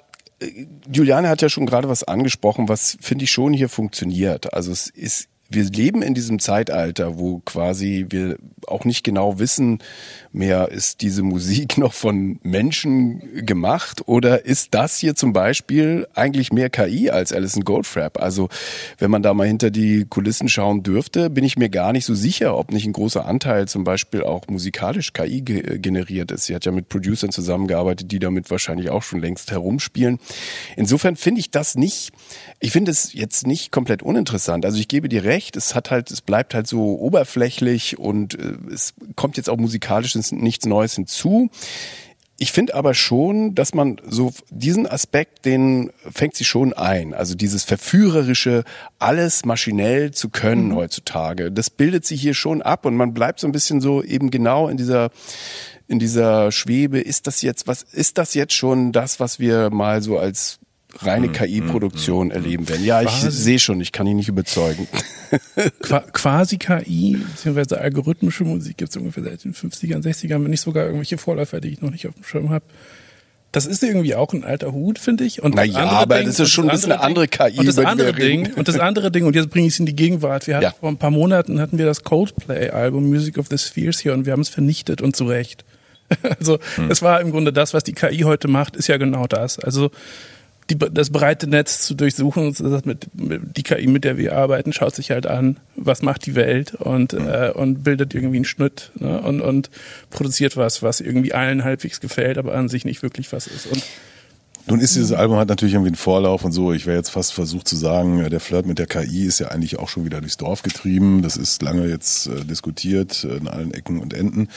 Juliane 0.90 1.28
hat 1.28 1.42
ja 1.42 1.48
schon 1.48 1.66
gerade 1.66 1.88
was 1.88 2.04
angesprochen, 2.04 2.68
was 2.68 2.96
finde 3.00 3.24
ich 3.24 3.32
schon 3.32 3.52
hier 3.52 3.68
funktioniert. 3.68 4.54
Also 4.54 4.72
es 4.72 4.88
ist 4.88 5.28
wir 5.50 5.64
leben 5.64 6.02
in 6.02 6.14
diesem 6.14 6.38
Zeitalter, 6.38 7.18
wo 7.18 7.40
quasi 7.40 8.06
wir 8.08 8.38
auch 8.66 8.84
nicht 8.84 9.02
genau 9.02 9.38
wissen, 9.38 9.78
mehr 10.32 10.70
ist 10.70 11.00
diese 11.00 11.22
Musik 11.22 11.76
noch 11.78 11.92
von 11.92 12.38
Menschen 12.42 13.44
gemacht 13.44 14.02
oder 14.06 14.44
ist 14.44 14.74
das 14.74 14.96
hier 14.96 15.16
zum 15.16 15.32
Beispiel 15.32 16.06
eigentlich 16.14 16.52
mehr 16.52 16.70
KI 16.70 17.10
als 17.10 17.32
Alison 17.32 17.64
Goldfrapp? 17.64 18.20
Also 18.20 18.48
wenn 18.98 19.10
man 19.10 19.22
da 19.22 19.34
mal 19.34 19.46
hinter 19.46 19.70
die 19.70 20.06
Kulissen 20.08 20.48
schauen 20.48 20.82
dürfte, 20.82 21.30
bin 21.30 21.44
ich 21.44 21.58
mir 21.58 21.68
gar 21.68 21.92
nicht 21.92 22.06
so 22.06 22.14
sicher, 22.14 22.56
ob 22.56 22.72
nicht 22.72 22.86
ein 22.86 22.92
großer 22.92 23.26
Anteil 23.26 23.66
zum 23.66 23.82
Beispiel 23.82 24.22
auch 24.22 24.46
musikalisch 24.48 25.12
KI 25.12 25.42
ge 25.42 25.78
generiert 25.78 26.30
ist. 26.30 26.44
Sie 26.44 26.54
hat 26.54 26.64
ja 26.64 26.72
mit 26.72 26.88
Producern 26.88 27.32
zusammengearbeitet, 27.32 28.12
die 28.12 28.18
damit 28.18 28.50
wahrscheinlich 28.50 28.90
auch 28.90 29.02
schon 29.02 29.20
längst 29.20 29.50
herumspielen. 29.50 30.18
Insofern 30.76 31.16
finde 31.16 31.40
ich 31.40 31.50
das 31.50 31.74
nicht, 31.74 32.12
ich 32.60 32.70
finde 32.70 32.92
es 32.92 33.12
jetzt 33.12 33.46
nicht 33.46 33.72
komplett 33.72 34.02
uninteressant. 34.02 34.64
Also 34.64 34.78
ich 34.78 34.88
gebe 34.88 35.08
dir 35.08 35.24
recht, 35.24 35.39
es 35.56 35.74
hat 35.74 35.90
halt, 35.90 36.10
es 36.10 36.20
bleibt 36.20 36.54
halt 36.54 36.66
so 36.66 36.98
oberflächlich 36.98 37.98
und 37.98 38.34
äh, 38.38 38.54
es 38.72 38.94
kommt 39.16 39.36
jetzt 39.36 39.48
auch 39.50 39.56
musikalisch 39.56 40.14
nichts 40.32 40.66
Neues 40.66 40.94
hinzu. 40.94 41.50
Ich 42.42 42.52
finde 42.52 42.74
aber 42.74 42.94
schon, 42.94 43.54
dass 43.54 43.74
man 43.74 44.00
so 44.08 44.32
diesen 44.48 44.86
Aspekt, 44.86 45.44
den 45.44 45.90
fängt 46.10 46.34
sie 46.36 46.44
schon 46.46 46.72
ein. 46.72 47.12
Also 47.12 47.34
dieses 47.34 47.64
verführerische, 47.64 48.64
alles 48.98 49.44
maschinell 49.44 50.12
zu 50.12 50.30
können 50.30 50.68
Mhm. 50.68 50.76
heutzutage. 50.76 51.52
Das 51.52 51.68
bildet 51.68 52.06
sie 52.06 52.16
hier 52.16 52.32
schon 52.32 52.62
ab 52.62 52.86
und 52.86 52.96
man 52.96 53.12
bleibt 53.12 53.40
so 53.40 53.46
ein 53.46 53.52
bisschen 53.52 53.82
so 53.82 54.02
eben 54.02 54.30
genau 54.30 54.68
in 54.68 54.78
dieser 54.78 55.10
in 55.86 55.98
dieser 55.98 56.50
Schwebe. 56.52 56.98
Ist 57.00 57.26
das 57.26 57.42
jetzt 57.42 57.66
was? 57.66 57.82
Ist 57.82 58.16
das 58.16 58.32
jetzt 58.32 58.54
schon 58.54 58.92
das, 58.92 59.20
was 59.20 59.38
wir 59.38 59.68
mal 59.68 60.00
so 60.00 60.18
als 60.18 60.59
reine 60.98 61.28
KI-Produktion 61.28 62.30
erleben 62.30 62.68
werden? 62.68 62.84
Ja, 62.84 63.00
ich 63.02 63.08
Quasi. 63.08 63.30
sehe 63.30 63.58
schon. 63.58 63.80
Ich 63.80 63.92
kann 63.92 64.06
ihn 64.06 64.16
nicht 64.16 64.28
überzeugen. 64.28 64.86
Qua 65.80 66.00
quasi 66.00 66.58
KI, 66.58 67.16
beziehungsweise 67.32 67.80
algorithmische 67.80 68.44
Musik 68.44 68.76
gibt 68.78 68.90
es 68.90 68.96
ungefähr 68.96 69.22
seit 69.22 69.44
den 69.44 69.54
50ern, 69.54 70.02
60ern, 70.02 70.42
wenn 70.42 70.50
nicht 70.50 70.60
sogar 70.60 70.84
irgendwelche 70.84 71.18
Vorläufer, 71.18 71.60
die 71.60 71.68
ich 71.68 71.80
noch 71.82 71.90
nicht 71.90 72.06
auf 72.08 72.14
dem 72.14 72.24
Schirm 72.24 72.50
habe. 72.50 72.64
Das 73.52 73.66
ist 73.66 73.82
irgendwie 73.82 74.14
auch 74.14 74.32
ein 74.32 74.44
alter 74.44 74.72
Hut, 74.72 75.00
finde 75.00 75.24
ich. 75.24 75.42
Und 75.42 75.56
Na 75.56 75.64
das 75.66 75.74
ja, 75.74 75.80
andere 75.80 75.98
aber 75.98 76.16
Ding- 76.18 76.26
das 76.26 76.38
ist 76.38 76.50
schon 76.50 76.68
ein 76.68 76.72
bisschen 76.72 76.92
eine 76.92 77.00
andere 77.02 77.26
KI, 77.26 77.58
Und 77.58 77.66
das 77.66 77.78
andere. 77.78 78.12
Ding, 78.12 78.52
und 78.54 78.68
das 78.68 78.78
andere 78.78 79.10
Ding, 79.10 79.24
und 79.24 79.34
jetzt 79.34 79.50
bringe 79.50 79.66
ich 79.66 79.72
es 79.72 79.80
in 79.80 79.86
die 79.86 79.96
Gegenwart. 79.96 80.46
Wir 80.46 80.54
hatten 80.56 80.64
Ja. 80.64 80.74
vor 80.78 80.88
ein 80.88 80.98
paar 80.98 81.10
Monaten 81.10 81.60
hatten 81.60 81.76
wir 81.78 81.84
das 81.86 82.04
Coldplay-Album 82.04 83.08
Music 83.08 83.38
of 83.38 83.46
the 83.50 83.58
Spheres 83.58 83.98
hier 83.98 84.12
und 84.14 84.24
wir 84.24 84.32
haben 84.34 84.40
es 84.42 84.48
vernichtet 84.48 85.02
und 85.02 85.16
zu 85.16 85.24
Recht. 85.24 85.64
Also 86.38 86.58
Hm. 86.76 86.90
es 86.90 87.02
war 87.02 87.20
im 87.20 87.30
Grunde 87.32 87.52
das, 87.52 87.72
was 87.74 87.82
die 87.84 87.92
KI 87.92 88.18
heute 88.20 88.46
macht, 88.48 88.74
ist 88.76 88.86
ja 88.88 88.96
genau 88.98 89.26
das. 89.26 89.58
Also 89.60 89.90
die, 90.70 90.78
das 90.78 91.10
breite 91.10 91.46
Netz 91.46 91.82
zu 91.82 91.94
durchsuchen, 91.94 92.54
das 92.58 92.84
mit, 92.84 93.08
mit, 93.14 93.56
die 93.56 93.62
KI, 93.62 93.86
mit 93.86 94.04
der 94.04 94.16
wir 94.16 94.36
arbeiten, 94.36 94.72
schaut 94.72 94.94
sich 94.94 95.10
halt 95.10 95.26
an, 95.26 95.58
was 95.76 96.02
macht 96.02 96.26
die 96.26 96.34
Welt 96.34 96.74
und, 96.74 97.12
äh, 97.12 97.52
und 97.54 97.82
bildet 97.82 98.14
irgendwie 98.14 98.36
einen 98.36 98.44
Schnitt 98.44 98.92
ne? 98.94 99.20
und, 99.20 99.40
und 99.40 99.70
produziert 100.10 100.56
was, 100.56 100.82
was 100.82 101.00
irgendwie 101.00 101.34
allen 101.34 101.64
halbwegs 101.64 102.00
gefällt, 102.00 102.38
aber 102.38 102.54
an 102.54 102.68
sich 102.68 102.84
nicht 102.84 103.02
wirklich 103.02 103.32
was 103.32 103.46
ist. 103.46 103.66
Und 103.66 103.82
Nun 104.70 104.78
ist 104.78 104.94
dieses 104.94 105.10
Album 105.10 105.36
hat 105.36 105.48
natürlich 105.48 105.74
irgendwie 105.74 105.88
einen 105.88 105.96
Vorlauf 105.96 106.44
und 106.44 106.52
so. 106.52 106.72
Ich 106.72 106.86
wäre 106.86 106.96
jetzt 106.96 107.10
fast 107.10 107.32
versucht 107.32 107.66
zu 107.66 107.74
sagen, 107.74 108.20
äh, 108.20 108.30
der 108.30 108.38
Flirt 108.38 108.66
mit 108.66 108.78
der 108.78 108.86
KI 108.86 109.24
ist 109.24 109.40
ja 109.40 109.48
eigentlich 109.48 109.80
auch 109.80 109.88
schon 109.88 110.04
wieder 110.04 110.20
durchs 110.20 110.36
Dorf 110.36 110.62
getrieben. 110.62 111.22
Das 111.22 111.36
ist 111.36 111.60
lange 111.60 111.88
jetzt 111.88 112.28
äh, 112.28 112.44
diskutiert 112.44 113.24
äh, 113.24 113.38
in 113.38 113.48
allen 113.48 113.74
Ecken 113.74 113.98
und 113.98 114.14
Enden. 114.14 114.48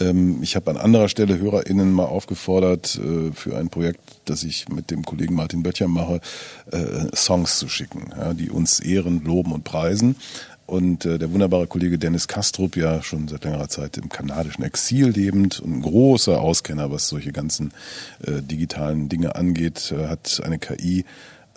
Ähm, 0.00 0.42
ich 0.42 0.56
habe 0.56 0.70
an 0.70 0.78
anderer 0.78 1.10
Stelle 1.10 1.38
HörerInnen 1.38 1.92
mal 1.92 2.06
aufgefordert, 2.06 2.98
äh, 3.04 3.32
für 3.32 3.58
ein 3.58 3.68
Projekt, 3.68 4.00
das 4.24 4.44
ich 4.44 4.70
mit 4.70 4.90
dem 4.90 5.04
Kollegen 5.04 5.34
Martin 5.34 5.62
Böttcher 5.62 5.88
mache, 5.88 6.22
äh, 6.72 7.14
Songs 7.14 7.58
zu 7.58 7.68
schicken, 7.68 8.14
ja, 8.16 8.32
die 8.32 8.48
uns 8.48 8.80
ehren, 8.80 9.22
loben 9.24 9.52
und 9.52 9.64
preisen. 9.64 10.16
Und 10.70 11.04
äh, 11.04 11.18
der 11.18 11.32
wunderbare 11.32 11.66
Kollege 11.66 11.98
Dennis 11.98 12.28
Kastrup, 12.28 12.76
ja 12.76 13.02
schon 13.02 13.26
seit 13.26 13.42
längerer 13.44 13.68
Zeit 13.68 13.96
im 13.98 14.08
kanadischen 14.08 14.62
Exil 14.62 15.08
lebend 15.08 15.58
und 15.58 15.78
ein 15.78 15.82
großer 15.82 16.40
Auskenner, 16.40 16.92
was 16.92 17.08
solche 17.08 17.32
ganzen 17.32 17.72
äh, 18.24 18.40
digitalen 18.40 19.08
Dinge 19.08 19.34
angeht, 19.34 19.92
äh, 19.92 20.06
hat 20.06 20.40
eine 20.44 20.60
KI 20.60 21.04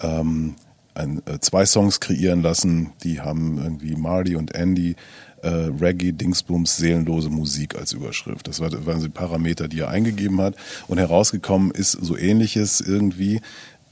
ähm, 0.02 0.56
ein, 0.96 1.22
äh, 1.28 1.38
zwei 1.40 1.66
Songs 1.68 2.00
kreieren 2.00 2.42
lassen. 2.42 2.90
Die 3.04 3.22
haben 3.22 3.60
irgendwie 3.64 3.96
Marty 3.96 4.36
und 4.36 4.56
Andy 4.56 4.96
äh, 5.44 5.48
Reggae, 5.48 6.12
Dingsbums, 6.12 6.78
seelenlose 6.78 7.30
Musik 7.30 7.76
als 7.78 7.94
Überschrift. 7.94 8.48
Das 8.48 8.62
war- 8.62 8.72
das 8.72 8.86
waren 8.88 9.00
so 9.00 9.10
Parameter, 9.12 9.68
die 9.68 9.82
er 9.82 9.90
eingegeben 9.90 10.42
hat. 10.42 10.56
Und 10.88 10.98
herausgekommen 10.98 11.70
ist 11.70 11.92
so 11.92 12.18
ähnliches 12.18 12.82
irgendwie. 12.82 13.42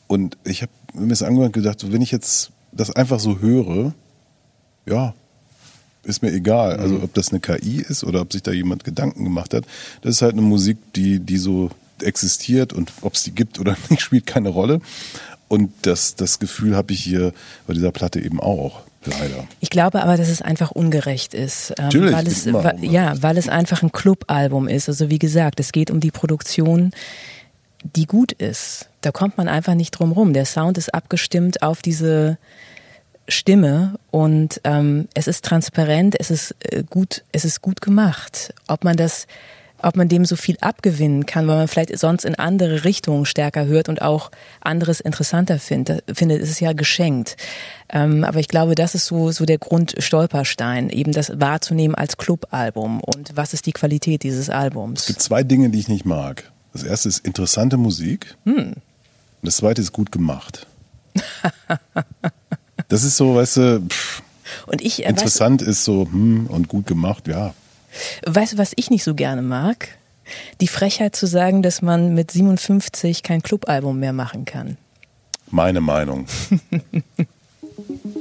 Und 0.07 0.35
ich 0.45 0.63
habe 0.63 0.71
mir 0.95 1.09
das 1.09 1.21
angehört 1.21 1.49
und 1.55 1.61
gedacht, 1.63 1.91
wenn 1.91 2.01
ich 2.01 2.11
jetzt 2.11 2.51
das 2.71 2.89
einfach 2.89 3.19
so 3.19 3.39
höre, 3.39 3.93
ja, 4.85 5.13
ist 6.03 6.23
mir 6.23 6.31
egal. 6.31 6.77
Also 6.77 6.95
ob 7.03 7.13
das 7.13 7.29
eine 7.29 7.39
KI 7.39 7.81
ist 7.81 8.03
oder 8.03 8.21
ob 8.21 8.33
sich 8.33 8.41
da 8.43 8.51
jemand 8.51 8.83
Gedanken 8.83 9.23
gemacht 9.23 9.53
hat. 9.53 9.65
Das 10.01 10.15
ist 10.15 10.21
halt 10.21 10.33
eine 10.33 10.41
Musik, 10.41 10.77
die, 10.95 11.19
die 11.19 11.37
so 11.37 11.69
existiert 12.01 12.73
und 12.73 12.91
ob 13.01 13.13
es 13.13 13.23
die 13.23 13.31
gibt 13.31 13.59
oder 13.59 13.77
nicht, 13.89 14.01
spielt 14.01 14.25
keine 14.25 14.49
Rolle. 14.49 14.81
Und 15.47 15.71
das, 15.81 16.15
das 16.15 16.39
Gefühl 16.39 16.75
habe 16.75 16.93
ich 16.93 17.03
hier 17.03 17.33
bei 17.67 17.73
dieser 17.73 17.91
Platte 17.91 18.21
eben 18.21 18.39
auch, 18.39 18.81
leider. 19.05 19.47
Ich 19.59 19.69
glaube 19.69 20.01
aber, 20.01 20.15
dass 20.15 20.29
es 20.29 20.41
einfach 20.41 20.71
ungerecht 20.71 21.33
ist. 21.33 21.73
ähm, 21.77 21.85
Natürlich, 21.85 22.13
weil 22.13 22.27
es, 22.27 22.47
ungerecht. 22.47 22.83
ja, 22.83 23.21
weil 23.21 23.37
es 23.37 23.49
einfach 23.49 23.83
ein 23.83 23.91
Clubalbum 23.91 24.67
ist. 24.67 24.87
Also 24.87 25.09
wie 25.09 25.19
gesagt, 25.19 25.59
es 25.59 25.71
geht 25.71 25.91
um 25.91 25.99
die 25.99 26.11
Produktion, 26.11 26.91
die 27.95 28.05
gut 28.05 28.31
ist. 28.31 28.87
Da 29.01 29.11
kommt 29.11 29.37
man 29.37 29.47
einfach 29.47 29.73
nicht 29.73 29.91
drum 29.91 30.13
rum. 30.13 30.33
Der 30.33 30.45
Sound 30.45 30.77
ist 30.77 30.93
abgestimmt 30.93 31.63
auf 31.63 31.81
diese 31.81 32.37
Stimme 33.27 33.95
und 34.09 34.61
ähm, 34.63 35.07
es 35.13 35.27
ist 35.27 35.45
transparent, 35.45 36.15
es 36.19 36.31
ist 36.31 36.55
äh, 36.59 36.83
gut, 36.89 37.23
es 37.31 37.45
ist 37.45 37.61
gut 37.61 37.81
gemacht. 37.81 38.53
Ob 38.67 38.83
man 38.83 38.97
das, 38.97 39.27
ob 39.81 39.95
man 39.95 40.09
dem 40.09 40.25
so 40.25 40.35
viel 40.35 40.57
abgewinnen 40.59 41.25
kann, 41.25 41.47
weil 41.47 41.57
man 41.57 41.67
vielleicht 41.67 41.97
sonst 41.97 42.25
in 42.25 42.35
andere 42.35 42.83
Richtungen 42.83 43.25
stärker 43.25 43.65
hört 43.65 43.89
und 43.89 44.01
auch 44.01 44.31
anderes 44.59 44.99
interessanter 44.99 45.59
findet, 45.59 46.03
findet, 46.13 46.41
ist 46.41 46.49
es 46.49 46.59
ja 46.59 46.73
geschenkt. 46.73 47.37
Ähm, 47.89 48.23
aber 48.23 48.39
ich 48.39 48.47
glaube, 48.47 48.75
das 48.75 48.95
ist 48.95 49.05
so 49.05 49.31
so 49.31 49.45
der 49.45 49.57
Grundstolperstein, 49.57 50.89
eben 50.89 51.11
das 51.11 51.39
wahrzunehmen 51.39 51.95
als 51.95 52.17
Clubalbum 52.17 53.01
und 53.01 53.35
was 53.35 53.53
ist 53.53 53.65
die 53.65 53.73
Qualität 53.73 54.23
dieses 54.23 54.49
Albums. 54.49 55.01
Es 55.01 55.07
gibt 55.07 55.21
zwei 55.21 55.43
Dinge, 55.43 55.69
die 55.69 55.79
ich 55.79 55.87
nicht 55.87 56.05
mag. 56.05 56.51
Das 56.73 56.83
erste 56.83 57.09
ist 57.09 57.25
interessante 57.25 57.77
Musik. 57.77 58.35
Und 58.45 58.75
das 59.43 59.57
zweite 59.57 59.81
ist 59.81 59.91
gut 59.91 60.11
gemacht. 60.11 60.67
Das 62.91 63.05
ist 63.05 63.15
so, 63.15 63.35
weißt 63.35 63.57
du, 63.57 63.87
pff, 63.87 64.21
Und 64.65 64.81
ich 64.81 65.05
äh, 65.05 65.07
interessant 65.07 65.61
ist 65.61 65.85
so, 65.85 66.03
hm, 66.03 66.47
und 66.47 66.67
gut 66.67 66.87
gemacht, 66.87 67.25
ja. 67.29 67.53
Weißt 68.25 68.51
du, 68.51 68.57
was 68.57 68.73
ich 68.75 68.89
nicht 68.89 69.05
so 69.05 69.15
gerne 69.15 69.41
mag? 69.41 69.87
Die 70.59 70.67
Frechheit 70.67 71.15
zu 71.15 71.25
sagen, 71.25 71.61
dass 71.63 71.81
man 71.81 72.13
mit 72.13 72.31
57 72.31 73.23
kein 73.23 73.41
Clubalbum 73.41 73.97
mehr 73.97 74.11
machen 74.11 74.43
kann. 74.43 74.75
Meine 75.49 75.79
Meinung. 75.79 76.25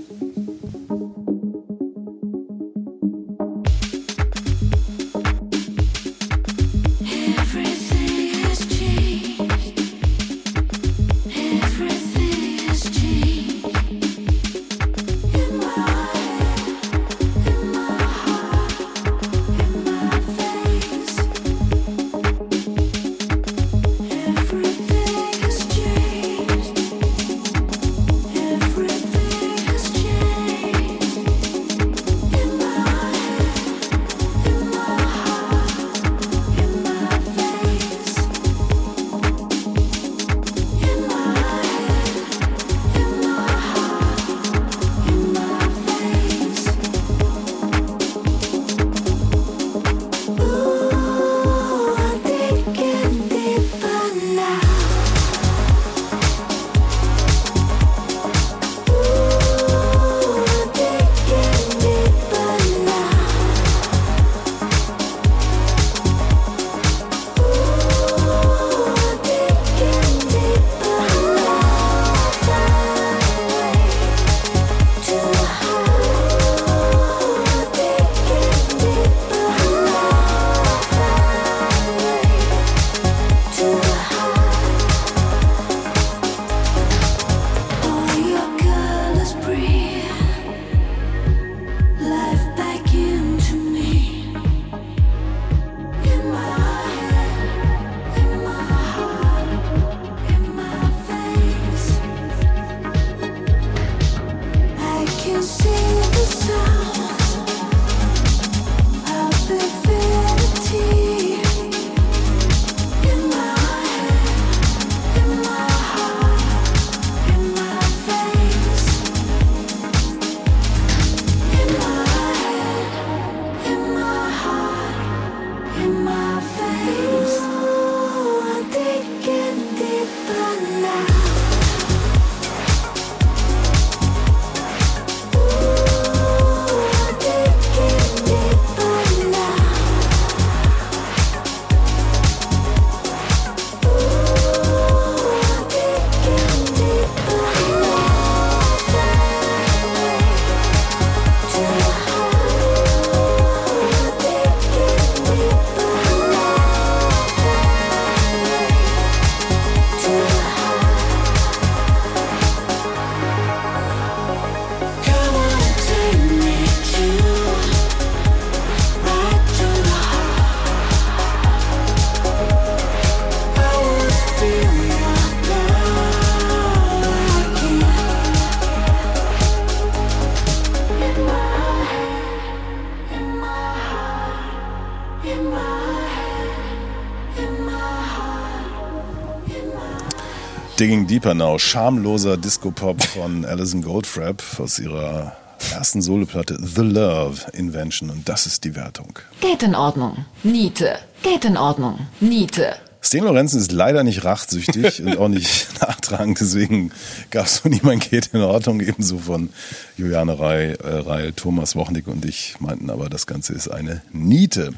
Digging 190.90 191.06
Deeper 191.06 191.34
Now, 191.34 191.56
schamloser 191.56 192.36
Disco-Pop 192.36 193.00
von 193.00 193.44
Alison 193.44 193.80
Goldfrapp 193.80 194.42
aus 194.58 194.80
ihrer 194.80 195.36
ersten 195.72 196.02
Soloplatte 196.02 196.58
The 196.60 196.80
Love 196.80 197.42
Invention 197.52 198.10
und 198.10 198.28
das 198.28 198.44
ist 198.44 198.64
die 198.64 198.74
Wertung. 198.74 199.16
Geht 199.40 199.62
in 199.62 199.76
Ordnung. 199.76 200.24
Niete. 200.42 200.98
Geht 201.22 201.44
in 201.44 201.56
Ordnung. 201.56 202.08
Niete. 202.18 202.74
Sten 203.00 203.22
Lorenzen 203.22 203.60
ist 203.60 203.70
leider 203.70 204.02
nicht 204.02 204.24
rachsüchtig 204.24 205.00
und 205.04 205.16
auch 205.16 205.28
nicht 205.28 205.68
nachtragend, 205.80 206.40
deswegen 206.40 206.90
gab 207.30 207.46
es 207.46 207.58
von 207.58 207.72
ihm 207.72 207.88
ein 207.88 208.00
Geht 208.00 208.30
in 208.32 208.40
Ordnung, 208.40 208.80
ebenso 208.80 209.18
von 209.18 209.50
Juliane 209.96 210.40
Reil, 210.40 210.76
äh, 210.82 210.88
Reil, 210.88 211.32
Thomas 211.34 211.76
Wochnick 211.76 212.08
und 212.08 212.24
ich 212.24 212.56
meinten 212.58 212.90
aber, 212.90 213.08
das 213.08 213.28
Ganze 213.28 213.52
ist 213.52 213.68
eine 213.68 214.02
Niete. 214.12 214.72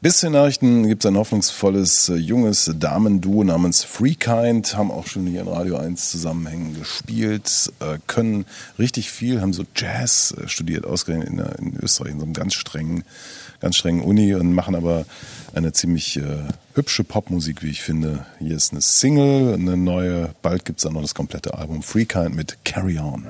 Bis 0.00 0.18
zu 0.18 0.26
den 0.26 0.34
Nachrichten 0.34 0.86
gibt 0.86 1.04
es 1.04 1.08
ein 1.08 1.16
hoffnungsvolles 1.16 2.10
äh, 2.10 2.14
junges 2.14 2.70
Damenduo 2.78 3.42
namens 3.44 3.82
Freekind, 3.82 4.76
haben 4.76 4.90
auch 4.90 5.06
schon 5.06 5.26
hier 5.26 5.40
in 5.40 5.48
Radio 5.48 5.76
1 5.76 6.10
Zusammenhängen 6.10 6.78
gespielt, 6.78 7.72
äh, 7.80 7.98
können 8.06 8.44
richtig 8.78 9.10
viel, 9.10 9.40
haben 9.40 9.52
so 9.52 9.64
Jazz 9.74 10.34
äh, 10.38 10.48
studiert, 10.48 10.84
ausgerechnet 10.84 11.28
in, 11.28 11.38
in 11.38 11.80
Österreich, 11.82 12.12
in 12.12 12.18
so 12.18 12.24
einem 12.24 12.34
ganz 12.34 12.54
strengen, 12.54 13.04
ganz 13.60 13.76
strengen 13.76 14.02
Uni 14.02 14.34
und 14.34 14.52
machen 14.52 14.74
aber 14.74 15.06
eine 15.54 15.72
ziemlich 15.72 16.18
äh, 16.18 16.22
hübsche 16.74 17.02
Popmusik, 17.02 17.62
wie 17.62 17.70
ich 17.70 17.82
finde. 17.82 18.26
Hier 18.38 18.56
ist 18.56 18.72
eine 18.72 18.82
Single, 18.82 19.54
eine 19.54 19.76
neue, 19.76 20.34
bald 20.42 20.64
gibt 20.64 20.78
es 20.78 20.84
dann 20.84 20.92
noch 20.92 21.02
das 21.02 21.14
komplette 21.14 21.54
Album 21.54 21.82
Freekind 21.82 22.36
mit 22.36 22.64
Carry 22.64 22.98
On. 22.98 23.26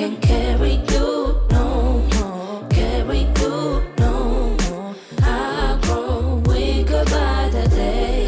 Can 0.00 0.16
carry 0.22 0.76
you 0.92 1.36
no 1.50 2.00
more. 2.14 2.66
Carry 2.70 3.20
you 3.38 3.84
no 3.98 4.56
more. 4.62 4.94
I 5.22 5.78
grow 5.82 6.42
weaker 6.46 7.04
by 7.04 7.50
the 7.52 7.68
day. 7.68 8.26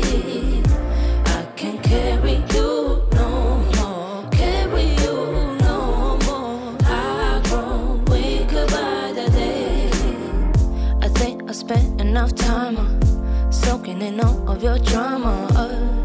I 1.24 1.46
can 1.56 1.78
carry 1.78 2.44
you 2.52 3.08
no 3.12 3.28
more. 3.76 4.28
Carry 4.30 4.88
you 5.02 5.16
no 5.66 6.18
more. 6.26 6.76
I 6.84 7.40
grow 7.44 8.02
weaker 8.12 8.66
by 8.66 9.12
the 9.18 9.30
day. 9.30 9.90
I 11.00 11.08
think 11.08 11.48
I 11.48 11.52
spent 11.52 12.02
enough 12.02 12.34
time 12.34 12.76
uh, 12.76 13.50
soaking 13.50 14.02
in 14.02 14.20
all 14.20 14.46
of 14.46 14.62
your 14.62 14.78
drama. 14.78 15.48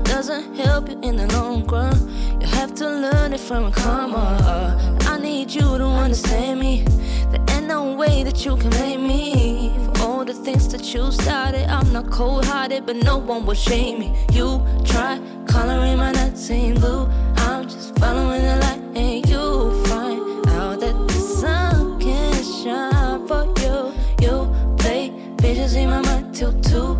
Doesn't 0.05 0.55
help 0.55 0.87
you 0.87 0.97
in 1.01 1.17
the 1.17 1.27
long 1.35 1.67
run. 1.67 1.93
You 2.39 2.47
have 2.47 2.73
to 2.75 2.87
learn 2.87 3.33
it 3.33 3.41
from 3.41 3.69
karma. 3.73 4.37
Uh, 4.53 5.06
need 5.37 5.53
you 5.53 5.77
to 5.77 5.85
understand 5.85 6.59
me. 6.59 6.83
There 7.29 7.45
ain't 7.51 7.67
no 7.67 7.93
way 7.93 8.23
that 8.23 8.43
you 8.43 8.57
can 8.57 8.71
blame 8.71 9.07
me 9.07 9.71
for 9.85 10.01
all 10.01 10.25
the 10.25 10.33
things 10.33 10.67
that 10.69 10.83
you 10.93 11.11
started. 11.11 11.69
I'm 11.69 11.91
not 11.93 12.09
cold 12.09 12.45
hearted, 12.45 12.87
but 12.87 12.95
no 12.95 13.17
one 13.17 13.45
will 13.45 13.61
shame 13.69 13.99
me. 13.99 14.09
You 14.31 14.47
try 14.83 15.19
coloring 15.47 15.97
my 15.97 16.11
nuts 16.11 16.49
in 16.49 16.73
blue. 16.79 17.05
I'm 17.45 17.63
just 17.69 17.89
following 17.99 18.41
the 18.49 18.55
light, 18.63 18.81
and 18.95 19.29
you 19.29 19.43
find 19.85 20.47
out 20.57 20.79
that 20.79 20.97
the 21.07 21.19
sun 21.39 21.99
can 21.99 22.33
shine 22.59 23.27
for 23.27 23.43
you. 23.61 23.77
You 24.25 24.35
play 24.79 25.11
visions 25.43 25.75
in 25.75 25.91
my 25.91 26.01
mind 26.01 26.33
till 26.33 26.53
2 26.61 26.97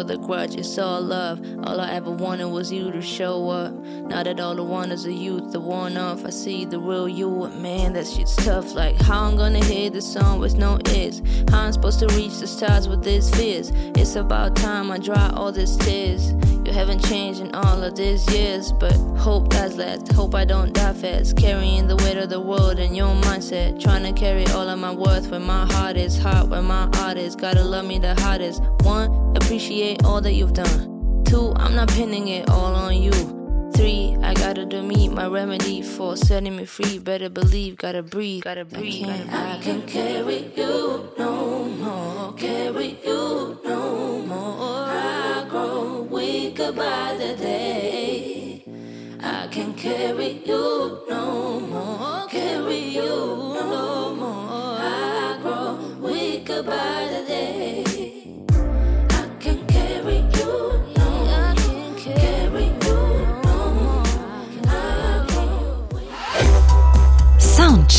with 0.00 0.10
a 0.10 0.16
grudge, 0.16 0.54
it's 0.54 0.78
all 0.78 1.02
love. 1.02 1.38
All 1.64 1.78
I 1.78 1.90
ever 1.92 2.10
wanted 2.10 2.46
was 2.46 2.72
you 2.72 2.90
to 2.90 3.02
show 3.02 3.50
up. 3.50 3.74
Now 3.74 4.22
that 4.22 4.40
all 4.40 4.54
the 4.54 4.64
wonders 4.64 5.04
of 5.04 5.12
youth 5.12 5.54
are 5.54 5.60
worn 5.60 5.98
off, 5.98 6.24
I 6.24 6.30
see 6.30 6.64
the 6.64 6.78
real 6.78 7.06
you. 7.06 7.28
Man, 7.60 7.92
that 7.92 8.06
shit's 8.06 8.34
tough. 8.36 8.74
Like, 8.74 8.96
how 9.02 9.24
I'm 9.24 9.36
gonna 9.36 9.62
hear 9.62 9.90
the 9.90 10.00
song 10.00 10.40
with 10.40 10.56
no 10.56 10.78
ears? 10.94 11.20
How 11.50 11.64
I'm 11.64 11.72
supposed 11.72 12.00
to 12.00 12.06
reach 12.16 12.38
the 12.38 12.46
stars 12.46 12.88
with 12.88 13.04
these 13.04 13.28
fears? 13.36 13.72
It's 13.94 14.16
about 14.16 14.56
time 14.56 14.90
I 14.90 14.96
dry 14.96 15.30
all 15.34 15.52
these 15.52 15.76
tears. 15.76 16.32
You 16.70 16.76
haven't 16.76 17.04
changed 17.04 17.40
in 17.40 17.52
all 17.52 17.82
of 17.82 17.96
these 17.96 18.24
years, 18.32 18.70
but 18.70 18.92
hope 19.18 19.48
does 19.48 19.76
last. 19.76 20.12
Hope 20.12 20.36
I 20.36 20.44
don't 20.44 20.72
die 20.72 20.92
fast. 20.92 21.36
Carrying 21.36 21.88
the 21.88 21.96
weight 21.96 22.16
of 22.16 22.30
the 22.30 22.40
world 22.40 22.78
in 22.78 22.94
your 22.94 23.12
mindset. 23.22 23.82
Trying 23.82 24.04
to 24.04 24.12
carry 24.12 24.46
all 24.52 24.68
of 24.68 24.78
my 24.78 24.92
worth 24.92 25.26
where 25.32 25.40
my 25.40 25.66
heart 25.72 25.96
is. 25.96 26.16
Heart 26.16 26.46
where 26.46 26.62
my 26.62 26.88
art 26.98 27.16
is. 27.16 27.34
Gotta 27.34 27.64
love 27.64 27.86
me 27.86 27.98
the 27.98 28.14
hardest. 28.20 28.62
One, 28.82 29.10
appreciate 29.36 30.04
all 30.04 30.20
that 30.20 30.34
you've 30.34 30.52
done. 30.52 31.24
Two, 31.24 31.52
I'm 31.56 31.74
not 31.74 31.88
pinning 31.88 32.28
it 32.28 32.48
all 32.48 32.72
on 32.76 33.02
you. 33.02 33.10
Three, 33.74 34.16
I 34.22 34.32
gotta 34.34 34.64
do 34.64 34.80
me, 34.80 35.08
my 35.08 35.26
remedy 35.26 35.82
for 35.82 36.16
setting 36.16 36.54
me 36.54 36.66
free. 36.66 37.00
Better 37.00 37.28
believe, 37.28 37.78
gotta 37.78 38.04
breathe, 38.04 38.44
gotta 38.44 38.64
breathe. 38.64 39.08
I 39.08 39.16
can, 39.16 39.30
I 39.30 39.60
can 39.60 39.82
carry 39.88 40.52
you 40.56 41.12
no 41.18 41.64
more, 41.64 42.32
carry 42.34 42.96
you 43.04 43.58
no 43.64 43.98
more. 43.98 44.09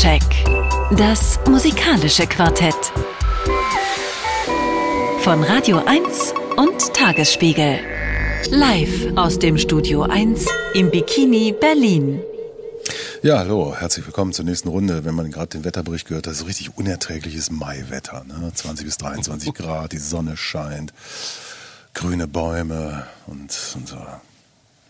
Soundcheck. 0.02 0.44
Das 0.96 1.38
musikalische 1.46 2.26
Quartett. 2.26 2.74
Von 5.20 5.44
Radio 5.44 5.80
1 5.86 6.34
und 6.56 6.92
Tagesspiegel. 6.92 7.78
Live 8.50 9.16
aus 9.16 9.38
dem 9.38 9.58
Studio 9.58 10.02
1 10.02 10.46
im 10.74 10.90
Bikini 10.90 11.52
Berlin. 11.52 12.20
Ja, 13.22 13.38
hallo, 13.38 13.76
herzlich 13.76 14.04
willkommen 14.04 14.32
zur 14.32 14.44
nächsten 14.44 14.68
Runde. 14.68 15.04
Wenn 15.04 15.14
man 15.14 15.30
gerade 15.30 15.46
den 15.48 15.64
Wetterbericht 15.64 16.08
gehört 16.08 16.26
hat, 16.26 16.34
so 16.34 16.46
richtig 16.46 16.76
unerträgliches 16.76 17.52
Maiwetter. 17.52 18.24
Ne? 18.24 18.50
20 18.52 18.84
bis 18.84 18.96
23 18.98 19.54
Grad, 19.54 19.92
die 19.92 19.98
Sonne 19.98 20.36
scheint, 20.36 20.92
grüne 21.94 22.26
Bäume 22.26 23.06
und, 23.28 23.56
und 23.76 23.88
so. 23.88 24.04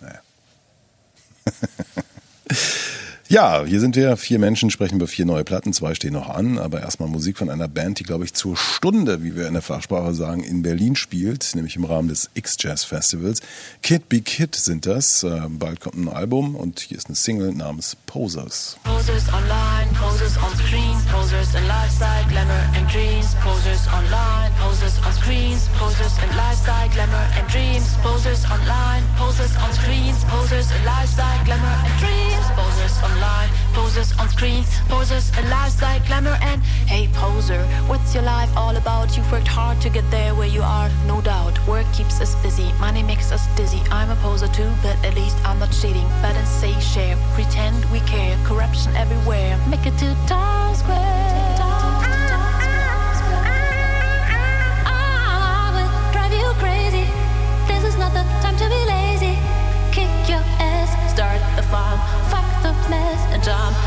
Naja. 0.01 0.21
Ja, 3.33 3.65
hier 3.65 3.81
sind 3.81 3.97
wir, 3.97 4.19
vier 4.19 4.39
Menschen 4.39 4.71
sprechen 4.71 4.97
über 4.97 5.07
vier 5.07 5.25
neue 5.25 5.43
Platten, 5.43 5.73
zwei 5.73 5.95
stehen 5.95 6.13
noch 6.13 6.29
an, 6.29 6.59
aber 6.59 6.83
erstmal 6.83 7.09
Musik 7.09 7.39
von 7.39 7.49
einer 7.49 7.67
Band, 7.67 7.99
die, 7.99 8.03
glaube 8.03 8.27
ich, 8.27 8.35
zur 8.35 8.59
Stunde, 8.59 9.25
wie 9.25 9.35
wir 9.35 9.47
in 9.47 9.55
der 9.55 9.63
Fachsprache 9.63 10.13
sagen, 10.13 10.45
in 10.45 10.61
Berlin 10.61 10.97
spielt, 10.97 11.55
nämlich 11.55 11.77
im 11.77 11.85
Rahmen 11.85 12.09
des 12.09 12.29
X-Jazz 12.35 12.85
Festivals. 12.85 13.41
Kid 13.83 14.11
Be 14.11 14.21
Kid 14.21 14.55
sind 14.55 14.85
das, 14.85 15.23
äh, 15.23 15.41
bald 15.49 15.81
kommt 15.81 15.97
ein 15.97 16.11
Album 16.11 16.55
und 16.55 16.81
hier 16.81 16.99
ist 16.99 17.07
eine 17.07 17.17
Single 17.17 17.55
namens 17.55 17.97
Posers. 18.05 18.77
Posers 18.85 19.25
online, 19.33 19.89
posers 19.99 20.37
on 20.37 20.53
screens, 20.55 21.03
posers 21.11 21.55
in 21.55 21.67
lifestyle, 21.67 22.29
glamour 22.29 22.69
and 22.77 22.85
dreams. 22.93 23.35
Posers 23.41 23.89
online, 23.89 24.53
posers 24.61 25.01
on 25.07 25.13
screens, 25.15 25.71
posers 25.81 26.21
in 26.21 26.37
lifestyle, 26.37 26.89
glamour 26.93 27.25
and 27.41 27.49
dreams. 27.49 27.97
Posers 28.05 28.45
online, 28.45 29.01
posers 29.17 29.57
on 29.57 29.73
screens, 29.73 30.21
posers 30.29 30.69
in 30.69 30.85
lifestyle, 30.85 31.41
glamour 31.47 31.81
and 31.89 31.97
dreams. 31.97 32.52
Online, 33.03 33.49
posers 33.73 34.13
on 34.19 34.29
screens, 34.29 34.69
posers 34.89 35.37
in 35.39 35.49
lifestyle, 35.51 36.01
glamour 36.07 36.39
and 36.41 36.63
hey 36.87 37.09
poser, 37.13 37.63
what's 37.87 38.15
your 38.15 38.23
life 38.23 38.51
all 38.57 38.77
about? 38.77 39.17
You've 39.17 39.31
worked 39.33 39.49
hard 39.49 39.81
to 39.83 39.91
get 39.91 40.09
there 40.11 40.35
where 40.35 40.49
you 40.49 40.63
are, 40.63 40.89
no 41.07 41.21
doubt. 41.21 41.59
Work 41.67 41.87
keeps 41.93 42.21
us 42.21 42.35
busy, 42.43 42.73
money 42.81 43.03
makes 43.03 43.33
us 43.33 43.47
dizzy. 43.57 43.81
I'm 43.91 44.11
a 44.11 44.17
poser 44.17 44.49
too, 44.49 44.73
but 44.83 44.97
at 45.05 45.15
least 45.15 45.37
I'm 45.45 45.59
not 45.59 45.73
cheating. 45.73 46.07
And 46.23 46.49
say 46.49 46.73
share, 46.81 47.17
pretend 47.35 47.85
we 47.87 48.01
care, 48.01 48.37
corruption 48.45 48.95
everywhere. 48.97 49.59
Make 49.69 49.87
it 49.87 49.99
to 49.99 50.15
Times 50.27 50.79
Square. 50.79 51.92
Stop. 63.43 63.82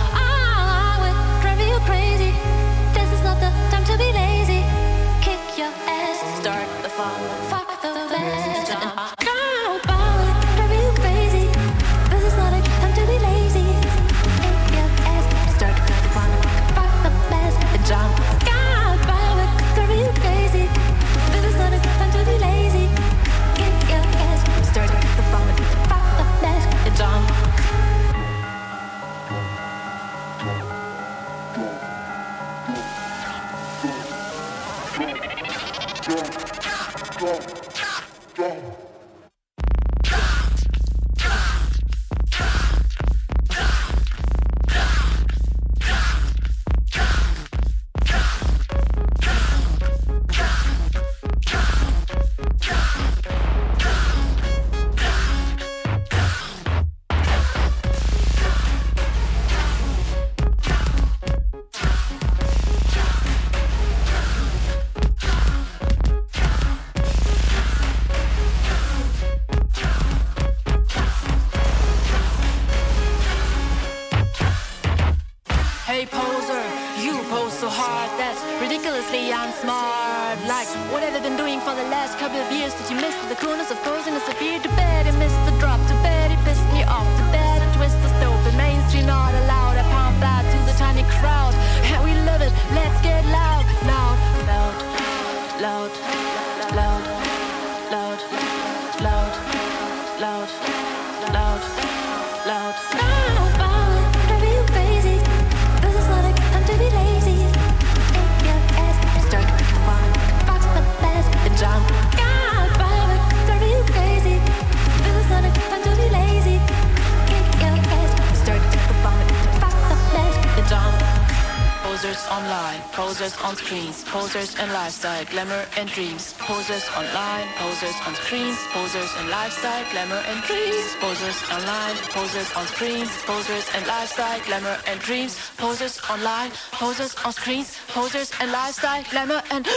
And 125.77 125.89
dreams. 125.89 126.33
Posers 126.39 126.87
online, 126.97 127.47
posers 127.57 127.95
on 128.07 128.15
screens, 128.15 128.57
posers 128.71 129.11
in 129.19 129.29
lifestyle, 129.29 129.83
glamour 129.91 130.21
and 130.27 130.43
dreams. 130.43 130.95
Posers 130.99 131.39
online, 131.51 131.95
posers 132.09 132.51
on 132.55 132.65
screens, 132.67 133.09
posers 133.23 133.67
in 133.75 133.87
lifestyle, 133.87 134.39
glamour 134.45 134.77
and 134.87 134.99
dreams. 134.99 135.37
Posers 135.57 135.99
online, 136.09 136.51
posers 136.71 137.15
on 137.25 137.33
screens, 137.33 137.77
posers 137.89 138.31
in 138.41 138.51
lifestyle, 138.51 139.03
glamour 139.11 139.41
and 139.51 139.67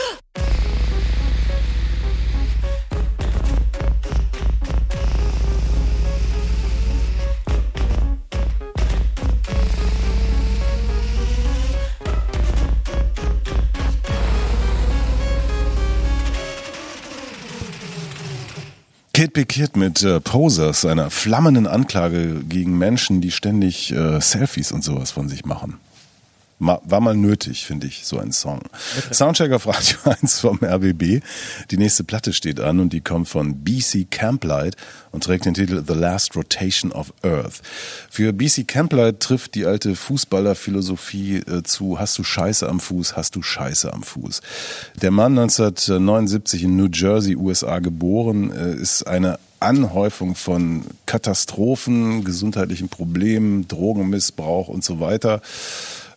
Be 19.27 19.45
Kid 19.47 19.77
mit 19.77 20.05
äh, 20.05 20.21
Posers, 20.21 20.85
einer 20.85 21.11
flammenden 21.11 21.66
Anklage 21.66 22.41
gegen 22.49 22.79
Menschen, 22.79 23.21
die 23.21 23.33
ständig 23.33 23.93
äh, 23.93 24.21
Selfies 24.21 24.71
und 24.71 24.85
sowas 24.85 25.11
von 25.11 25.29
sich 25.29 25.45
machen. 25.45 25.81
War 26.61 27.01
mal 27.01 27.17
nötig, 27.17 27.65
finde 27.65 27.87
ich, 27.87 28.05
so 28.05 28.19
ein 28.19 28.33
Song. 28.33 28.61
Soundcheck 29.13 29.53
auf 29.53 29.67
Radio 29.69 29.97
1 30.21 30.41
vom 30.41 30.59
RBB. 30.63 31.23
Die 31.71 31.77
nächste 31.77 32.03
Platte 32.03 32.33
steht 32.33 32.59
an 32.59 32.81
und 32.81 32.93
die 32.93 33.01
kommt 33.01 33.29
von 33.29 33.63
BC 33.63 34.11
Camplight 34.11 34.77
und 35.13 35.23
trägt 35.23 35.45
den 35.45 35.55
Titel 35.55 35.85
The 35.87 35.95
Last 35.95 36.35
Rotation 36.35 36.91
of 36.91 37.13
Earth. 37.23 37.63
Für 38.11 38.33
BC 38.33 38.67
Camplight 38.67 39.21
trifft 39.21 39.55
die 39.55 39.67
alte 39.67 39.95
Fußballerphilosophie 39.95 41.37
äh, 41.37 41.63
zu, 41.63 42.01
hast 42.01 42.19
du 42.19 42.25
Scheiße 42.25 42.69
am 42.69 42.81
Fuß, 42.81 43.17
hast 43.17 43.37
du 43.37 43.43
Scheiße 43.43 43.93
am 43.93 44.03
Fuß. 44.03 44.41
Der 45.01 45.13
Mann 45.13 45.39
1979 45.39 46.65
in 46.65 46.77
New 46.77 46.89
Jersey, 46.93 47.37
USA 47.37 47.79
geboren, 47.79 48.51
äh, 48.51 48.75
ist 48.75 49.07
eine 49.07 49.39
Anhäufung 49.61 50.35
von 50.35 50.85
Katastrophen, 51.07 52.25
gesundheitlichen 52.25 52.89
Problemen, 52.89 53.67
Drogenmissbrauch 53.67 54.69
und 54.69 54.85
so 54.85 55.01
weiter. 55.01 55.41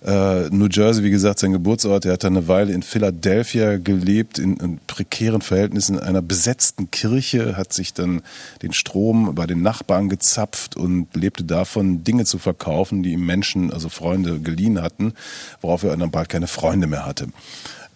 Äh, 0.03 0.49
New 0.49 0.67
Jersey, 0.67 1.03
wie 1.03 1.11
gesagt, 1.11 1.39
sein 1.39 1.51
Geburtsort. 1.51 2.05
Er 2.05 2.13
hat 2.13 2.23
dann 2.23 2.35
eine 2.35 2.47
Weile 2.47 2.73
in 2.73 2.81
Philadelphia 2.81 3.77
gelebt, 3.77 4.39
in, 4.39 4.57
in 4.57 4.79
prekären 4.87 5.41
Verhältnissen, 5.41 5.97
in 5.97 6.01
einer 6.01 6.23
besetzten 6.23 6.89
Kirche, 6.89 7.55
hat 7.55 7.71
sich 7.71 7.93
dann 7.93 8.23
den 8.63 8.73
Strom 8.73 9.35
bei 9.35 9.45
den 9.45 9.61
Nachbarn 9.61 10.09
gezapft 10.09 10.75
und 10.75 11.15
lebte 11.15 11.43
davon, 11.43 12.03
Dinge 12.03 12.25
zu 12.25 12.39
verkaufen, 12.39 13.03
die 13.03 13.11
ihm 13.11 13.25
Menschen, 13.25 13.71
also 13.71 13.89
Freunde, 13.89 14.39
geliehen 14.39 14.81
hatten, 14.81 15.13
worauf 15.61 15.83
er 15.83 15.95
dann 15.95 16.09
bald 16.09 16.29
keine 16.29 16.47
Freunde 16.47 16.87
mehr 16.87 17.05
hatte. 17.05 17.27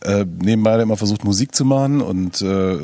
Äh, 0.01 0.25
nebenbei 0.39 0.73
hat 0.73 0.79
er 0.79 0.83
immer 0.83 0.97
versucht, 0.97 1.23
Musik 1.23 1.55
zu 1.55 1.65
machen 1.65 2.01
und 2.01 2.39
äh, 2.43 2.77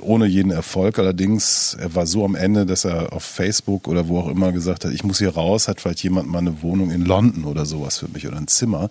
ohne 0.00 0.26
jeden 0.26 0.50
Erfolg. 0.50 0.98
Allerdings, 0.98 1.76
er 1.78 1.94
war 1.94 2.06
so 2.06 2.24
am 2.24 2.34
Ende, 2.34 2.66
dass 2.66 2.84
er 2.84 3.12
auf 3.12 3.24
Facebook 3.24 3.88
oder 3.88 4.08
wo 4.08 4.20
auch 4.20 4.28
immer 4.28 4.52
gesagt 4.52 4.84
hat, 4.84 4.92
ich 4.92 5.04
muss 5.04 5.18
hier 5.18 5.34
raus, 5.34 5.68
hat 5.68 5.80
vielleicht 5.80 6.02
jemand 6.02 6.28
mal 6.28 6.38
eine 6.38 6.62
Wohnung 6.62 6.90
in 6.90 7.04
London 7.04 7.44
oder 7.44 7.66
sowas 7.66 7.98
für 7.98 8.08
mich 8.08 8.26
oder 8.26 8.36
ein 8.36 8.48
Zimmer. 8.48 8.90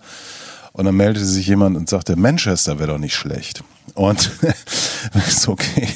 Und 0.78 0.84
dann 0.84 0.94
meldete 0.94 1.26
sich 1.26 1.48
jemand 1.48 1.76
und 1.76 1.88
sagte, 1.88 2.14
Manchester 2.14 2.78
wäre 2.78 2.92
doch 2.92 2.98
nicht 2.98 3.16
schlecht. 3.16 3.64
Und 3.94 4.30
ist 5.28 5.48
okay. 5.48 5.88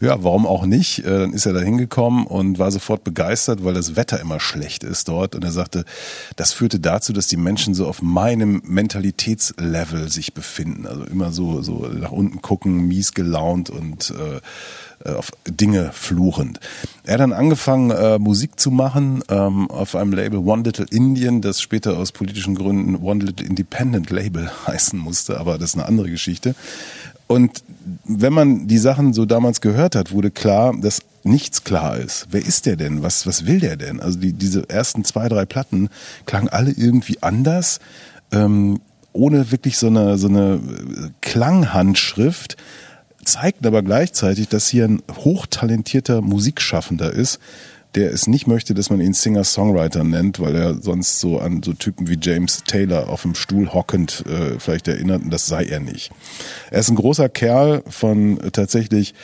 Ja, 0.00 0.22
warum 0.22 0.46
auch 0.46 0.64
nicht? 0.64 1.00
Äh, 1.00 1.18
Dann 1.18 1.32
ist 1.32 1.44
er 1.44 1.54
da 1.54 1.60
hingekommen 1.60 2.24
und 2.24 2.56
war 2.60 2.70
sofort 2.70 3.02
begeistert, 3.02 3.64
weil 3.64 3.74
das 3.74 3.96
Wetter 3.96 4.20
immer 4.20 4.38
schlecht 4.38 4.84
ist 4.84 5.08
dort. 5.08 5.34
Und 5.34 5.42
er 5.42 5.50
sagte, 5.50 5.84
das 6.36 6.52
führte 6.52 6.78
dazu, 6.78 7.12
dass 7.12 7.26
die 7.26 7.36
Menschen 7.36 7.74
so 7.74 7.88
auf 7.88 8.00
meinem 8.00 8.62
Mentalitätslevel 8.64 10.08
sich 10.08 10.34
befinden. 10.34 10.86
Also 10.86 11.02
immer 11.02 11.32
so, 11.32 11.60
so 11.62 11.88
nach 11.88 12.12
unten 12.12 12.40
gucken, 12.40 12.86
mies 12.86 13.14
gelaunt 13.14 13.70
und 13.70 14.10
äh, 14.10 14.40
auf 15.04 15.30
Dinge 15.48 15.90
fluchend. 15.92 16.60
Er 17.04 17.14
hat 17.14 17.20
dann 17.20 17.32
angefangen, 17.32 17.90
äh, 17.90 18.18
Musik 18.18 18.58
zu 18.58 18.70
machen 18.70 19.22
ähm, 19.28 19.70
auf 19.70 19.94
einem 19.94 20.12
Label 20.12 20.40
One 20.40 20.62
Little 20.62 20.86
Indian, 20.90 21.40
das 21.40 21.60
später 21.60 21.96
aus 21.96 22.12
politischen 22.12 22.54
Gründen 22.54 22.96
One 22.96 23.24
Little 23.24 23.46
Independent 23.46 24.10
Label 24.10 24.50
heißen 24.66 24.98
musste, 24.98 25.38
aber 25.38 25.58
das 25.58 25.70
ist 25.70 25.76
eine 25.76 25.86
andere 25.86 26.10
Geschichte. 26.10 26.54
Und 27.26 27.62
wenn 28.04 28.32
man 28.32 28.66
die 28.66 28.78
Sachen 28.78 29.12
so 29.12 29.26
damals 29.26 29.60
gehört 29.60 29.94
hat, 29.94 30.12
wurde 30.12 30.30
klar, 30.30 30.74
dass 30.80 31.02
nichts 31.24 31.62
klar 31.62 31.98
ist. 31.98 32.26
Wer 32.30 32.44
ist 32.44 32.66
der 32.66 32.76
denn? 32.76 33.02
Was, 33.02 33.26
was 33.26 33.46
will 33.46 33.60
der 33.60 33.76
denn? 33.76 34.00
Also 34.00 34.18
die, 34.18 34.32
diese 34.32 34.68
ersten 34.68 35.04
zwei, 35.04 35.28
drei 35.28 35.44
Platten 35.44 35.90
klangen 36.24 36.48
alle 36.48 36.70
irgendwie 36.70 37.22
anders, 37.22 37.80
ähm, 38.32 38.80
ohne 39.12 39.50
wirklich 39.50 39.78
so 39.78 39.88
eine, 39.88 40.16
so 40.16 40.28
eine 40.28 40.54
äh, 40.54 41.10
Klanghandschrift, 41.20 42.56
zeigten 43.24 43.66
aber 43.66 43.82
gleichzeitig, 43.82 44.48
dass 44.48 44.68
hier 44.68 44.84
ein 44.84 45.02
hochtalentierter 45.24 46.20
Musikschaffender 46.20 47.12
ist, 47.12 47.38
der 47.94 48.12
es 48.12 48.26
nicht 48.26 48.46
möchte, 48.46 48.74
dass 48.74 48.90
man 48.90 49.00
ihn 49.00 49.14
Singer-Songwriter 49.14 50.04
nennt, 50.04 50.40
weil 50.40 50.54
er 50.54 50.74
sonst 50.74 51.20
so 51.20 51.38
an 51.38 51.62
so 51.62 51.72
Typen 51.72 52.08
wie 52.08 52.18
James 52.20 52.62
Taylor 52.64 53.08
auf 53.08 53.22
dem 53.22 53.34
Stuhl 53.34 53.72
hockend 53.72 54.24
äh, 54.26 54.58
vielleicht 54.58 54.88
erinnert 54.88 55.22
und 55.22 55.30
das 55.30 55.46
sei 55.46 55.64
er 55.64 55.80
nicht. 55.80 56.10
Er 56.70 56.80
ist 56.80 56.90
ein 56.90 56.96
großer 56.96 57.28
Kerl 57.28 57.82
von 57.88 58.38
tatsächlich 58.52 59.14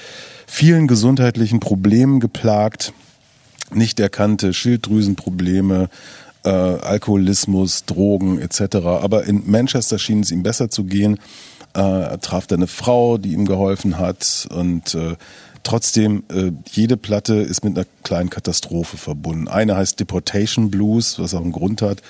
vielen 0.47 0.86
gesundheitlichen 0.86 1.61
Problemen 1.61 2.20
geplagt, 2.20 2.92
nicht 3.72 4.01
erkannte 4.01 4.55
Schilddrüsenprobleme, 4.55 5.88
äh, 6.45 6.49
Alkoholismus, 6.49 7.84
Drogen 7.84 8.38
etc. 8.38 8.76
Aber 8.76 9.24
in 9.24 9.42
Manchester 9.47 9.99
schien 9.99 10.20
es 10.20 10.30
ihm 10.30 10.42
besser 10.42 10.70
zu 10.70 10.84
gehen. 10.84 11.18
Äh, 11.75 11.81
er 11.81 12.20
traf 12.20 12.47
da 12.47 12.57
eine 12.57 12.66
Frau, 12.66 13.18
die 13.18 13.33
ihm 13.33 13.47
geholfen 13.47 13.99
hat 13.99 14.47
und 14.51 14.95
äh, 14.95 15.16
trotzdem, 15.64 16.22
äh, 16.31 16.53
jede 16.70 16.97
Platte 16.97 17.35
ist 17.35 17.64
mit 17.64 17.77
einer 17.77 17.87
kleinen 18.05 18.31
Katastrophe 18.31 18.97
verbunden. 18.97 19.49
Eine 19.49 19.77
heißt 19.77 19.99
Deportation 19.99 20.70
Blues, 20.70 21.18
was 21.18 21.35
auch 21.35 21.43
einen 21.43 21.53
Grund 21.53 21.83
hat. 21.83 22.03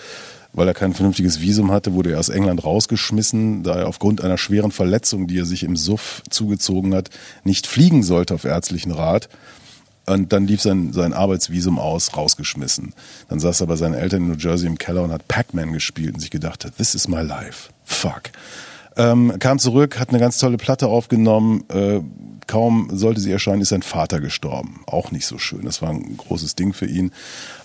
Weil 0.57 0.69
er 0.69 0.75
kein 0.75 0.95
vernünftiges 0.95 1.41
Visum 1.41 1.73
hatte, 1.73 1.95
wurde 1.95 2.13
er 2.13 2.21
aus 2.21 2.29
England 2.29 2.63
rausgeschmissen, 2.63 3.65
da 3.65 3.75
er 3.75 3.89
aufgrund 3.89 4.23
einer 4.23 4.39
schweren 4.39 4.71
Verletzung, 4.71 5.27
die 5.27 5.41
er 5.41 5.47
sich 5.47 5.65
im 5.65 5.75
Suff 5.75 6.23
zugezogen 6.31 6.95
hat, 6.95 7.11
nicht 7.43 7.67
fliegen 7.67 8.05
sollte 8.05 8.35
auf 8.35 8.45
ärztlichen 8.45 8.93
Rat. 8.93 9.29
Und 10.07 10.33
dann 10.33 10.47
lief 10.47 10.63
sein, 10.63 10.93
sein 10.93 11.13
Arbeitsvisum 11.13 11.81
aus, 11.81 12.17
rausgeschmissen. 12.17 12.93
Dann 13.29 13.41
saß 13.41 13.63
er 13.63 13.67
bei 13.67 13.75
seinen 13.75 13.95
Eltern 13.95 14.23
in 14.23 14.29
New 14.29 14.37
Jersey 14.37 14.69
im 14.69 14.79
Keller 14.79 15.03
und 15.03 15.11
hat 15.11 15.27
Pac-Man 15.27 15.73
gespielt 15.73 16.15
und 16.15 16.21
sich 16.21 16.31
gedacht, 16.31 16.71
this 16.77 16.95
is 16.95 17.09
my 17.09 17.23
life. 17.23 17.71
Fuck. 17.85 18.31
Ähm, 18.97 19.35
kam 19.41 19.59
zurück, 19.59 19.99
hat 19.99 20.11
eine 20.11 20.19
ganz 20.19 20.39
tolle 20.39 20.57
Platte 20.57 20.87
aufgenommen. 20.87 21.65
Äh, 21.69 22.01
kaum 22.47 22.89
sollte 22.93 23.21
sie 23.21 23.33
erscheinen, 23.33 23.63
ist 23.63 23.71
sein 23.71 23.83
Vater 23.83 24.21
gestorben. 24.21 24.83
Auch 24.87 25.11
nicht 25.11 25.27
so 25.27 25.39
schön. 25.39 25.63
Das 25.65 25.83
war 25.83 25.91
ein 25.91 26.17
großes 26.17 26.55
Ding 26.55 26.73
für 26.73 26.87
ihn. 26.87 27.11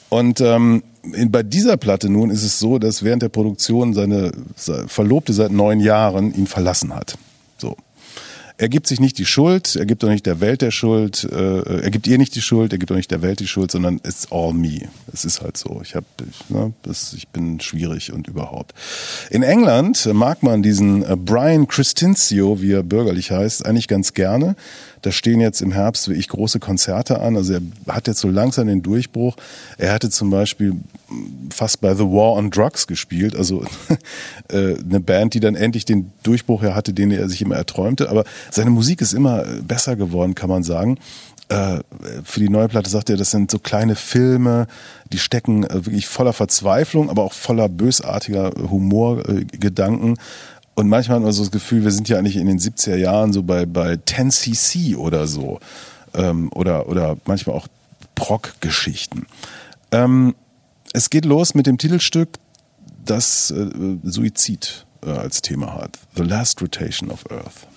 Und 0.10 0.42
ähm, 0.42 0.84
in, 1.14 1.32
bei 1.32 1.44
dieser 1.44 1.78
Platte 1.78 2.10
nun 2.10 2.32
ist 2.32 2.44
es 2.44 2.60
so, 2.60 2.80
dass 2.80 3.04
während 3.04 3.22
der 3.22 3.30
Produktion 3.30 3.94
seine, 3.94 4.32
seine 4.56 4.88
Verlobte 4.88 5.34
seit 5.34 5.52
neun 5.52 5.80
Jahren 5.80 6.34
ihn 6.34 6.48
verlassen 6.48 6.96
hat. 6.96 7.18
Er 8.62 8.68
gibt 8.68 8.88
sich 8.88 8.99
nicht 8.99 9.18
die 9.18 9.26
Schuld, 9.26 9.78
er 9.78 9.86
gibt 9.86 10.03
auch 10.03 10.10
nicht 10.10 10.26
der 10.26 10.41
Welt 10.41 10.62
der 10.62 10.72
Schuld, 10.72 11.24
äh, 11.24 11.82
er 11.82 11.89
gibt 11.91 12.07
ihr 12.07 12.18
nicht 12.18 12.36
die 12.36 12.41
Schuld, 12.41 12.74
er 12.74 12.78
gibt 12.78 12.91
auch 12.91 12.97
nicht 12.97 13.10
der 13.10 13.22
Welt 13.22 13.39
die 13.39 13.47
Schuld, 13.47 13.72
sondern 13.72 14.01
it's 14.05 14.28
all 14.32 14.51
me. 14.51 14.82
Es 15.14 15.24
ist 15.24 15.41
halt 15.41 15.55
so. 15.55 15.80
Ich 15.82 15.95
hab, 15.95 16.03
ich, 16.30 16.49
ne, 16.49 16.74
das, 16.84 17.14
ich 17.14 17.30
bin 17.30 17.62
schwierig 17.62 18.12
und 18.12 18.28
überhaupt. 18.28 18.74
In 19.30 19.43
England 19.43 20.10
mag 20.14 20.43
man 20.43 20.62
diesen 20.62 21.03
äh, 21.03 21.16
Brian 21.16 21.70
Christencio, 21.70 22.62
wie 22.62 22.74
er 22.74 22.84
bürgerlich 22.84 23.32
heißt, 23.32 23.66
eigentlich 23.66 23.88
ganz 23.88 24.14
gerne. 24.14 24.57
Da 25.02 25.12
stehen 25.12 25.39
jetzt 25.39 25.62
im 25.62 25.72
Herbst 25.72 26.10
wie 26.10 26.14
ich 26.14 26.28
große 26.28 26.60
Konzerte 26.60 27.22
an. 27.22 27.36
Also 27.36 27.54
er 27.54 27.62
hat 27.88 28.08
jetzt 28.08 28.20
so 28.20 28.30
langsam 28.30 28.68
den 28.68 28.82
Durchbruch. 28.82 29.36
Er 29.78 29.93
hatte 29.93 30.10
zum 30.10 30.30
Beispiel 30.30 30.76
fast 31.50 31.82
bei 31.82 31.95
The 31.95 32.04
War 32.04 32.34
on 32.34 32.52
Drugs 32.52 32.88
gespielt. 32.88 33.36
Also 33.36 33.64
äh, 34.50 34.76
eine 34.78 35.00
Band, 35.00 35.34
die 35.34 35.39
dann 35.39 35.56
endlich 35.56 35.86
den 35.86 36.12
Durchbruch 36.24 36.64
er 36.64 36.76
hatte, 36.76 36.93
den 36.93 37.12
er 37.12 37.30
sich 37.30 37.41
immer 37.41 37.56
erträumte. 37.56 38.10
Aber 38.10 38.24
seine 38.52 38.70
Musik 38.70 39.02
ist 39.02 39.14
immer 39.14 39.43
besser 39.62 39.95
geworden, 39.95 40.36
kann 40.36 40.50
man 40.50 40.64
sagen 40.64 40.97
äh, 41.50 41.80
für 42.24 42.39
die 42.39 42.50
neue 42.50 42.68
Platte 42.68 42.89
sagt 42.89 43.10
er, 43.10 43.18
das 43.18 43.32
sind 43.32 43.52
so 43.52 43.60
kleine 43.60 43.95
Filme, 43.95 44.68
die 45.12 45.18
stecken 45.18 45.64
äh, 45.64 45.86
wirklich 45.86 46.08
voller 46.08 46.34
Verzweiflung, 46.34 47.10
aber 47.10 47.24
auch 47.24 47.34
voller 47.34 47.68
bösartiger 47.68 48.52
Humorgedanken. 48.70 50.18
Und 50.80 50.88
manchmal 50.88 51.18
hat 51.18 51.24
man 51.24 51.34
so 51.34 51.42
das 51.42 51.52
Gefühl, 51.52 51.84
wir 51.84 51.92
sind 51.92 52.08
ja 52.08 52.18
eigentlich 52.18 52.38
in 52.38 52.48
den 52.48 52.58
70er 52.58 52.96
Jahren 52.96 53.34
so 53.34 53.44
bei, 53.44 53.66
bei 53.66 53.96
10cc 53.96 54.96
oder 54.96 55.28
so. 55.28 55.60
Ähm, 56.14 56.50
oder, 56.56 56.88
oder 56.88 57.18
manchmal 57.26 57.58
auch 57.58 57.68
Proc-Geschichten. 58.16 59.28
Ähm, 59.92 60.36
es 60.94 61.10
geht 61.10 61.26
los 61.26 61.54
mit 61.54 61.68
dem 61.68 61.78
Titelstück, 61.78 62.30
das 63.04 63.52
äh, 63.52 63.68
Suizid 64.04 64.86
äh, 65.06 65.10
als 65.10 65.42
Thema 65.42 65.74
hat. 65.74 66.00
The 66.16 66.24
Last 66.24 66.62
Rotation 66.62 67.12
of 67.12 67.30
Earth. 67.30 67.68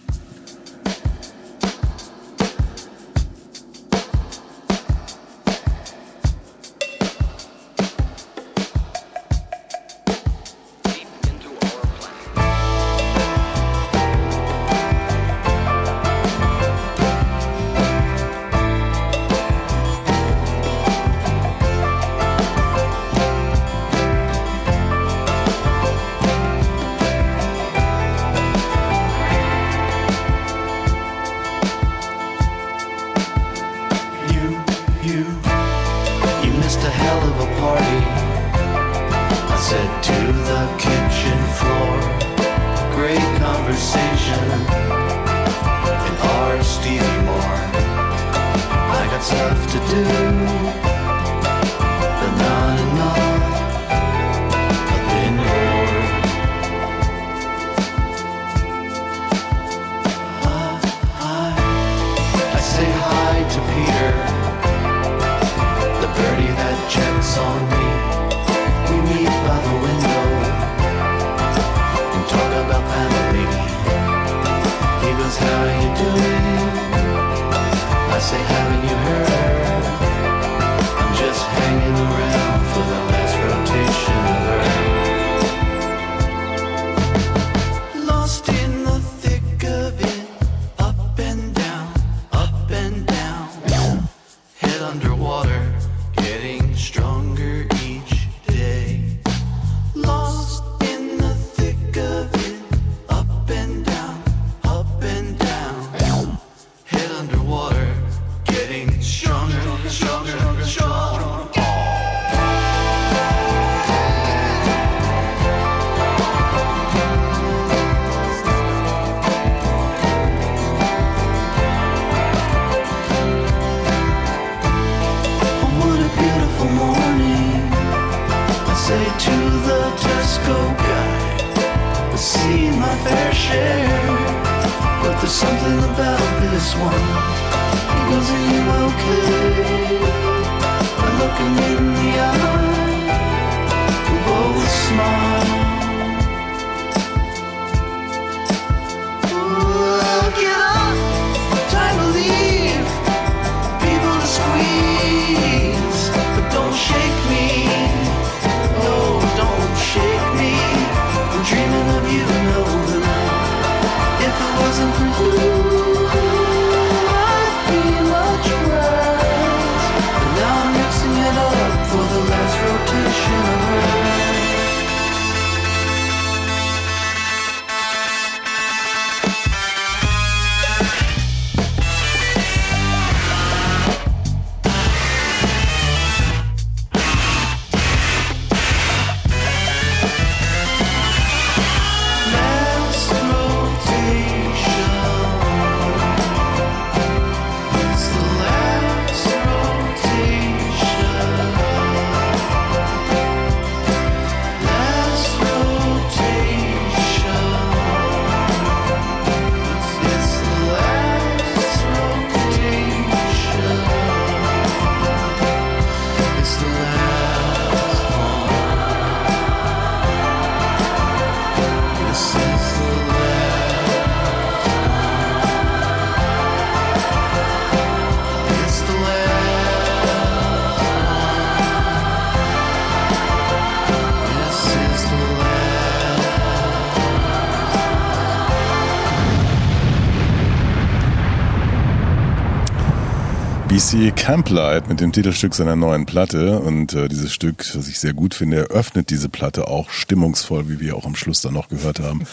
Casey 243.93 244.10
Camplight 244.10 244.89
mit 244.89 245.01
dem 245.01 245.12
Titelstück 245.12 245.55
seiner 245.55 245.77
neuen 245.77 246.06
Platte. 246.06 246.60
Und 246.60 246.94
äh, 246.94 247.09
dieses 247.09 247.31
Stück, 247.31 247.77
was 247.77 247.89
ich 247.89 248.01
sehr 248.01 248.14
gut 248.14 248.32
finde, 248.32 248.56
eröffnet 248.56 249.10
diese 249.10 249.28
Platte 249.28 249.69
auch 249.69 249.90
stimmungsvoll, 249.90 250.70
wie 250.70 250.81
wir 250.81 250.97
auch 250.97 251.05
am 251.05 251.14
Schluss 251.14 251.43
dann 251.43 251.52
noch 251.52 251.69
gehört 251.69 252.01
haben. 252.01 252.24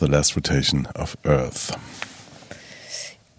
The 0.00 0.06
Last 0.06 0.34
Rotation 0.34 0.88
of 0.98 1.16
Earth. 1.24 1.78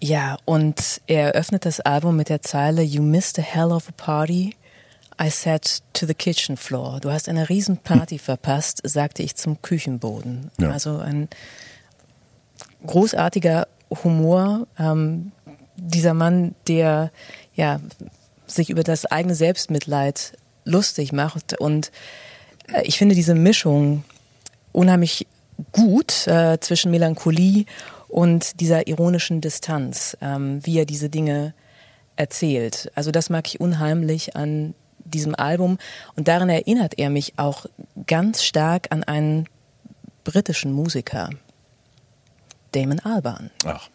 Ja, 0.00 0.38
und 0.46 1.02
er 1.06 1.32
öffnet 1.32 1.66
das 1.66 1.80
Album 1.80 2.16
mit 2.16 2.30
der 2.30 2.40
Zeile 2.40 2.80
You 2.80 3.02
missed 3.02 3.38
a 3.38 3.42
hell 3.42 3.72
of 3.72 3.90
a 3.90 3.92
party. 3.94 4.56
I 5.22 5.28
sat 5.28 5.82
to 5.92 6.06
the 6.06 6.14
kitchen 6.14 6.56
floor. 6.56 7.00
Du 7.00 7.10
hast 7.10 7.28
eine 7.28 7.46
Riesenparty 7.46 8.18
verpasst, 8.18 8.80
sagte 8.84 9.22
ich 9.22 9.36
zum 9.36 9.60
Küchenboden. 9.60 10.50
Ja. 10.58 10.70
Also 10.70 10.96
ein 10.96 11.28
großartiger 12.86 13.68
Humor. 14.02 14.66
Ähm, 14.78 15.32
dieser 15.76 16.14
Mann, 16.14 16.54
der 16.68 17.10
ja 17.56 17.80
sich 18.46 18.70
über 18.70 18.84
das 18.84 19.06
eigene 19.06 19.34
Selbstmitleid 19.34 20.32
lustig 20.64 21.12
macht. 21.12 21.58
Und 21.58 21.90
äh, 22.72 22.82
ich 22.84 22.98
finde 22.98 23.14
diese 23.14 23.34
Mischung 23.34 24.04
unheimlich 24.72 25.26
gut 25.72 26.26
äh, 26.26 26.58
zwischen 26.60 26.90
Melancholie 26.90 27.64
und 28.08 28.60
dieser 28.60 28.86
ironischen 28.86 29.40
Distanz, 29.40 30.16
ähm, 30.20 30.64
wie 30.64 30.78
er 30.78 30.86
diese 30.86 31.08
Dinge 31.08 31.54
erzählt. 32.16 32.90
Also 32.94 33.10
das 33.10 33.30
mag 33.30 33.46
ich 33.46 33.60
unheimlich 33.60 34.36
an 34.36 34.74
diesem 34.98 35.34
Album 35.34 35.78
und 36.14 36.28
darin 36.28 36.48
erinnert 36.48 36.98
er 36.98 37.10
mich 37.10 37.34
auch 37.36 37.66
ganz 38.06 38.42
stark 38.42 38.88
an 38.90 39.04
einen 39.04 39.48
britischen 40.24 40.72
Musiker, 40.72 41.30
Damon 42.72 43.00
Albarn. 43.00 43.50
Ach. 43.64 43.88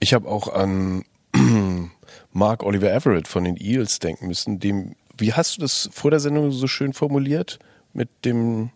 Ich 0.00 0.14
habe 0.14 0.28
auch 0.28 0.48
an 0.48 1.04
Mark 2.32 2.62
Oliver 2.62 2.90
Everett 2.90 3.28
von 3.28 3.44
den 3.44 3.56
Eels 3.56 3.98
denken 3.98 4.26
müssen. 4.26 4.58
Dem, 4.58 4.96
wie 5.16 5.34
hast 5.34 5.56
du 5.56 5.60
das 5.60 5.88
vor 5.92 6.10
der 6.10 6.20
Sendung 6.20 6.50
so 6.50 6.66
schön 6.66 6.92
formuliert? 6.92 7.58
Mit 7.92 8.08
dem, 8.24 8.70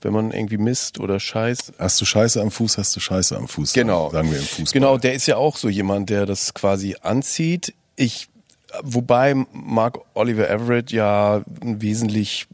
wenn 0.00 0.12
man 0.12 0.30
irgendwie 0.30 0.58
misst 0.58 1.00
oder 1.00 1.18
scheiß. 1.18 1.72
Hast 1.78 2.00
du 2.00 2.04
Scheiße 2.04 2.40
am 2.40 2.50
Fuß, 2.50 2.76
hast 2.76 2.94
du 2.94 3.00
Scheiße 3.00 3.36
am 3.36 3.48
Fuß. 3.48 3.72
Genau. 3.72 4.10
Sagen 4.10 4.30
wir 4.30 4.38
im 4.38 4.44
Fußball. 4.44 4.72
Genau, 4.72 4.98
der 4.98 5.14
ist 5.14 5.26
ja 5.26 5.36
auch 5.36 5.56
so 5.56 5.68
jemand, 5.68 6.10
der 6.10 6.26
das 6.26 6.54
quasi 6.54 6.96
anzieht. 7.00 7.74
Ich, 7.96 8.28
wobei 8.82 9.34
Mark 9.52 9.98
Oliver 10.14 10.48
Everett 10.48 10.92
ja 10.92 11.42
wesentlich 11.60 12.46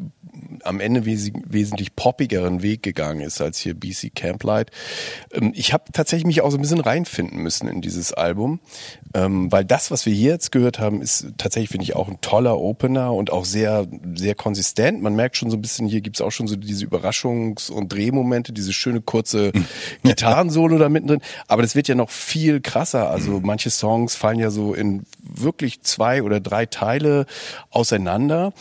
am 0.64 0.80
Ende 0.80 1.04
wes 1.04 1.30
wesentlich 1.46 1.94
poppigeren 1.94 2.62
Weg 2.62 2.82
gegangen 2.82 3.20
ist 3.20 3.40
als 3.40 3.58
hier 3.58 3.74
BC 3.74 4.14
Camplight. 4.14 4.70
Ähm, 5.32 5.52
ich 5.54 5.72
habe 5.72 5.84
tatsächlich 5.92 6.26
mich 6.26 6.40
auch 6.40 6.50
so 6.50 6.58
ein 6.58 6.62
bisschen 6.62 6.80
reinfinden 6.80 7.42
müssen 7.42 7.68
in 7.68 7.80
dieses 7.80 8.12
Album, 8.12 8.60
ähm, 9.14 9.50
weil 9.52 9.64
das, 9.64 9.90
was 9.90 10.06
wir 10.06 10.12
hier 10.12 10.32
jetzt 10.32 10.52
gehört 10.52 10.78
haben, 10.78 11.02
ist 11.02 11.26
tatsächlich, 11.38 11.70
finde 11.70 11.84
ich, 11.84 11.96
auch 11.96 12.08
ein 12.08 12.20
toller 12.20 12.58
Opener 12.58 13.12
und 13.12 13.30
auch 13.30 13.44
sehr, 13.44 13.86
sehr 14.14 14.34
konsistent. 14.34 15.02
Man 15.02 15.14
merkt 15.14 15.36
schon 15.36 15.50
so 15.50 15.56
ein 15.56 15.62
bisschen, 15.62 15.86
hier 15.86 16.00
gibt's 16.00 16.20
auch 16.20 16.32
schon 16.32 16.46
so 16.46 16.56
diese 16.56 16.86
Überraschungs- 16.86 17.70
und 17.70 17.92
Drehmomente, 17.92 18.52
diese 18.52 18.72
schöne 18.72 19.00
kurze 19.00 19.52
Gitarrensolo 20.02 20.78
da 20.78 20.88
mittendrin. 20.88 21.20
Aber 21.48 21.62
das 21.62 21.74
wird 21.74 21.88
ja 21.88 21.94
noch 21.94 22.10
viel 22.10 22.60
krasser. 22.60 23.10
Also 23.10 23.40
manche 23.42 23.70
Songs 23.70 24.14
fallen 24.14 24.38
ja 24.38 24.50
so 24.50 24.74
in 24.74 25.04
wirklich 25.22 25.82
zwei 25.82 26.13
oder 26.22 26.40
drei 26.40 26.66
Teile 26.66 27.26
auseinander. 27.70 28.52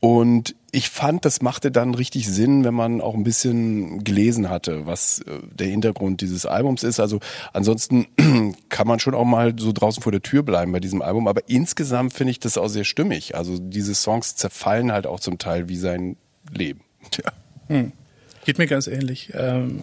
Und 0.00 0.54
ich 0.72 0.88
fand, 0.88 1.24
das 1.26 1.42
machte 1.42 1.70
dann 1.70 1.94
richtig 1.94 2.26
Sinn, 2.26 2.64
wenn 2.64 2.74
man 2.74 3.00
auch 3.02 3.14
ein 3.14 3.24
bisschen 3.24 4.02
gelesen 4.02 4.48
hatte, 4.48 4.86
was 4.86 5.20
äh, 5.20 5.40
der 5.52 5.66
Hintergrund 5.66 6.22
dieses 6.22 6.46
Albums 6.46 6.84
ist. 6.84 7.00
Also 7.00 7.20
ansonsten 7.52 8.06
kann 8.70 8.86
man 8.86 8.98
schon 8.98 9.14
auch 9.14 9.24
mal 9.24 9.54
so 9.58 9.72
draußen 9.72 10.02
vor 10.02 10.12
der 10.12 10.22
Tür 10.22 10.42
bleiben 10.42 10.72
bei 10.72 10.80
diesem 10.80 11.02
Album. 11.02 11.28
Aber 11.28 11.48
insgesamt 11.48 12.14
finde 12.14 12.30
ich 12.30 12.40
das 12.40 12.56
auch 12.56 12.68
sehr 12.68 12.84
stimmig. 12.84 13.34
Also 13.34 13.58
diese 13.58 13.94
Songs 13.94 14.36
zerfallen 14.36 14.90
halt 14.90 15.06
auch 15.06 15.20
zum 15.20 15.38
Teil 15.38 15.68
wie 15.68 15.76
sein 15.76 16.16
Leben. 16.52 16.80
Tja. 17.10 17.32
Hm. 17.68 17.92
Geht 18.44 18.58
mir 18.58 18.66
ganz 18.66 18.86
ähnlich. 18.86 19.32
Ähm, 19.34 19.82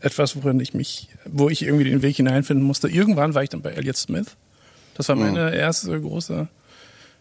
etwas, 0.00 0.36
worin 0.36 0.60
ich 0.60 0.74
mich, 0.74 1.08
wo 1.24 1.48
ich 1.48 1.62
irgendwie 1.62 1.84
den 1.84 2.02
Weg 2.02 2.16
hineinfinden 2.16 2.66
musste. 2.66 2.88
Irgendwann 2.88 3.34
war 3.34 3.42
ich 3.42 3.48
dann 3.48 3.62
bei 3.62 3.70
Elliot 3.70 3.96
Smith. 3.96 4.36
Das 4.98 5.08
war 5.08 5.16
meine 5.16 5.54
erste 5.54 5.98
große 5.98 6.48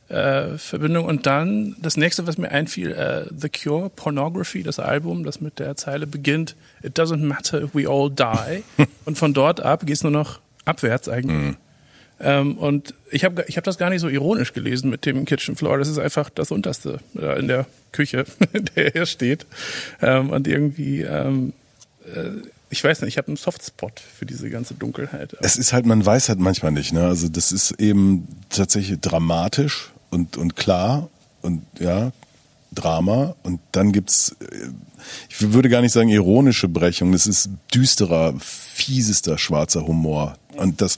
äh, 0.09 0.57
Verbindung. 0.57 1.05
Und 1.05 1.25
dann 1.25 1.75
das 1.81 1.95
nächste, 1.95 2.27
was 2.27 2.37
mir 2.37 2.51
einfiel, 2.51 2.91
äh, 2.91 3.25
The 3.35 3.49
Cure, 3.49 3.89
Pornography, 3.89 4.63
das 4.63 4.79
Album, 4.79 5.23
das 5.23 5.39
mit 5.39 5.59
der 5.59 5.77
Zeile 5.77 6.07
beginnt, 6.07 6.55
It 6.83 6.99
doesn't 6.99 7.23
matter 7.23 7.61
if 7.61 7.73
we 7.73 7.87
all 7.87 8.09
die. 8.09 8.63
und 9.05 9.17
von 9.17 9.33
dort 9.33 9.61
ab 9.61 9.85
geht's 9.85 10.03
nur 10.03 10.11
noch 10.11 10.39
abwärts 10.65 11.07
eigentlich. 11.07 11.55
Ähm, 12.19 12.57
und 12.57 12.95
ich 13.11 13.23
habe 13.23 13.45
ich 13.47 13.57
hab 13.57 13.63
das 13.63 13.77
gar 13.77 13.91
nicht 13.91 14.01
so 14.01 14.09
ironisch 14.09 14.53
gelesen 14.53 14.89
mit 14.89 15.05
dem 15.05 15.25
Kitchen 15.25 15.55
Floor. 15.55 15.77
Das 15.77 15.87
ist 15.87 15.99
einfach 15.99 16.29
das 16.31 16.49
Unterste 16.51 16.99
da 17.13 17.33
in 17.33 17.47
der 17.47 17.67
Küche, 17.91 18.25
in 18.53 18.65
der 18.75 18.95
er 18.95 19.05
steht. 19.05 19.45
Ähm, 20.01 20.31
und 20.31 20.47
irgendwie, 20.47 21.01
ähm, 21.01 21.53
äh, 22.05 22.47
ich 22.69 22.83
weiß 22.83 23.01
nicht, 23.01 23.13
ich 23.13 23.17
habe 23.17 23.27
einen 23.29 23.37
Softspot 23.37 23.99
für 23.99 24.25
diese 24.25 24.49
ganze 24.49 24.73
Dunkelheit. 24.73 25.35
Es 25.41 25.55
ist 25.55 25.73
halt, 25.73 25.85
man 25.85 26.05
weiß 26.05 26.29
halt 26.29 26.39
manchmal 26.39 26.71
nicht, 26.71 26.93
ne? 26.93 27.07
Also 27.07 27.29
das 27.29 27.51
ist 27.51 27.71
eben 27.79 28.27
tatsächlich 28.49 28.99
dramatisch 28.99 29.91
und, 30.09 30.37
und 30.37 30.55
klar 30.55 31.09
und 31.41 31.63
ja, 31.79 32.11
Drama. 32.73 33.35
Und 33.43 33.59
dann 33.71 33.91
gibt's, 33.91 34.35
äh, 34.39 34.69
ich 35.29 35.53
würde 35.53 35.69
gar 35.69 35.81
nicht 35.81 35.93
sagen 35.93 36.09
ironische 36.09 36.67
Brechung, 36.67 37.11
das 37.11 37.25
ist 37.25 37.49
düsterer, 37.73 38.33
fiesester, 38.39 39.37
schwarzer 39.37 39.87
Humor. 39.87 40.37
Und 40.55 40.81
das, 40.81 40.97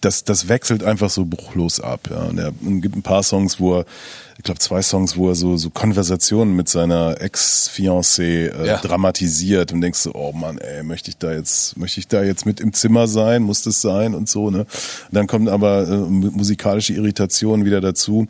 das, 0.00 0.24
das 0.24 0.48
wechselt 0.48 0.82
einfach 0.82 1.10
so 1.10 1.24
bruchlos 1.26 1.80
ab. 1.80 2.08
Ja. 2.10 2.20
Und 2.22 2.38
er 2.38 2.52
gibt 2.80 2.96
ein 2.96 3.02
paar 3.02 3.22
Songs, 3.22 3.60
wo 3.60 3.78
er, 3.78 3.84
ich 4.38 4.44
glaube 4.44 4.58
zwei 4.60 4.80
Songs, 4.80 5.16
wo 5.16 5.28
er 5.28 5.34
so, 5.34 5.56
so 5.58 5.68
Konversationen 5.68 6.56
mit 6.56 6.68
seiner 6.70 7.20
Ex-Fiancée 7.20 8.48
äh, 8.48 8.66
Ja. 8.66 8.78
dramatisiert 8.78 9.72
und 9.72 9.82
denkst 9.82 9.98
so, 9.98 10.14
oh 10.14 10.32
Mann, 10.32 10.56
ey, 10.58 10.82
möchte 10.82 11.10
ich 11.10 11.18
da 11.18 11.32
jetzt, 11.32 11.76
möchte 11.76 12.00
ich 12.00 12.08
da 12.08 12.22
jetzt 12.22 12.46
mit 12.46 12.60
im 12.60 12.72
Zimmer 12.72 13.06
sein, 13.08 13.42
muss 13.42 13.62
das 13.62 13.82
sein 13.82 14.14
und 14.14 14.28
so, 14.28 14.50
ne? 14.50 14.60
Und 14.60 14.68
dann 15.12 15.26
kommen 15.26 15.48
aber 15.48 15.86
äh, 15.86 15.96
mu- 15.96 16.30
musikalische 16.30 16.94
Irritationen 16.94 17.66
wieder 17.66 17.80
dazu. 17.82 18.26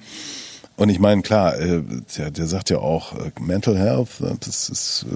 Und 0.76 0.88
ich 0.88 0.98
meine, 0.98 1.22
klar, 1.22 1.56
äh, 1.60 1.82
der, 2.16 2.30
der 2.30 2.47
sagt 2.47 2.70
ja 2.70 2.78
auch, 2.78 3.14
äh, 3.14 3.30
Mental 3.38 3.78
Health, 3.78 4.09
äh, 4.22 4.34
das 4.40 4.68
ist, 4.70 5.06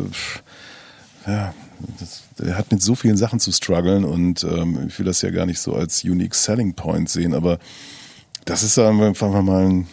äh, 1.27 1.31
ja, 1.31 1.55
das, 1.99 2.23
er 2.45 2.57
hat 2.57 2.71
mit 2.71 2.83
so 2.83 2.95
vielen 2.95 3.17
Sachen 3.17 3.41
zu 3.41 3.53
strugglen 3.53 4.05
und 4.05 4.45
ähm, 4.45 4.87
ich 4.89 4.99
will 4.99 5.07
das 5.07 5.23
ja 5.23 5.31
gar 5.31 5.47
nicht 5.47 5.61
so 5.61 5.75
als 5.75 6.05
unique 6.05 6.35
selling 6.35 6.75
point 6.75 7.09
sehen, 7.09 7.35
aber 7.35 7.59
das 8.45 8.63
ist 8.63 8.79
einfach 8.79 9.43
mal 9.43 9.67
ein 9.67 9.87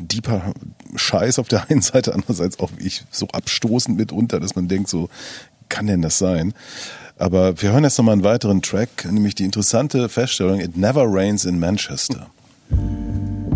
deeper 0.00 0.52
Scheiß 0.94 1.38
auf 1.38 1.48
der 1.48 1.64
einen 1.70 1.82
Seite, 1.82 2.14
andererseits 2.14 2.58
auch 2.60 2.70
ich 2.78 3.04
so 3.10 3.28
abstoßend 3.28 3.96
mitunter, 3.96 4.40
dass 4.40 4.54
man 4.54 4.68
denkt, 4.68 4.88
so 4.88 5.08
kann 5.68 5.86
denn 5.86 6.02
das 6.02 6.18
sein? 6.18 6.54
Aber 7.16 7.60
wir 7.60 7.72
hören 7.72 7.84
jetzt 7.84 7.98
nochmal 7.98 8.14
einen 8.14 8.24
weiteren 8.24 8.62
Track, 8.62 9.06
nämlich 9.10 9.34
die 9.34 9.44
interessante 9.44 10.08
Feststellung, 10.08 10.60
It 10.60 10.76
Never 10.76 11.04
Rains 11.06 11.44
in 11.44 11.58
Manchester. 11.58 12.30
Manchester 12.70 13.49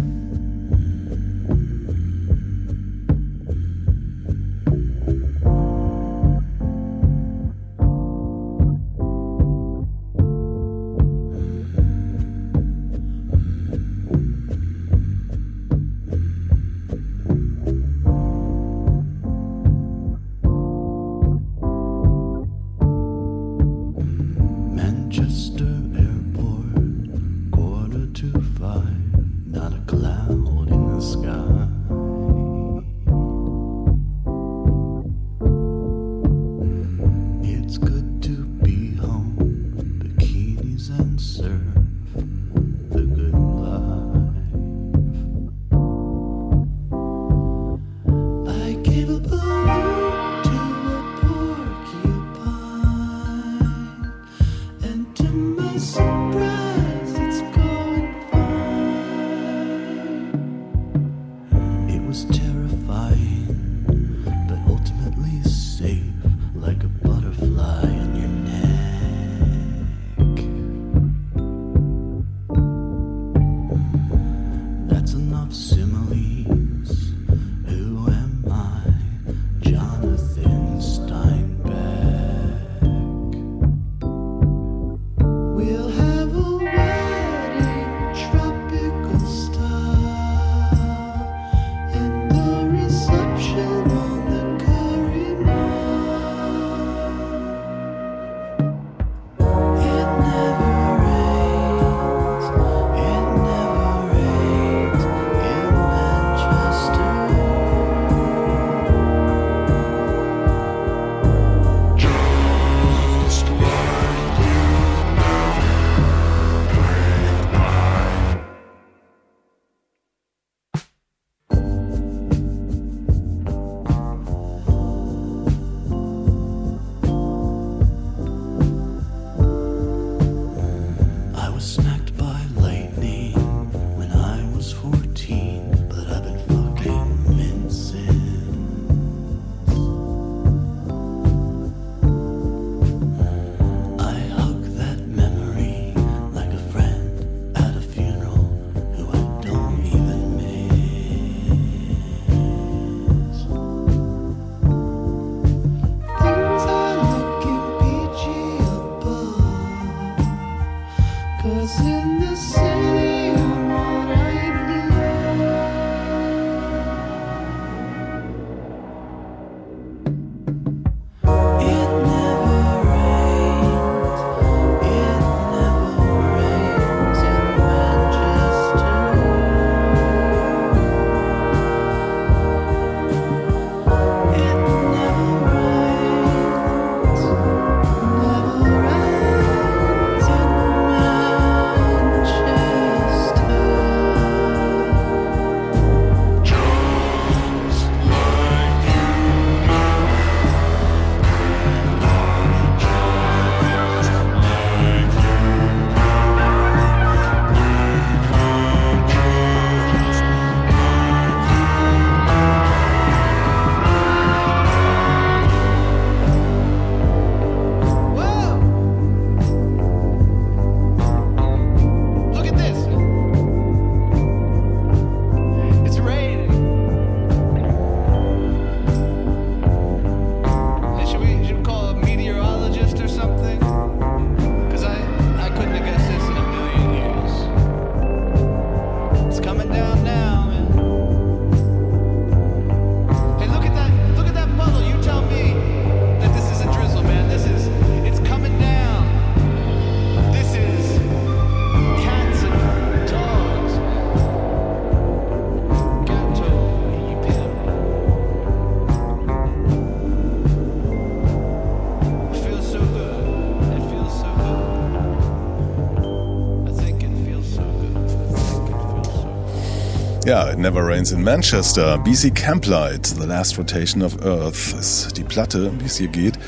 Ja, 270.25 270.51
It 270.51 270.59
Never 270.59 270.81
Rains 270.87 271.13
in 271.13 271.23
Manchester. 271.23 271.99
BC 271.99 272.35
Camplight, 272.35 273.07
The 273.07 273.27
Last 273.27 273.59
Rotation 273.59 274.03
of 274.03 274.23
Earth 274.25 274.75
ist 274.79 275.17
die 275.19 275.23
Platte, 275.25 275.71
wie 275.81 275.85
es 275.87 275.97
hier 275.99 276.09
geht. 276.09 276.39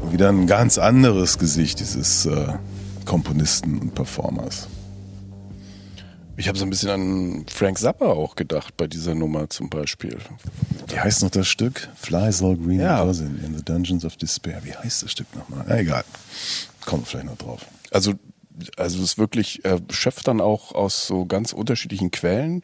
Und 0.00 0.12
wieder 0.12 0.28
ein 0.28 0.46
ganz 0.46 0.78
anderes 0.78 1.38
Gesicht 1.38 1.80
dieses 1.80 2.26
äh, 2.26 2.46
Komponisten 3.04 3.78
und 3.80 3.94
Performers. 3.96 4.68
Ich 6.36 6.46
habe 6.46 6.56
so 6.56 6.64
ein 6.64 6.70
bisschen 6.70 6.90
an 6.90 7.46
Frank 7.52 7.78
Zappa 7.78 8.06
auch 8.06 8.36
gedacht 8.36 8.76
bei 8.76 8.86
dieser 8.86 9.16
Nummer 9.16 9.50
zum 9.50 9.68
Beispiel. 9.68 10.18
Wie 10.86 11.00
heißt 11.00 11.22
noch 11.24 11.30
das 11.30 11.48
Stück? 11.48 11.88
Flies 11.96 12.40
all 12.40 12.56
green 12.56 12.78
Ja. 12.78 13.02
cousin 13.04 13.40
in 13.44 13.56
the 13.56 13.64
dungeons 13.64 14.04
of 14.04 14.16
despair. 14.16 14.60
Wie 14.62 14.72
heißt 14.72 15.02
das 15.02 15.10
Stück 15.10 15.26
nochmal? 15.34 15.64
Na, 15.66 15.78
egal. 15.78 16.04
Kommt 16.86 17.08
vielleicht 17.08 17.26
noch 17.26 17.36
drauf. 17.38 17.62
Also, 17.90 18.12
also 18.76 18.98
es 18.98 19.02
ist 19.04 19.18
wirklich, 19.18 19.64
er 19.64 19.80
schöpft 19.90 20.28
dann 20.28 20.40
auch 20.40 20.72
aus 20.76 21.08
so 21.08 21.26
ganz 21.26 21.52
unterschiedlichen 21.52 22.12
Quellen. 22.12 22.62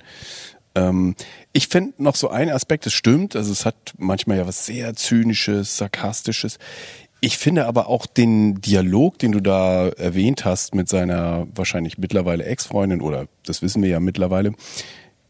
Ähm, 0.75 1.15
ich 1.53 1.69
finde 1.69 2.03
noch 2.03 2.17
so 2.17 2.29
ein 2.29 2.51
Aspekt, 2.51 2.87
es 2.87 2.93
stimmt, 2.93 3.37
also 3.37 3.53
es 3.53 3.65
hat 3.65 3.95
manchmal 3.99 4.39
ja 4.39 4.47
was 4.47 4.67
sehr 4.67 4.95
zynisches, 4.95 5.77
sarkastisches. 5.77 6.59
Ich 7.21 7.39
finde 7.39 7.67
aber 7.67 7.89
auch 7.89 8.07
den 8.07 8.61
Dialog, 8.61 9.19
den 9.19 9.33
du 9.33 9.41
da 9.41 9.89
erwähnt 9.89 10.45
hast 10.45 10.75
mit 10.75 10.89
seiner 10.89 11.47
wahrscheinlich 11.55 11.97
mittlerweile 11.97 12.45
Ex-Freundin 12.45 13.01
oder 13.01 13.29
das 13.47 13.63
wissen 13.63 13.83
wir 13.83 13.89
ja 13.89 14.01
mittlerweile, 14.01 14.53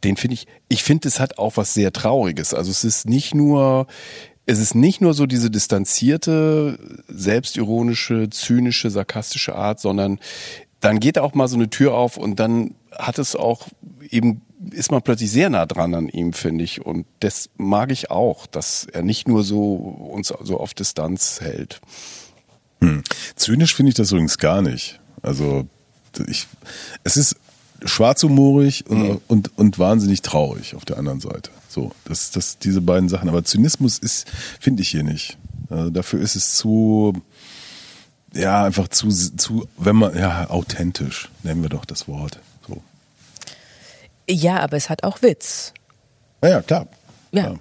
den 0.02 0.16
finde 0.16 0.34
ich, 0.34 0.46
ich 0.68 0.82
finde, 0.82 1.08
es 1.08 1.20
hat 1.20 1.38
auch 1.38 1.56
was 1.56 1.72
sehr 1.72 1.92
Trauriges. 1.92 2.52
Also 2.52 2.70
es 2.70 2.84
ist 2.84 3.08
nicht 3.08 3.34
nur, 3.34 3.86
es 4.44 4.58
ist 4.58 4.74
nicht 4.74 5.00
nur 5.00 5.14
so 5.14 5.26
diese 5.26 5.50
distanzierte, 5.50 6.78
selbstironische, 7.08 8.28
zynische, 8.28 8.90
sarkastische 8.90 9.54
Art, 9.54 9.80
sondern 9.80 10.18
dann 10.80 11.00
geht 11.00 11.18
auch 11.18 11.34
mal 11.34 11.48
so 11.48 11.56
eine 11.56 11.70
Tür 11.70 11.94
auf 11.94 12.16
und 12.16 12.38
dann 12.40 12.74
hat 12.92 13.18
es 13.18 13.36
auch 13.36 13.68
eben, 14.10 14.42
ist 14.70 14.90
man 14.90 15.02
plötzlich 15.02 15.30
sehr 15.30 15.50
nah 15.50 15.66
dran 15.66 15.94
an 15.94 16.08
ihm, 16.08 16.32
finde 16.32 16.64
ich. 16.64 16.84
Und 16.84 17.06
das 17.20 17.50
mag 17.56 17.90
ich 17.90 18.10
auch, 18.10 18.46
dass 18.46 18.86
er 18.92 19.02
nicht 19.02 19.28
nur 19.28 19.44
so 19.44 19.74
uns 19.74 20.32
so 20.42 20.58
auf 20.58 20.74
Distanz 20.74 21.40
hält. 21.40 21.80
Hm. 22.80 23.02
Zynisch 23.36 23.74
finde 23.74 23.90
ich 23.90 23.94
das 23.94 24.10
übrigens 24.10 24.38
gar 24.38 24.62
nicht. 24.62 25.00
Also 25.22 25.66
ich, 26.26 26.46
es 27.02 27.16
ist 27.16 27.36
schwarzhumorig 27.84 28.86
und, 28.88 29.20
und, 29.28 29.58
und 29.58 29.78
wahnsinnig 29.78 30.22
traurig 30.22 30.74
auf 30.74 30.84
der 30.84 30.98
anderen 30.98 31.20
Seite. 31.20 31.50
So, 31.68 31.92
das, 32.04 32.30
das, 32.30 32.58
diese 32.58 32.80
beiden 32.80 33.08
Sachen. 33.08 33.28
Aber 33.28 33.44
Zynismus 33.44 33.98
ist, 33.98 34.26
finde 34.60 34.82
ich 34.82 34.88
hier 34.88 35.02
nicht. 35.02 35.36
Also 35.68 35.90
dafür 35.90 36.20
ist 36.20 36.36
es 36.36 36.56
zu, 36.56 37.14
ja, 38.32 38.64
einfach 38.64 38.88
zu, 38.88 39.08
zu, 39.08 39.66
wenn 39.76 39.96
man, 39.96 40.16
ja, 40.16 40.48
authentisch, 40.50 41.30
nennen 41.42 41.62
wir 41.62 41.68
doch 41.68 41.84
das 41.84 42.08
Wort. 42.08 42.38
Ja, 44.28 44.60
aber 44.60 44.76
es 44.76 44.90
hat 44.90 45.04
auch 45.04 45.22
Witz. 45.22 45.72
Ja, 46.42 46.50
ja 46.50 46.62
klar. 46.62 46.86
Ja. 47.32 47.42
Klar. 47.42 47.60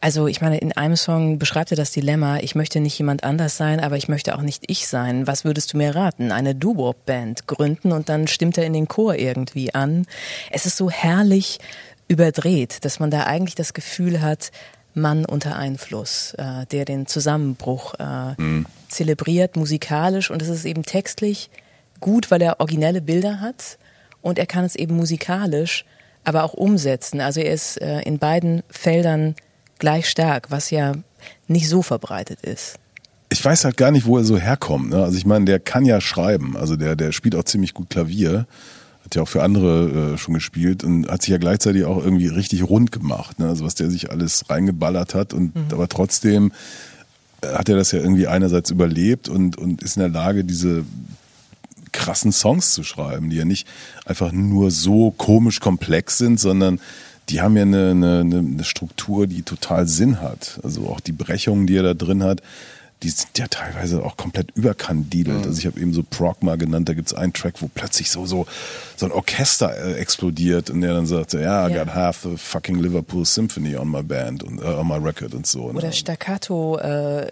Also 0.00 0.26
ich 0.26 0.40
meine, 0.40 0.58
in 0.58 0.72
einem 0.72 0.96
Song 0.96 1.38
beschreibt 1.38 1.70
er 1.70 1.76
das 1.76 1.92
Dilemma, 1.92 2.38
ich 2.38 2.56
möchte 2.56 2.80
nicht 2.80 2.98
jemand 2.98 3.22
anders 3.22 3.56
sein, 3.56 3.78
aber 3.78 3.96
ich 3.96 4.08
möchte 4.08 4.36
auch 4.36 4.42
nicht 4.42 4.64
ich 4.66 4.88
sein. 4.88 5.28
Was 5.28 5.44
würdest 5.44 5.72
du 5.72 5.76
mir 5.76 5.94
raten? 5.94 6.32
Eine 6.32 6.56
Doo-Wop-Band 6.56 7.46
gründen 7.46 7.92
und 7.92 8.08
dann 8.08 8.26
stimmt 8.26 8.58
er 8.58 8.66
in 8.66 8.72
den 8.72 8.88
Chor 8.88 9.14
irgendwie 9.14 9.74
an. 9.74 10.06
Es 10.50 10.66
ist 10.66 10.76
so 10.76 10.90
herrlich 10.90 11.60
überdreht, 12.08 12.84
dass 12.84 12.98
man 12.98 13.12
da 13.12 13.26
eigentlich 13.26 13.54
das 13.54 13.74
Gefühl 13.74 14.20
hat, 14.20 14.50
Mann 14.92 15.24
unter 15.24 15.56
Einfluss, 15.56 16.34
äh, 16.34 16.66
der 16.66 16.84
den 16.84 17.06
Zusammenbruch 17.06 17.94
äh, 17.94 18.34
zelebriert, 18.88 19.54
musikalisch 19.56 20.32
und 20.32 20.42
es 20.42 20.48
ist 20.48 20.64
eben 20.64 20.82
textlich 20.82 21.48
gut, 22.00 22.32
weil 22.32 22.42
er 22.42 22.58
originelle 22.58 23.00
Bilder 23.00 23.40
hat 23.40 23.78
und 24.22 24.38
er 24.38 24.46
kann 24.46 24.64
es 24.64 24.76
eben 24.76 24.96
musikalisch 24.96 25.84
aber 26.24 26.44
auch 26.44 26.54
umsetzen. 26.54 27.20
Also 27.20 27.40
er 27.40 27.52
ist 27.52 27.80
äh, 27.80 28.00
in 28.02 28.18
beiden 28.18 28.62
Feldern 28.70 29.34
gleich 29.78 30.08
stark, 30.08 30.50
was 30.50 30.70
ja 30.70 30.92
nicht 31.48 31.68
so 31.68 31.82
verbreitet 31.82 32.40
ist. 32.42 32.76
Ich 33.30 33.44
weiß 33.44 33.64
halt 33.64 33.76
gar 33.76 33.90
nicht, 33.90 34.06
wo 34.06 34.18
er 34.18 34.24
so 34.24 34.36
herkommt. 34.36 34.90
Ne? 34.90 35.02
Also 35.02 35.16
ich 35.16 35.26
meine, 35.26 35.46
der 35.46 35.58
kann 35.58 35.84
ja 35.84 36.00
schreiben. 36.00 36.56
Also 36.56 36.76
der, 36.76 36.96
der 36.96 37.12
spielt 37.12 37.34
auch 37.34 37.44
ziemlich 37.44 37.74
gut 37.74 37.90
Klavier. 37.90 38.46
Hat 39.04 39.14
ja 39.14 39.22
auch 39.22 39.28
für 39.28 39.42
andere 39.42 40.14
äh, 40.14 40.18
schon 40.18 40.34
gespielt 40.34 40.84
und 40.84 41.08
hat 41.08 41.22
sich 41.22 41.30
ja 41.30 41.38
gleichzeitig 41.38 41.84
auch 41.84 42.02
irgendwie 42.04 42.28
richtig 42.28 42.62
rund 42.62 42.92
gemacht. 42.92 43.38
Ne? 43.38 43.48
Also 43.48 43.64
was 43.64 43.74
der 43.74 43.90
sich 43.90 44.10
alles 44.10 44.48
reingeballert 44.48 45.14
hat 45.14 45.34
und 45.34 45.52
aber 45.72 45.88
trotzdem 45.88 46.52
äh, 47.40 47.48
hat 47.48 47.68
er 47.68 47.76
das 47.76 47.90
ja 47.90 47.98
irgendwie 47.98 48.28
einerseits 48.28 48.70
überlebt 48.70 49.28
und, 49.28 49.56
und 49.58 49.82
ist 49.82 49.96
in 49.96 50.00
der 50.00 50.10
Lage, 50.10 50.44
diese 50.44 50.84
krassen 51.92 52.32
Songs 52.32 52.72
zu 52.72 52.82
schreiben, 52.82 53.30
die 53.30 53.36
ja 53.36 53.44
nicht 53.44 53.66
einfach 54.04 54.32
nur 54.32 54.70
so 54.70 55.10
komisch 55.12 55.60
komplex 55.60 56.18
sind, 56.18 56.40
sondern 56.40 56.80
die 57.28 57.40
haben 57.40 57.56
ja 57.56 57.62
eine, 57.62 57.90
eine, 57.90 58.20
eine 58.20 58.64
Struktur, 58.64 59.26
die 59.26 59.42
total 59.42 59.86
Sinn 59.86 60.20
hat. 60.20 60.60
Also 60.62 60.88
auch 60.88 61.00
die 61.00 61.12
Brechungen, 61.12 61.66
die 61.66 61.76
er 61.76 61.82
da 61.82 61.94
drin 61.94 62.22
hat, 62.22 62.42
die 63.02 63.10
sind 63.10 63.36
ja 63.38 63.48
teilweise 63.48 64.04
auch 64.04 64.16
komplett 64.16 64.52
überkandidelt. 64.52 65.44
Also 65.46 65.58
ich 65.58 65.66
habe 65.66 65.80
eben 65.80 65.92
so 65.92 66.02
Prog 66.02 66.42
mal 66.42 66.56
genannt, 66.56 66.88
da 66.88 66.94
gibt's 66.94 67.12
einen 67.12 67.32
Track, 67.32 67.54
wo 67.60 67.68
plötzlich 67.72 68.10
so, 68.10 68.26
so, 68.26 68.46
so 68.96 69.06
ein 69.06 69.12
Orchester 69.12 69.76
äh, 69.76 69.94
explodiert 69.94 70.70
und 70.70 70.80
der 70.82 70.94
dann 70.94 71.06
sagt, 71.06 71.32
ja, 71.32 71.66
I 71.68 71.72
Ja. 71.72 71.84
got 71.84 71.94
half 71.94 72.20
the 72.22 72.36
fucking 72.36 72.76
Liverpool 72.78 73.24
Symphony 73.24 73.76
on 73.76 73.90
my 73.90 74.02
band 74.02 74.42
und 74.44 74.60
äh, 74.62 74.66
on 74.66 74.86
my 74.86 74.94
record 74.94 75.34
und 75.34 75.46
so. 75.46 75.64
Oder 75.64 75.88
ne? 75.88 75.92
Staccato 75.92 76.78
äh, 76.78 77.26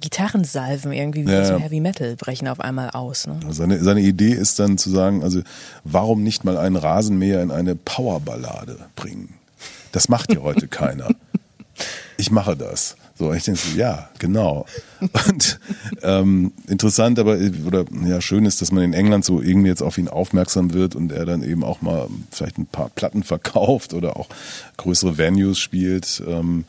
Gitarrensalven 0.00 0.92
irgendwie 0.92 1.26
wie 1.26 1.30
Ja, 1.32 1.42
ja. 1.42 1.58
Heavy 1.58 1.80
Metal 1.80 2.16
brechen 2.16 2.48
auf 2.48 2.60
einmal 2.60 2.90
aus. 2.90 3.26
Ne? 3.26 3.38
Seine, 3.50 3.82
seine 3.82 4.00
Idee 4.00 4.32
ist 4.32 4.58
dann 4.58 4.78
zu 4.78 4.90
sagen, 4.90 5.22
also 5.22 5.40
warum 5.84 6.22
nicht 6.22 6.44
mal 6.44 6.56
einen 6.58 6.76
Rasenmäher 6.76 7.42
in 7.42 7.50
eine 7.50 7.74
Powerballade 7.76 8.76
bringen? 8.96 9.34
Das 9.92 10.08
macht 10.08 10.32
ja 10.32 10.40
heute 10.40 10.68
keiner. 10.68 11.08
Ich 12.18 12.30
mache 12.30 12.54
das. 12.54 12.96
So, 13.20 13.34
ich 13.34 13.44
denke 13.44 13.60
so, 13.60 13.76
ja, 13.76 14.08
genau. 14.18 14.64
Und 15.28 15.60
ähm, 16.02 16.52
interessant, 16.68 17.18
aber 17.18 17.36
oder 17.66 17.84
ja, 18.06 18.22
schön 18.22 18.46
ist, 18.46 18.62
dass 18.62 18.72
man 18.72 18.82
in 18.82 18.94
England 18.94 19.26
so 19.26 19.42
irgendwie 19.42 19.68
jetzt 19.68 19.82
auf 19.82 19.98
ihn 19.98 20.08
aufmerksam 20.08 20.72
wird 20.72 20.94
und 20.94 21.12
er 21.12 21.26
dann 21.26 21.42
eben 21.42 21.62
auch 21.62 21.82
mal 21.82 22.08
vielleicht 22.30 22.56
ein 22.56 22.64
paar 22.64 22.88
Platten 22.88 23.22
verkauft 23.22 23.92
oder 23.92 24.16
auch 24.16 24.30
größere 24.78 25.18
Venues 25.18 25.58
spielt. 25.58 26.22
Ähm, 26.26 26.64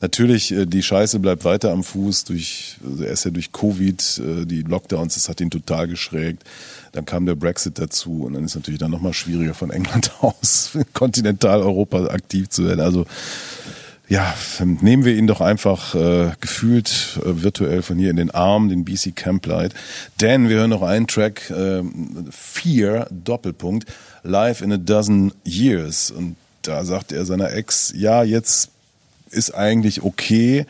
Natürlich, 0.00 0.52
äh, 0.52 0.64
die 0.64 0.84
Scheiße 0.84 1.18
bleibt 1.18 1.44
weiter 1.44 1.72
am 1.72 1.82
Fuß. 1.82 2.22
Durch, 2.22 2.76
also 2.88 3.02
er 3.02 3.10
ist 3.10 3.24
ja 3.24 3.32
durch 3.32 3.50
Covid, 3.50 4.20
äh, 4.24 4.46
die 4.46 4.62
Lockdowns, 4.62 5.14
das 5.14 5.28
hat 5.28 5.40
ihn 5.40 5.50
total 5.50 5.88
geschrägt. 5.88 6.44
Dann 6.92 7.04
kam 7.04 7.26
der 7.26 7.34
Brexit 7.34 7.80
dazu 7.80 8.22
und 8.22 8.34
dann 8.34 8.44
ist 8.44 8.54
natürlich 8.54 8.78
dann 8.78 8.92
nochmal 8.92 9.12
schwieriger 9.12 9.54
von 9.54 9.72
England 9.72 10.12
aus 10.20 10.70
in 10.74 10.84
Kontinentaleuropa 10.92 12.06
aktiv 12.06 12.48
zu 12.48 12.66
werden. 12.66 12.78
Also 12.78 13.06
ja, 14.08 14.34
nehmen 14.64 15.04
wir 15.04 15.14
ihn 15.14 15.26
doch 15.26 15.42
einfach 15.42 15.94
äh, 15.94 16.32
gefühlt 16.40 17.20
äh, 17.22 17.42
virtuell 17.42 17.82
von 17.82 17.98
hier 17.98 18.10
in 18.10 18.16
den 18.16 18.30
Arm, 18.30 18.70
den 18.70 18.84
BC 18.84 19.14
Camplight. 19.14 19.74
Denn 20.20 20.48
wir 20.48 20.56
hören 20.56 20.70
noch 20.70 20.82
einen 20.82 21.06
Track, 21.06 21.50
äh, 21.50 21.82
Fear, 22.30 23.06
Doppelpunkt, 23.10 23.86
Live 24.22 24.62
in 24.62 24.72
a 24.72 24.78
Dozen 24.78 25.32
Years. 25.44 26.10
Und 26.10 26.36
da 26.62 26.84
sagt 26.84 27.12
er 27.12 27.26
seiner 27.26 27.52
Ex, 27.52 27.92
ja, 27.94 28.22
jetzt 28.22 28.70
ist 29.30 29.54
eigentlich 29.54 30.02
okay, 30.02 30.64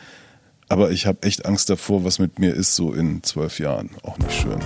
aber 0.67 0.91
ich 0.91 1.05
habe 1.05 1.23
echt 1.23 1.45
Angst 1.45 1.69
davor, 1.69 2.03
was 2.03 2.19
mit 2.19 2.39
mir 2.39 2.53
ist 2.53 2.75
so 2.75 2.93
in 2.93 3.23
zwölf 3.23 3.59
Jahren. 3.59 3.89
Auch 4.03 4.17
nicht 4.17 4.33
schön. 4.33 4.59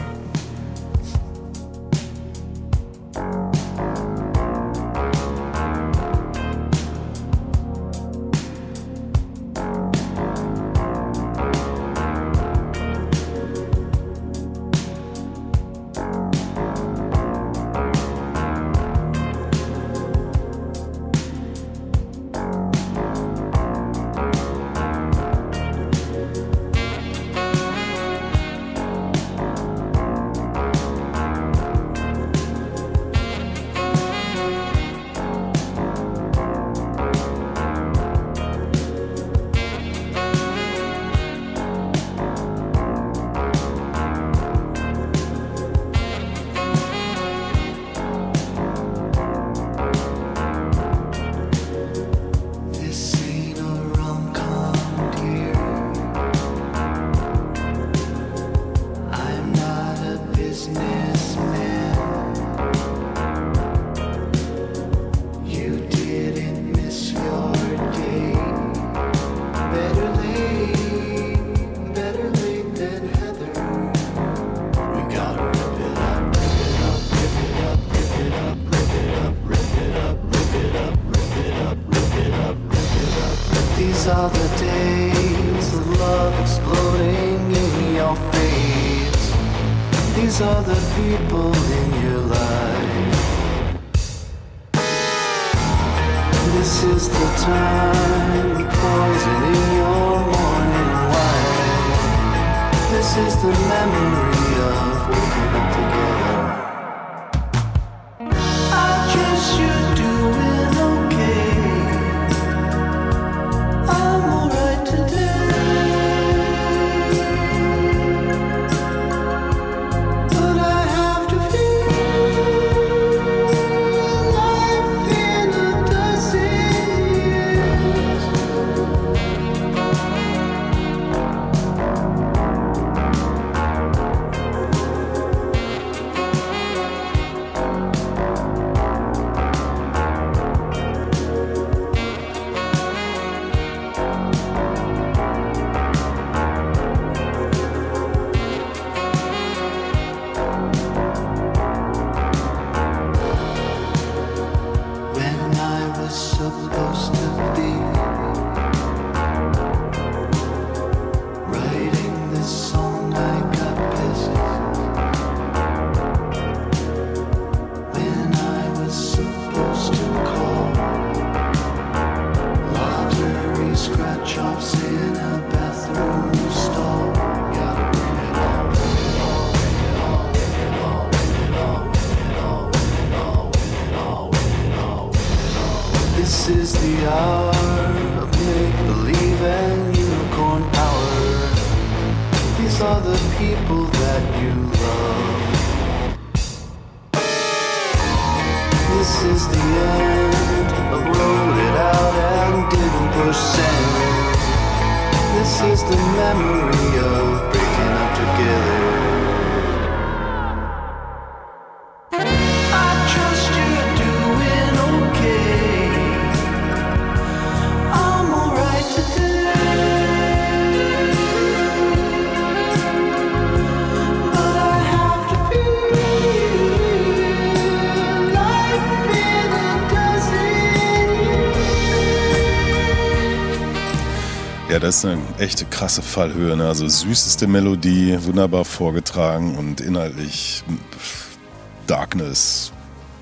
Ja, 234.73 234.79
das 234.79 234.97
ist 234.97 235.05
eine 235.05 235.21
echte 235.37 235.65
krasse 235.65 236.01
Fallhöhe. 236.01 236.57
Ne? 236.57 236.67
Also 236.67 236.87
süßeste 236.87 237.45
Melodie, 237.45 238.17
wunderbar 238.23 238.65
vorgetragen 238.65 239.55
und 239.55 239.81
inhaltlich 239.81 240.63
pff, 240.97 241.37
Darkness, 241.85 242.71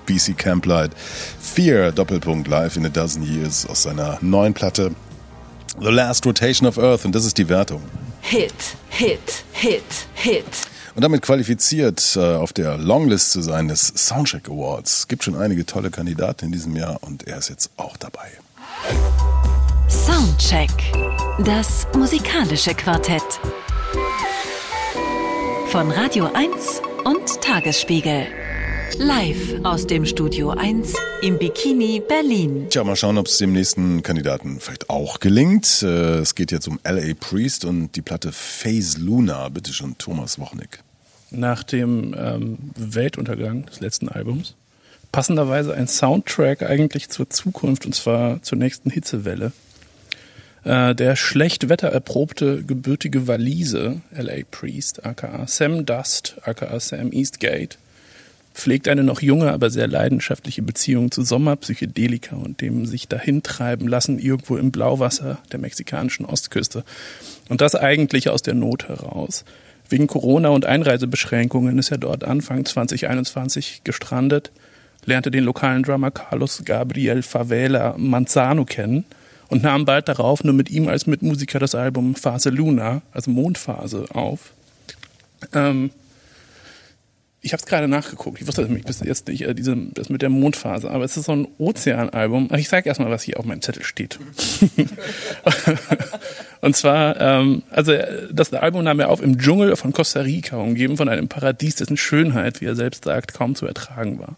BC 0.06 0.38
Camplight, 0.38 0.92
Fear, 1.42 1.92
Doppelpunkt 1.92 2.48
Live 2.48 2.78
in 2.78 2.86
a 2.86 2.90
Dozen 2.90 3.24
Years 3.24 3.66
aus 3.66 3.84
seiner 3.84 4.18
neuen 4.22 4.54
Platte 4.54 4.96
The 5.78 5.90
Last 5.90 6.26
Rotation 6.26 6.70
of 6.70 6.78
Earth 6.78 7.04
und 7.04 7.14
das 7.14 7.26
ist 7.26 7.38
die 7.38 7.50
Wertung. 7.50 7.82
Hit, 8.22 8.54
Hit, 8.88 9.44
Hit, 9.52 9.84
Hit. 10.14 10.46
Und 10.96 11.04
damit 11.04 11.22
qualifiziert 11.22 12.16
äh, 12.16 12.36
auf 12.36 12.54
der 12.54 12.78
Longlist 12.78 13.32
zu 13.32 13.42
sein 13.42 13.68
des 13.68 13.88
Soundcheck 13.94 14.48
Awards. 14.48 15.10
Gibt 15.10 15.26
schon 15.26 15.36
einige 15.36 15.66
tolle 15.66 15.92
Kandidaten 15.92 16.46
in 16.46 16.54
diesem 16.54 16.78
Jahr 16.78 17.00
und 17.02 17.28
er 17.28 17.40
ist 17.40 17.50
jetzt 17.50 17.72
auch 17.76 17.98
dabei. 17.98 18.30
Soundcheck. 19.92 20.70
Das 21.46 21.86
musikalische 21.96 22.74
Quartett. 22.74 23.22
Von 25.68 25.92
Radio 25.92 26.30
1 26.34 26.82
und 27.04 27.42
Tagesspiegel. 27.42 28.26
Live 28.98 29.64
aus 29.64 29.86
dem 29.88 30.06
Studio 30.06 30.52
1 30.52 30.94
im 31.22 31.38
Bikini 31.38 32.02
Berlin. 32.08 32.68
Tja, 32.70 32.84
mal 32.86 32.96
schauen, 32.96 33.18
ob 33.18 33.28
es 33.28 33.38
dem 33.38 33.52
nächsten 33.54 34.02
Kandidaten 34.02 34.60
vielleicht 34.62 34.90
auch 34.90 35.20
gelingt. 35.20 35.82
Äh, 35.84 36.20
Es 36.20 36.36
geht 36.36 36.52
jetzt 36.52 36.68
um 36.70 36.80
L.A. 36.84 37.14
Priest 37.20 37.66
und 37.66 37.96
die 37.96 38.02
Platte 38.02 38.32
Phase 38.32 38.98
Luna. 39.00 39.50
Bitte 39.50 39.74
schon, 39.74 39.98
Thomas 39.98 40.40
Wochnick. 40.40 40.80
nach 41.32 41.64
dem 41.64 42.16
ähm, 42.18 42.58
Weltuntergang 42.76 43.66
des 43.66 43.80
letzten 43.82 44.08
Albums. 44.10 44.56
Passenderweise 45.12 45.74
ein 45.74 45.88
Soundtrack 45.90 46.64
eigentlich 46.64 47.10
zur 47.10 47.30
Zukunft 47.30 47.86
und 47.86 47.94
zwar 47.94 48.42
zur 48.42 48.58
nächsten 48.58 48.90
Hitzewelle. 48.90 49.52
Äh, 50.64 50.94
der 50.94 51.16
schlecht 51.16 51.70
wettererprobte 51.70 52.64
gebürtige 52.64 53.28
Walise, 53.28 54.02
L.A. 54.14 54.44
Priest, 54.50 55.06
aka 55.06 55.48
Sam 55.48 55.86
Dust, 55.86 56.36
aka 56.44 56.80
Sam 56.80 57.12
Eastgate, 57.12 57.78
pflegt 58.54 58.88
eine 58.88 59.04
noch 59.04 59.22
junge, 59.22 59.52
aber 59.52 59.70
sehr 59.72 59.88
leidenschaftliche 59.88 60.62
Beziehung 60.62 61.10
zu 61.10 61.24
Sommerpsychedelika 61.24 62.36
und 62.36 62.62
dem 62.62 62.86
sich 62.86 63.08
dahintreiben 63.08 63.88
lassen 63.88 64.20
irgendwo 64.20 64.58
im 64.58 64.72
Blauwasser 64.72 65.40
der 65.52 65.60
mexikanischen 65.60 66.26
Ostküste. 66.26 66.84
Und 67.50 67.62
das 67.62 67.76
eigentlich 67.76 68.30
aus 68.30 68.44
der 68.44 68.54
Not 68.54 68.88
heraus. 68.88 69.46
Wegen 69.90 70.08
Corona 70.08 70.50
und 70.50 70.66
Einreisebeschränkungen 70.66 71.80
ist 71.80 71.92
er 71.92 71.98
dort 71.98 72.24
Anfang 72.24 72.66
2021 72.66 73.82
gestrandet, 73.84 74.52
lernte 75.06 75.32
den 75.32 75.44
lokalen 75.44 75.82
Drummer 75.84 76.12
Carlos 76.12 76.62
Gabriel 76.64 77.24
Favela 77.24 77.96
Manzano 77.98 78.66
kennen 78.66 79.06
und 79.52 79.64
nahm 79.64 79.84
bald 79.84 80.08
darauf 80.08 80.46
nur 80.46 80.54
mit 80.54 80.70
ihm 80.72 80.88
als 80.88 81.08
Mitmusiker 81.08 81.60
das 81.60 81.76
Album 81.76 82.16
Phase 82.16 82.50
Luna, 82.50 83.02
also 83.12 83.32
Mondphase, 83.32 84.06
auf. 84.14 84.54
Ähm, 85.54 85.92
ich 87.42 87.52
habe 87.52 87.60
es 87.60 87.66
gerade 87.66 87.90
nachgeguckt. 87.90 88.40
Ich 88.40 88.48
wusste 88.48 88.62
nämlich 88.62 88.86
bis 88.86 89.02
jetzt 89.02 89.28
nicht, 89.28 89.42
äh, 89.42 89.54
diese, 89.54 89.76
das 89.76 90.08
mit 90.08 90.22
der 90.22 90.30
Mondphase. 90.30 90.90
Aber 90.90 91.04
es 91.04 91.18
ist 91.18 91.26
so 91.26 91.34
ein 91.34 91.50
Ozeanalbum. 91.58 92.48
Ich 92.56 92.70
sage 92.70 92.88
erstmal, 92.88 93.12
was 93.12 93.24
hier 93.24 93.40
auf 93.40 93.46
meinem 93.46 93.62
Zettel 93.62 93.84
steht. 93.84 94.20
Und 96.62 96.78
zwar, 96.78 97.20
ähm, 97.20 97.64
also 97.72 97.94
das 98.32 98.54
Album 98.54 98.86
nahm 98.86 99.02
er 99.02 99.10
auf 99.10 99.22
im 99.22 99.38
Dschungel 99.38 99.76
von 99.76 99.92
Costa 99.92 100.22
Rica, 100.22 100.56
umgeben 100.56 100.96
von 100.96 101.10
einem 101.10 101.28
Paradies, 101.28 101.76
dessen 101.76 101.98
Schönheit, 101.98 102.62
wie 102.62 102.66
er 102.66 102.76
selbst 102.76 103.04
sagt, 103.04 103.34
kaum 103.34 103.56
zu 103.56 103.66
ertragen 103.66 104.18
war. 104.18 104.38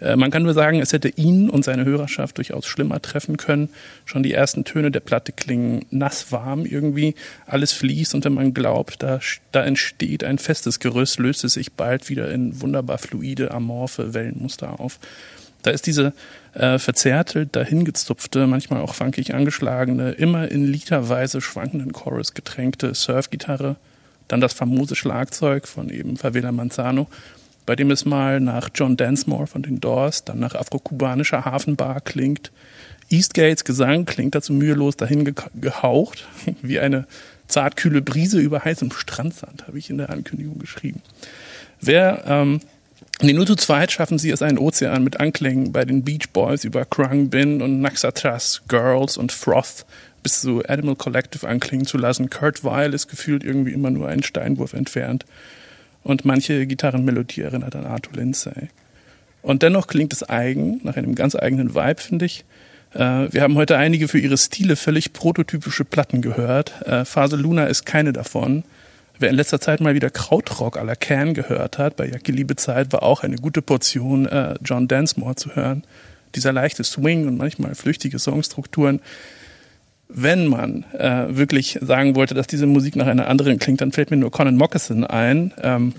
Äh, 0.00 0.16
Man 0.16 0.30
kann 0.30 0.42
nur 0.42 0.54
sagen, 0.54 0.80
es 0.80 0.92
hätte 0.92 1.08
ihn 1.08 1.50
und 1.50 1.64
seine 1.64 1.84
Hörerschaft 1.84 2.38
durchaus 2.38 2.66
schlimmer 2.66 3.00
treffen 3.02 3.36
können. 3.36 3.68
Schon 4.04 4.22
die 4.22 4.32
ersten 4.32 4.64
Töne 4.64 4.90
der 4.90 5.00
Platte 5.00 5.32
klingen 5.32 5.84
nass 5.90 6.32
warm 6.32 6.66
irgendwie. 6.66 7.14
Alles 7.46 7.72
fließt 7.72 8.14
und 8.14 8.24
wenn 8.24 8.34
man 8.34 8.54
glaubt, 8.54 9.02
da, 9.02 9.20
da 9.52 9.64
entsteht 9.64 10.24
ein 10.24 10.38
festes 10.38 10.80
Gerüst, 10.80 11.18
löst 11.18 11.44
es 11.44 11.54
sich 11.54 11.72
bald 11.72 12.08
wieder 12.08 12.30
in 12.30 12.60
wunderbar 12.60 12.98
fluide, 12.98 13.50
amorphe 13.50 14.14
Wellenmuster 14.14 14.80
auf. 14.80 14.98
Da 15.62 15.72
ist 15.72 15.86
diese 15.86 16.12
äh, 16.54 16.78
verzärtelt, 16.78 17.56
dahingezupfte, 17.56 18.46
manchmal 18.46 18.80
auch 18.82 18.94
funkig 18.94 19.34
angeschlagene, 19.34 20.12
immer 20.12 20.48
in 20.48 20.64
literweise 20.64 21.40
schwankenden 21.40 21.92
Chorus 21.92 22.34
getränkte 22.34 22.94
Surfgitarre, 22.94 23.74
dann 24.28 24.40
das 24.40 24.52
famose 24.52 24.94
Schlagzeug 24.94 25.66
von 25.66 25.90
eben 25.90 26.16
Favela 26.16 26.52
Manzano, 26.52 27.08
bei 27.66 27.76
dem 27.76 27.90
es 27.90 28.04
mal 28.04 28.40
nach 28.40 28.70
John 28.74 28.96
Densmore 28.96 29.46
von 29.46 29.62
den 29.62 29.80
Doors, 29.80 30.24
dann 30.24 30.38
nach 30.38 30.54
afrokubanischer 30.54 31.44
Hafenbar 31.44 32.00
klingt, 32.00 32.52
Eastgates 33.10 33.64
Gesang 33.64 34.04
klingt 34.04 34.34
dazu 34.34 34.52
mühelos 34.52 34.96
dahin 34.96 35.24
ge 35.24 35.34
gehaucht, 35.60 36.26
wie 36.62 36.80
eine 36.80 37.06
zartkühle 37.46 38.02
Brise 38.02 38.40
über 38.40 38.64
heißem 38.64 38.90
Strandsand, 38.92 39.66
habe 39.66 39.78
ich 39.78 39.90
in 39.90 39.98
der 39.98 40.10
Ankündigung 40.10 40.58
geschrieben. 40.58 41.02
Wer 41.80 42.24
ähm, 42.26 42.60
Nee, 43.22 43.32
nur 43.32 43.46
zu 43.46 43.56
zweit 43.56 43.92
schaffen 43.92 44.18
sie 44.18 44.30
es 44.30 44.42
einen 44.42 44.58
Ozean 44.58 45.02
mit 45.02 45.20
Anklängen 45.20 45.72
bei 45.72 45.86
den 45.86 46.04
Beach 46.04 46.28
Boys 46.34 46.64
über 46.64 46.84
Krung 46.84 47.30
Bin 47.30 47.62
und 47.62 47.80
Naxatras, 47.80 48.60
Girls 48.68 49.16
und 49.16 49.32
Froth 49.32 49.86
bis 50.22 50.42
zu 50.42 50.62
Animal 50.66 50.96
Collective 50.96 51.48
anklingen 51.48 51.86
zu 51.86 51.96
lassen. 51.96 52.28
Kurt 52.28 52.62
Weil 52.62 52.92
ist 52.92 53.08
gefühlt 53.08 53.42
irgendwie 53.42 53.72
immer 53.72 53.90
nur 53.90 54.08
einen 54.08 54.22
Steinwurf 54.22 54.74
entfernt. 54.74 55.24
Und 56.06 56.24
manche 56.24 56.68
Gitarrenmelodie 56.68 57.40
erinnert 57.40 57.74
an 57.74 57.84
Arthur 57.84 58.12
Lindsay. 58.14 58.68
Und 59.42 59.64
dennoch 59.64 59.88
klingt 59.88 60.12
es 60.12 60.22
eigen, 60.22 60.80
nach 60.84 60.96
einem 60.96 61.16
ganz 61.16 61.34
eigenen 61.34 61.74
Vibe, 61.74 62.00
finde 62.00 62.26
ich. 62.26 62.44
Äh, 62.94 63.32
wir 63.32 63.42
haben 63.42 63.56
heute 63.56 63.76
einige 63.76 64.06
für 64.06 64.20
ihre 64.20 64.38
Stile 64.38 64.76
völlig 64.76 65.12
prototypische 65.12 65.84
Platten 65.84 66.22
gehört. 66.22 66.80
Äh, 66.82 67.04
Phase 67.04 67.34
Luna 67.34 67.66
ist 67.66 67.86
keine 67.86 68.12
davon. 68.12 68.62
Wer 69.18 69.30
in 69.30 69.34
letzter 69.34 69.60
Zeit 69.60 69.80
mal 69.80 69.96
wieder 69.96 70.10
Krautrock 70.10 70.78
à 70.78 70.84
la 70.84 70.94
Can 70.94 71.34
gehört 71.34 71.76
hat, 71.78 71.96
bei 71.96 72.08
Jackie 72.08 72.30
Liebezeit 72.30 72.92
war 72.92 73.02
auch 73.02 73.24
eine 73.24 73.34
gute 73.34 73.60
Portion 73.60 74.26
äh, 74.26 74.54
John 74.64 74.86
Densmore 74.86 75.34
zu 75.34 75.56
hören. 75.56 75.82
Dieser 76.36 76.52
leichte 76.52 76.84
Swing 76.84 77.26
und 77.26 77.36
manchmal 77.36 77.74
flüchtige 77.74 78.20
Songstrukturen. 78.20 79.00
Wenn 80.08 80.46
man 80.46 80.84
äh, 80.92 81.36
wirklich 81.36 81.78
sagen 81.82 82.14
wollte, 82.14 82.34
dass 82.34 82.46
diese 82.46 82.66
Musik 82.66 82.96
nach 82.96 83.06
einer 83.06 83.26
anderen 83.26 83.58
klingt, 83.58 83.80
dann 83.80 83.92
fällt 83.92 84.10
mir 84.10 84.16
nur 84.16 84.30
Conan 84.30 84.56
Moccasin 84.56 85.04
ein. 85.04 85.52
Ähm, 85.60 85.94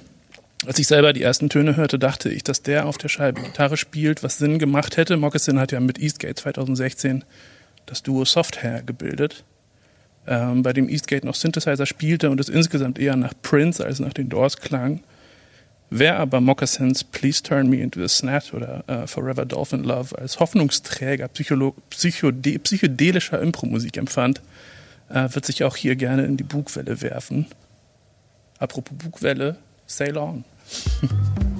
als 0.65 0.79
ich 0.79 0.87
selber 0.87 1.13
die 1.13 1.21
ersten 1.21 1.49
Töne 1.49 1.75
hörte, 1.75 1.99
dachte 1.99 2.29
ich, 2.29 2.43
dass 2.43 2.63
der 2.63 2.85
auf 2.85 2.97
der 2.97 3.09
Scheibe 3.09 3.41
Gitarre 3.41 3.77
spielt, 3.77 4.23
was 4.23 4.37
Sinn 4.37 4.59
gemacht 4.59 4.97
hätte. 4.97 5.17
Moccasin 5.17 5.59
hat 5.59 5.71
ja 5.71 5.79
mit 5.79 5.99
Eastgate 5.99 6.35
2016 6.35 7.25
das 7.85 8.01
Duo 8.01 8.25
Softhair 8.25 8.81
gebildet 8.81 9.43
ähm, 10.27 10.61
bei 10.61 10.73
dem 10.73 10.89
Eastgate 10.89 11.25
noch 11.25 11.35
Synthesizer 11.35 11.85
spielte 11.85 12.29
und 12.29 12.39
es 12.39 12.49
insgesamt 12.49 12.99
eher 12.99 13.15
nach 13.15 13.33
Prince 13.41 13.83
als 13.83 13.99
nach 13.99 14.13
den 14.13 14.29
Doors 14.29 14.57
klang. 14.57 15.01
Wer 15.89 16.19
aber 16.19 16.41
Moccasins 16.41 17.03
Please 17.03 17.41
Turn 17.41 17.69
Me 17.69 17.77
into 17.77 18.01
the 18.01 18.09
Snat 18.09 18.53
oder 18.53 18.83
äh, 18.87 19.07
Forever 19.07 19.45
Dolphin 19.45 19.83
Love 19.83 20.17
als 20.17 20.39
Hoffnungsträger 20.39 21.27
psycholo- 21.27 21.75
psychode 21.89 22.59
psychedelischer 22.59 23.41
Impromusik 23.41 23.95
empfand, 23.95 24.41
äh, 25.09 25.29
wird 25.31 25.45
sich 25.45 25.63
auch 25.63 25.77
hier 25.77 25.95
gerne 25.95 26.25
in 26.25 26.35
die 26.35 26.43
Bugwelle 26.43 27.01
werfen. 27.01 27.47
Apropos 28.59 28.97
Bugwelle, 28.97 29.57
sail 29.85 30.17
on. 30.17 30.43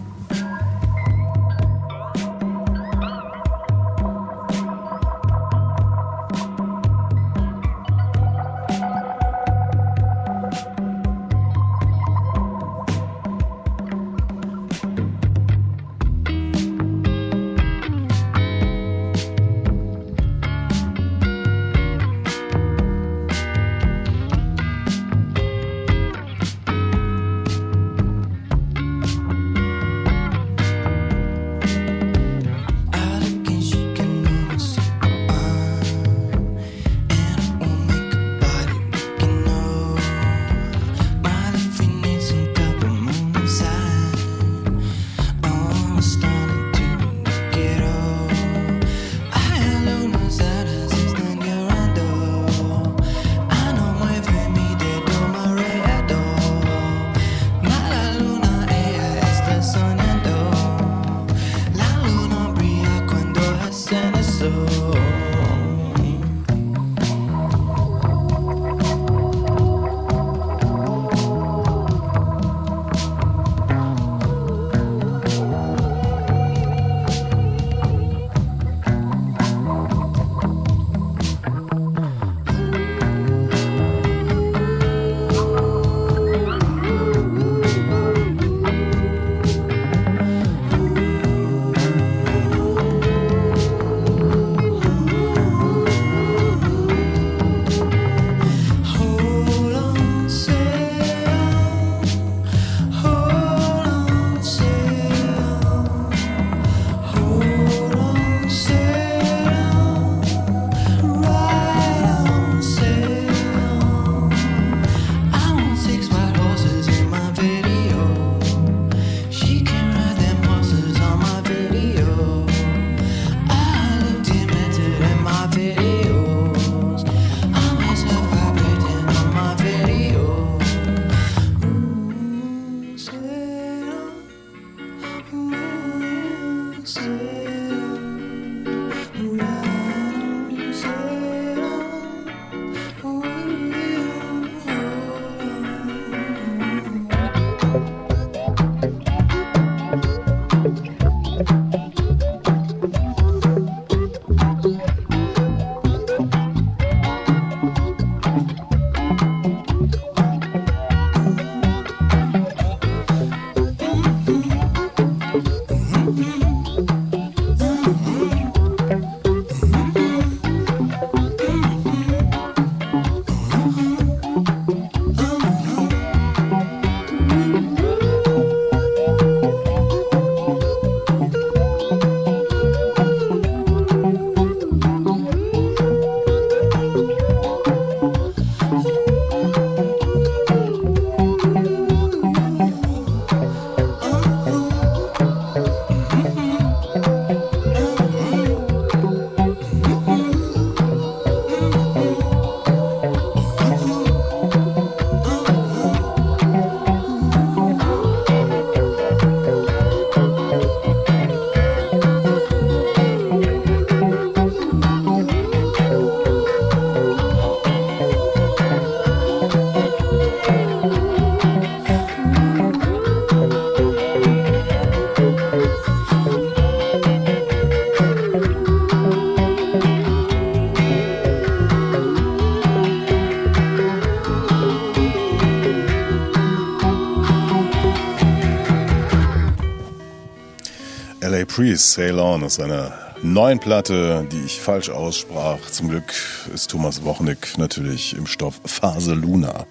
Priest, 241.77 241.91
Sail 241.91 242.19
On 242.19 242.43
aus 242.43 242.55
seiner 242.55 242.91
neuen 243.21 243.59
Platte, 243.59 244.27
die 244.31 244.41
ich 244.45 244.59
falsch 244.59 244.89
aussprach. 244.89 245.59
Zum 245.69 245.89
Glück 245.89 246.11
ist 246.51 246.71
Thomas 246.71 247.03
Wochnick 247.03 247.55
natürlich 247.59 248.17
im 248.17 248.25
Stoff 248.25 248.59
Phase 248.65 249.13
Luna, 249.13 249.67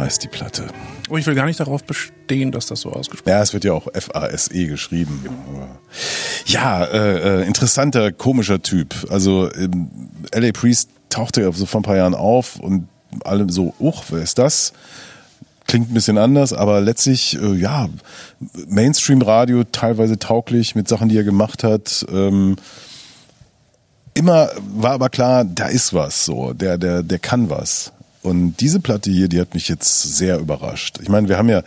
heißt 0.00 0.24
die 0.24 0.28
Platte. 0.28 0.66
Oh, 1.08 1.16
ich 1.16 1.24
will 1.24 1.36
gar 1.36 1.46
nicht 1.46 1.60
darauf 1.60 1.84
bestehen, 1.84 2.50
dass 2.50 2.66
das 2.66 2.80
so 2.80 2.90
ausgesprochen 2.90 3.30
Ja, 3.30 3.40
es 3.40 3.52
wird 3.52 3.62
ja 3.62 3.72
auch 3.72 3.86
F-A-S-E 3.94 4.66
geschrieben. 4.66 5.24
Ja, 6.46 6.84
äh, 6.84 7.42
äh, 7.42 7.46
interessanter, 7.46 8.10
komischer 8.10 8.60
Typ. 8.60 8.92
Also 9.08 9.48
ähm, 9.54 9.90
L.A. 10.32 10.50
Priest 10.50 10.90
tauchte 11.08 11.42
ja 11.42 11.52
so 11.52 11.66
vor 11.66 11.82
ein 11.82 11.84
paar 11.84 11.96
Jahren 11.96 12.16
auf 12.16 12.58
und 12.58 12.88
alle 13.22 13.46
so, 13.48 13.74
uch, 13.78 14.02
wer 14.08 14.22
ist 14.22 14.38
das? 14.38 14.72
Klingt 15.66 15.90
ein 15.90 15.94
bisschen 15.94 16.18
anders, 16.18 16.52
aber 16.52 16.80
letztlich, 16.80 17.38
äh, 17.40 17.54
ja, 17.54 17.88
Mainstream-Radio 18.68 19.64
teilweise 19.64 20.18
tauglich 20.18 20.74
mit 20.74 20.88
Sachen, 20.88 21.08
die 21.08 21.16
er 21.16 21.24
gemacht 21.24 21.64
hat. 21.64 22.06
Ähm, 22.10 22.56
immer 24.14 24.50
war 24.74 24.92
aber 24.92 25.08
klar, 25.08 25.44
da 25.44 25.66
ist 25.66 25.92
was 25.92 26.24
so, 26.24 26.52
der, 26.52 26.78
der, 26.78 27.02
der 27.02 27.18
kann 27.18 27.50
was. 27.50 27.92
Und 28.22 28.60
diese 28.60 28.80
Platte 28.80 29.10
hier, 29.10 29.28
die 29.28 29.40
hat 29.40 29.54
mich 29.54 29.68
jetzt 29.68 30.02
sehr 30.16 30.38
überrascht. 30.38 30.98
Ich 31.00 31.08
meine, 31.08 31.28
wir 31.28 31.38
haben 31.38 31.48
ja 31.48 31.62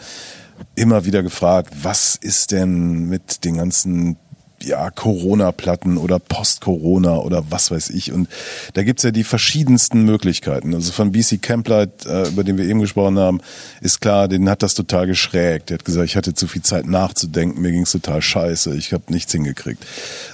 immer 0.75 1.05
wieder 1.05 1.23
gefragt, 1.23 1.73
was 1.83 2.15
ist 2.15 2.51
denn 2.51 3.07
mit 3.07 3.45
den 3.45 3.57
ganzen 3.57 4.17
ja, 4.63 4.89
Corona-Platten 4.89 5.97
oder 5.97 6.19
Post-Corona 6.19 7.17
oder 7.17 7.43
was 7.49 7.71
weiß 7.71 7.89
ich. 7.91 8.11
Und 8.11 8.27
da 8.73 8.83
gibt's 8.83 9.03
ja 9.03 9.11
die 9.11 9.23
verschiedensten 9.23 10.03
Möglichkeiten. 10.03 10.73
Also 10.73 10.91
von 10.91 11.11
BC 11.11 11.41
Camplight, 11.41 12.05
äh, 12.05 12.27
über 12.29 12.43
den 12.43 12.57
wir 12.57 12.65
eben 12.65 12.79
gesprochen 12.79 13.17
haben, 13.19 13.41
ist 13.81 14.01
klar, 14.01 14.27
den 14.27 14.49
hat 14.49 14.63
das 14.63 14.73
total 14.73 15.07
geschrägt. 15.07 15.69
Der 15.69 15.75
hat 15.75 15.85
gesagt, 15.85 16.05
ich 16.05 16.15
hatte 16.15 16.33
zu 16.33 16.47
viel 16.47 16.61
Zeit 16.61 16.87
nachzudenken, 16.87 17.61
mir 17.61 17.71
ging's 17.71 17.91
total 17.91 18.21
scheiße, 18.21 18.75
ich 18.75 18.93
habe 18.93 19.03
nichts 19.09 19.31
hingekriegt. 19.31 19.85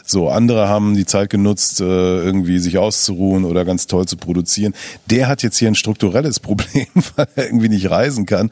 So, 0.06 0.30
andere 0.30 0.68
haben 0.68 0.96
die 0.96 1.06
Zeit 1.06 1.30
genutzt, 1.30 1.82
äh, 1.82 1.84
irgendwie 1.84 2.60
sich 2.60 2.78
auszuruhen 2.78 3.46
oder 3.46 3.66
ganz 3.66 3.88
toll 3.88 4.06
zu 4.08 4.18
produzieren. 4.18 4.74
Der 5.10 5.28
hat 5.28 5.44
jetzt 5.44 5.58
hier 5.58 5.68
ein 5.68 5.76
strukturelles 5.76 6.40
Problem, 6.46 6.88
weil 7.16 7.28
er 7.36 7.46
irgendwie 7.46 7.70
nicht 7.70 7.90
reisen 7.90 8.26
kann 8.26 8.52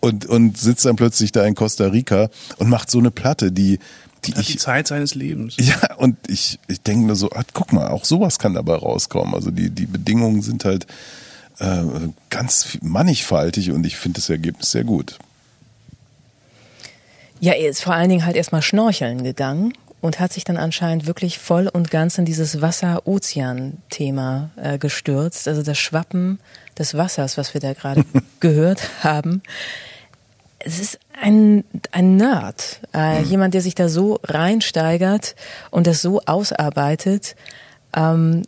und, 0.00 0.26
und 0.26 0.58
sitzt 0.58 0.84
dann 0.84 0.96
plötzlich 0.96 1.32
da 1.32 1.44
in 1.44 1.54
Costa 1.54 1.86
Rica 1.86 2.28
und 2.58 2.68
macht 2.68 2.90
so 2.90 2.98
eine 2.98 3.10
Platte, 3.10 3.52
die 3.52 3.78
die 4.26 4.32
hat 4.32 4.40
ich 4.40 4.46
die 4.48 4.56
Zeit 4.56 4.88
seines 4.88 5.14
Lebens. 5.14 5.54
ja, 5.58 5.94
und 5.96 6.16
ich, 6.28 6.58
ich 6.68 6.80
denke 6.82 7.06
mir 7.06 7.16
so, 7.16 7.30
ah, 7.30 7.42
guck 7.52 7.72
mal, 7.72 7.88
auch 7.88 8.04
sowas 8.04 8.38
kann 8.38 8.54
dabei 8.54 8.74
rauskommen. 8.74 9.34
Also 9.34 9.50
die, 9.50 9.70
die 9.70 9.86
Bedingungen 9.86 10.42
sind 10.42 10.64
halt 10.64 10.86
äh, 11.58 11.82
ganz 12.30 12.78
mannigfaltig 12.82 13.70
und 13.70 13.86
ich 13.86 13.96
finde 13.96 14.20
das 14.20 14.30
Ergebnis 14.30 14.70
sehr 14.70 14.84
gut. 14.84 15.18
Ja, 17.40 17.52
er 17.52 17.68
ist 17.68 17.82
vor 17.82 17.94
allen 17.94 18.08
Dingen 18.08 18.24
halt 18.24 18.36
erstmal 18.36 18.62
schnorcheln 18.62 19.22
gegangen 19.22 19.74
und 20.00 20.20
hat 20.20 20.32
sich 20.32 20.44
dann 20.44 20.56
anscheinend 20.56 21.06
wirklich 21.06 21.38
voll 21.38 21.68
und 21.68 21.90
ganz 21.90 22.18
in 22.18 22.24
dieses 22.24 22.60
Wasser-Ozean-Thema 22.60 24.50
äh, 24.56 24.78
gestürzt. 24.78 25.48
Also 25.48 25.62
das 25.62 25.78
Schwappen 25.78 26.40
des 26.78 26.94
Wassers, 26.94 27.38
was 27.38 27.54
wir 27.54 27.60
da 27.60 27.72
gerade 27.72 28.04
gehört 28.40 29.02
haben. 29.02 29.42
Es 30.66 30.80
ist 30.80 30.98
ein, 31.20 31.62
ein 31.92 32.16
Nerd, 32.16 32.80
äh, 32.94 33.20
jemand, 33.22 33.52
der 33.52 33.60
sich 33.60 33.74
da 33.74 33.90
so 33.90 34.18
reinsteigert 34.24 35.34
und 35.70 35.86
das 35.86 36.00
so 36.00 36.22
ausarbeitet. 36.24 37.36
Ähm, 37.94 38.42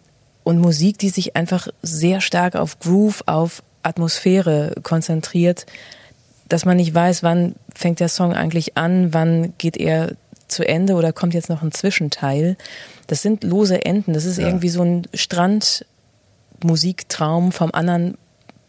und 0.44 0.58
Musik, 0.60 0.96
die 0.98 1.10
sich 1.10 1.36
einfach 1.36 1.68
sehr 1.82 2.22
stark 2.22 2.56
auf 2.56 2.78
Groove, 2.78 3.22
auf 3.26 3.62
Atmosphäre 3.82 4.74
konzentriert, 4.82 5.66
dass 6.48 6.64
man 6.64 6.78
nicht 6.78 6.94
weiß, 6.94 7.22
wann 7.22 7.54
fängt 7.74 8.00
der 8.00 8.08
Song 8.08 8.32
eigentlich 8.32 8.76
an, 8.76 9.12
wann 9.12 9.52
geht 9.58 9.76
er 9.76 10.12
zu 10.48 10.66
Ende 10.66 10.94
oder 10.94 11.12
kommt 11.12 11.34
jetzt 11.34 11.50
noch 11.50 11.62
ein 11.62 11.72
Zwischenteil. 11.72 12.56
Das 13.08 13.20
sind 13.20 13.42
lose 13.44 13.84
Enden. 13.84 14.12
Das 14.14 14.24
ist 14.24 14.38
Ja. 14.38 14.46
irgendwie 14.46 14.68
so 14.68 14.82
ein 14.82 15.06
Strandmusiktraum 15.12 17.50
vom 17.52 17.72
anderen 17.72 18.16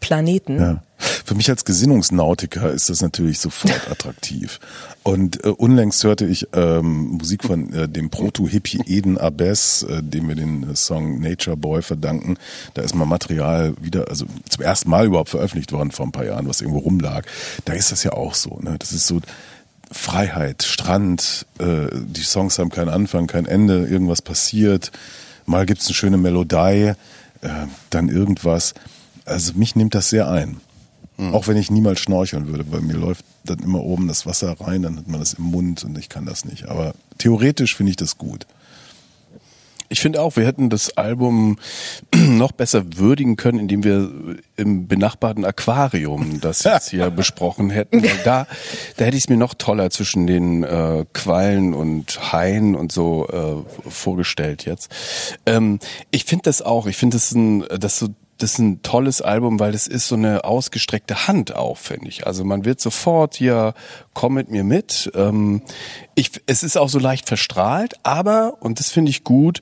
Planeten. 0.00 0.60
Ja. 0.60 0.82
Für 0.98 1.34
mich 1.34 1.48
als 1.48 1.64
Gesinnungsnautiker 1.64 2.72
ist 2.72 2.90
das 2.90 3.02
natürlich 3.02 3.38
sofort 3.38 3.88
attraktiv. 3.90 4.58
Und 5.04 5.44
äh, 5.44 5.48
unlängst 5.48 6.02
hörte 6.02 6.26
ich 6.26 6.48
ähm, 6.52 7.18
Musik 7.18 7.44
von 7.44 7.72
äh, 7.72 7.88
dem 7.88 8.10
Proto-Hippie 8.10 8.80
Eden 8.86 9.16
Abess, 9.16 9.84
äh, 9.84 10.02
dem 10.02 10.28
wir 10.28 10.34
den 10.34 10.70
äh, 10.70 10.76
Song 10.76 11.20
Nature 11.20 11.56
Boy 11.56 11.82
verdanken. 11.82 12.36
Da 12.74 12.82
ist 12.82 12.94
mal 12.94 13.04
Material 13.04 13.74
wieder, 13.80 14.08
also 14.08 14.26
zum 14.48 14.64
ersten 14.64 14.90
Mal 14.90 15.06
überhaupt 15.06 15.30
veröffentlicht 15.30 15.72
worden 15.72 15.92
vor 15.92 16.06
ein 16.06 16.12
paar 16.12 16.24
Jahren, 16.24 16.48
was 16.48 16.60
irgendwo 16.60 16.80
rumlag. 16.80 17.24
Da 17.64 17.74
ist 17.74 17.92
das 17.92 18.02
ja 18.02 18.12
auch 18.12 18.34
so. 18.34 18.58
Ne? 18.60 18.76
Das 18.78 18.92
ist 18.92 19.06
so 19.06 19.20
Freiheit, 19.90 20.64
Strand, 20.64 21.46
äh, 21.58 21.86
die 21.92 22.22
Songs 22.22 22.58
haben 22.58 22.70
keinen 22.70 22.90
Anfang, 22.90 23.26
kein 23.26 23.46
Ende, 23.46 23.86
irgendwas 23.86 24.20
passiert. 24.20 24.90
Mal 25.46 25.64
gibt's 25.64 25.86
eine 25.86 25.94
schöne 25.94 26.18
Melodie, 26.18 26.92
äh, 27.40 27.48
dann 27.90 28.08
irgendwas. 28.08 28.74
Also 29.28 29.52
mich 29.54 29.76
nimmt 29.76 29.94
das 29.94 30.10
sehr 30.10 30.28
ein. 30.28 30.60
Auch 31.18 31.48
wenn 31.48 31.56
ich 31.56 31.68
niemals 31.68 31.98
schnorcheln 31.98 32.46
würde, 32.46 32.70
weil 32.70 32.80
mir 32.80 32.96
läuft 32.96 33.24
dann 33.44 33.58
immer 33.58 33.82
oben 33.82 34.06
das 34.06 34.24
Wasser 34.24 34.54
rein, 34.60 34.82
dann 34.82 34.96
hat 34.96 35.08
man 35.08 35.18
das 35.18 35.34
im 35.34 35.46
Mund 35.46 35.82
und 35.82 35.98
ich 35.98 36.08
kann 36.08 36.26
das 36.26 36.44
nicht. 36.44 36.68
Aber 36.68 36.94
theoretisch 37.18 37.74
finde 37.74 37.90
ich 37.90 37.96
das 37.96 38.18
gut. 38.18 38.46
Ich 39.88 40.00
finde 40.00 40.20
auch, 40.20 40.36
wir 40.36 40.46
hätten 40.46 40.70
das 40.70 40.96
Album 40.96 41.58
noch 42.14 42.52
besser 42.52 42.84
würdigen 42.98 43.34
können, 43.34 43.58
indem 43.58 43.82
wir 43.82 44.10
im 44.56 44.86
benachbarten 44.86 45.44
Aquarium 45.44 46.40
das 46.40 46.62
jetzt 46.62 46.90
hier 46.90 47.10
besprochen 47.10 47.70
hätten. 47.70 48.00
Weil 48.04 48.18
da, 48.22 48.46
da 48.96 49.04
hätte 49.04 49.16
ich 49.16 49.24
es 49.24 49.28
mir 49.28 49.38
noch 49.38 49.54
toller 49.54 49.90
zwischen 49.90 50.28
den 50.28 50.62
äh, 50.62 51.04
Quallen 51.14 51.74
und 51.74 52.32
Haien 52.32 52.76
und 52.76 52.92
so 52.92 53.26
äh, 53.26 53.90
vorgestellt 53.90 54.66
jetzt. 54.66 54.88
Ähm, 55.46 55.80
ich 56.12 56.26
finde 56.26 56.44
das 56.44 56.62
auch. 56.62 56.86
Ich 56.86 56.96
finde 56.96 57.16
das 57.16 57.32
ein, 57.32 57.64
das 57.80 57.98
so 57.98 58.10
das 58.38 58.52
ist 58.52 58.58
ein 58.60 58.82
tolles 58.82 59.20
Album, 59.20 59.58
weil 59.58 59.72
das 59.72 59.88
ist 59.88 60.06
so 60.06 60.14
eine 60.14 60.44
ausgestreckte 60.44 61.26
Hand 61.26 61.54
auch, 61.54 61.76
finde 61.76 62.08
ich. 62.08 62.26
Also 62.26 62.44
man 62.44 62.64
wird 62.64 62.80
sofort 62.80 63.34
hier, 63.34 63.74
komm 64.14 64.34
mit 64.34 64.48
mir 64.48 64.62
mit. 64.62 65.10
Ähm, 65.14 65.62
ich, 66.14 66.30
es 66.46 66.62
ist 66.62 66.78
auch 66.78 66.88
so 66.88 67.00
leicht 67.00 67.26
verstrahlt, 67.26 67.94
aber, 68.04 68.56
und 68.60 68.78
das 68.78 68.90
finde 68.90 69.10
ich 69.10 69.24
gut, 69.24 69.60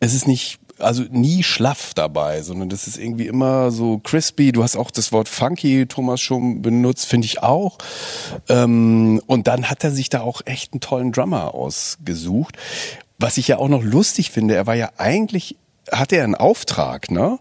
es 0.00 0.14
ist 0.14 0.26
nicht, 0.26 0.58
also 0.78 1.04
nie 1.10 1.42
schlaff 1.42 1.92
dabei, 1.94 2.40
sondern 2.40 2.70
das 2.70 2.86
ist 2.86 2.98
irgendwie 2.98 3.26
immer 3.26 3.70
so 3.70 3.98
crispy. 3.98 4.52
Du 4.52 4.62
hast 4.62 4.76
auch 4.76 4.90
das 4.90 5.12
Wort 5.12 5.28
funky, 5.28 5.86
Thomas, 5.86 6.20
schon 6.20 6.62
benutzt, 6.62 7.06
finde 7.06 7.26
ich 7.26 7.42
auch. 7.42 7.76
Ähm, 8.48 9.20
und 9.26 9.46
dann 9.46 9.68
hat 9.68 9.84
er 9.84 9.90
sich 9.90 10.08
da 10.08 10.22
auch 10.22 10.40
echt 10.46 10.72
einen 10.72 10.80
tollen 10.80 11.12
Drummer 11.12 11.54
ausgesucht. 11.54 12.56
Was 13.18 13.36
ich 13.36 13.48
ja 13.48 13.58
auch 13.58 13.68
noch 13.68 13.82
lustig 13.82 14.30
finde, 14.30 14.54
er 14.54 14.66
war 14.66 14.74
ja 14.74 14.90
eigentlich 14.96 15.56
hatte 15.92 16.16
er 16.16 16.24
einen 16.24 16.34
Auftrag, 16.34 17.10
ne? 17.10 17.38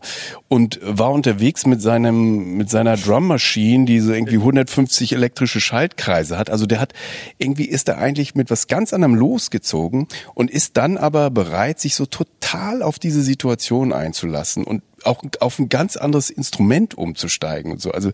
Und 0.47 0.79
war 0.81 1.11
unterwegs 1.11 1.65
mit 1.65 1.81
seinem, 1.81 2.57
mit 2.57 2.69
seiner 2.69 2.97
Drum 2.97 3.27
Machine, 3.27 3.85
die 3.85 3.99
so 3.99 4.13
irgendwie 4.13 4.37
150 4.37 5.13
elektrische 5.13 5.59
Schaltkreise 5.59 6.37
hat. 6.37 6.49
Also 6.49 6.65
der 6.65 6.79
hat, 6.79 6.93
irgendwie 7.37 7.65
ist 7.65 7.89
er 7.89 7.97
eigentlich 7.97 8.35
mit 8.35 8.49
was 8.49 8.67
ganz 8.67 8.93
anderem 8.93 9.15
losgezogen 9.15 10.07
und 10.33 10.51
ist 10.51 10.77
dann 10.77 10.97
aber 10.97 11.29
bereit, 11.31 11.79
sich 11.79 11.95
so 11.95 12.05
total 12.05 12.83
auf 12.83 12.99
diese 12.99 13.21
Situation 13.21 13.93
einzulassen 13.93 14.63
und 14.63 14.83
auch 15.05 15.23
auf 15.39 15.59
ein 15.59 15.69
ganz 15.69 15.97
anderes 15.97 16.29
Instrument 16.29 16.97
umzusteigen 16.97 17.71
und 17.71 17.81
so. 17.81 17.91
Also 17.91 18.11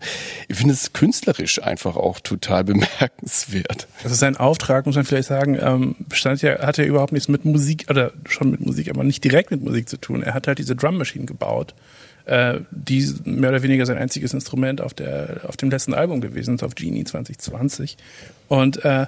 ich 0.48 0.56
finde 0.56 0.74
es 0.74 0.92
künstlerisch 0.92 1.62
einfach 1.62 1.96
auch 1.96 2.20
total 2.20 2.64
bemerkenswert. 2.72 3.86
Also 4.04 4.14
sein 4.14 4.36
Auftrag, 4.36 4.86
muss 4.86 4.96
man 4.96 5.04
vielleicht 5.04 5.28
sagen, 5.28 5.58
ähm, 5.60 5.96
bestand 6.08 6.42
ja, 6.42 6.58
hat 6.60 6.78
ja 6.78 6.84
überhaupt 6.84 7.12
nichts 7.12 7.28
mit 7.28 7.44
Musik, 7.44 7.86
oder 7.88 8.12
schon 8.28 8.50
mit 8.50 8.60
Musik, 8.60 8.90
aber 8.90 9.04
nicht 9.04 9.24
direkt 9.24 9.50
mit 9.50 9.62
Musik 9.62 9.88
zu 9.88 9.96
tun. 9.96 10.22
Er 10.22 10.34
hat 10.34 10.46
halt 10.46 10.58
diese 10.58 10.76
Drum 10.76 10.98
Machine 10.98 11.24
gebaut, 11.24 11.74
äh, 12.24 12.60
die 12.70 13.12
mehr 13.24 13.50
oder 13.50 13.62
weniger 13.62 13.86
sein 13.86 13.98
einziges 13.98 14.32
Instrument 14.32 14.80
auf, 14.80 14.94
der, 14.94 15.40
auf 15.48 15.56
dem 15.56 15.70
letzten 15.70 15.94
Album 15.94 16.20
gewesen 16.20 16.54
ist, 16.54 16.62
auf 16.62 16.74
Genie 16.74 17.04
2020. 17.04 17.96
Und 18.48 18.84
äh, 18.84 19.06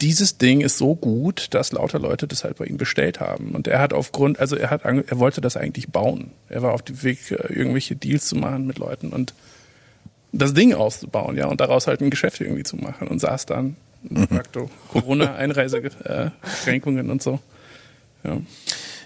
dieses 0.00 0.38
Ding 0.38 0.60
ist 0.60 0.78
so 0.78 0.94
gut, 0.94 1.48
dass 1.54 1.72
lauter 1.72 1.98
Leute 1.98 2.26
das 2.26 2.44
halt 2.44 2.56
bei 2.58 2.66
ihm 2.66 2.76
bestellt 2.76 3.20
haben. 3.20 3.54
Und 3.54 3.66
er 3.66 3.78
hat 3.80 3.92
aufgrund, 3.92 4.38
also 4.40 4.56
er 4.56 4.70
hat, 4.70 4.84
ange- 4.84 5.04
er 5.08 5.18
wollte 5.18 5.40
das 5.40 5.56
eigentlich 5.56 5.88
bauen. 5.88 6.30
Er 6.48 6.62
war 6.62 6.72
auf 6.74 6.82
dem 6.82 7.02
Weg, 7.02 7.30
äh, 7.30 7.52
irgendwelche 7.52 7.96
Deals 7.96 8.26
zu 8.26 8.36
machen 8.36 8.66
mit 8.66 8.78
Leuten 8.78 9.10
und 9.10 9.32
das 10.32 10.52
Ding 10.52 10.74
auszubauen, 10.74 11.36
ja, 11.38 11.46
und 11.46 11.60
daraus 11.62 11.86
halt 11.86 12.02
ein 12.02 12.10
Geschäft 12.10 12.40
irgendwie 12.42 12.64
zu 12.64 12.76
machen 12.76 13.08
und 13.08 13.20
saß 13.20 13.46
dann 13.46 13.76
de 14.02 14.26
facto 14.26 14.68
Corona-Einreisebeschränkungen 14.92 17.10
und 17.10 17.22
so. 17.22 17.40
Ja. 18.24 18.36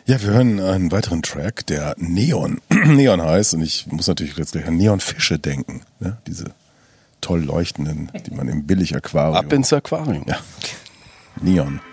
Ja, 0.06 0.20
wir 0.22 0.30
hören 0.30 0.58
einen 0.60 0.90
weiteren 0.90 1.22
Track, 1.22 1.66
der 1.66 1.94
Neon, 1.98 2.60
Neon 2.86 3.22
heißt 3.22 3.54
und 3.54 3.62
ich 3.62 3.86
muss 3.86 4.08
natürlich 4.08 4.36
jetzt 4.36 4.52
gleich 4.52 4.66
an 4.66 4.76
Neonfische 4.76 5.38
denken. 5.38 5.82
Ne? 6.00 6.16
Diese 6.26 6.46
toll 7.20 7.42
leuchtenden, 7.44 8.10
die 8.26 8.32
man 8.32 8.48
im 8.48 8.64
Billig-Aquarium... 8.66 9.36
Ab 9.36 9.52
ins 9.52 9.72
Aquarium. 9.72 10.24
Ja. 10.26 10.38
Neon. 11.42 11.89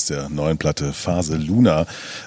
Aus 0.00 0.06
der 0.06 0.30
neuen 0.30 0.56
Platte 0.56 0.94
Phase 0.94 1.36
Luna. 1.36 1.86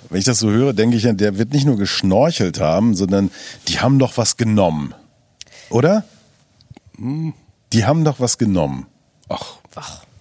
Wenn 0.09 0.19
ich 0.19 0.25
das 0.25 0.37
so 0.37 0.51
höre, 0.51 0.73
denke 0.73 0.95
ich, 0.95 1.07
der 1.09 1.39
wird 1.39 1.53
nicht 1.53 1.65
nur 1.65 1.75
geschnorchelt 1.75 2.59
haben, 2.59 2.95
sondern 2.95 3.31
die 3.67 3.79
haben 3.79 3.97
doch 3.97 4.15
was 4.15 4.37
genommen. 4.37 4.93
Oder? 5.71 6.03
Die 6.99 7.85
haben 7.85 8.05
doch 8.05 8.19
was 8.19 8.37
genommen. 8.37 8.85
Ach, 9.27 9.55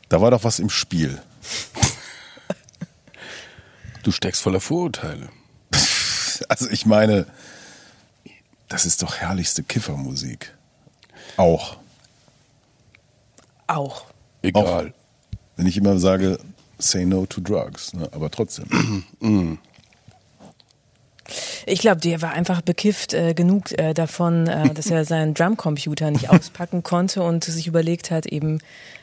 Da 0.08 0.22
war 0.22 0.30
doch 0.30 0.44
was 0.44 0.60
im 0.60 0.70
Spiel. 0.70 1.20
du 4.02 4.12
steckst 4.12 4.40
voller 4.40 4.60
Vorurteile. 4.60 5.28
Also 6.48 6.68
ich 6.70 6.86
meine, 6.86 7.26
das 8.68 8.84
ist 8.84 9.02
doch 9.02 9.16
herrlichste 9.16 9.62
Kiffermusik. 9.62 10.52
Auch. 11.36 11.76
Auch. 13.68 14.06
Egal. 14.42 14.92
Wenn 15.56 15.66
ich 15.66 15.76
immer 15.76 15.98
sage, 16.00 16.38
say 16.90 17.04
no 17.04 17.26
to 17.26 17.40
drugs, 17.40 17.92
ne? 17.92 18.09
aber 18.12 18.30
trotzdem. 18.30 19.04
Ich 21.66 21.80
glaube, 21.80 22.00
der 22.00 22.20
war 22.20 22.32
einfach 22.32 22.62
bekifft 22.62 23.14
äh, 23.14 23.32
genug 23.32 23.78
äh, 23.78 23.94
davon, 23.94 24.48
äh, 24.48 24.68
dass 24.74 24.90
er 24.90 25.04
seinen 25.04 25.34
Drumcomputer 25.34 26.10
nicht 26.10 26.30
auspacken 26.30 26.82
konnte 26.82 27.22
und 27.22 27.44
sich 27.44 27.66
überlegt 27.66 28.10
hat, 28.10 28.26
eben, 28.26 28.59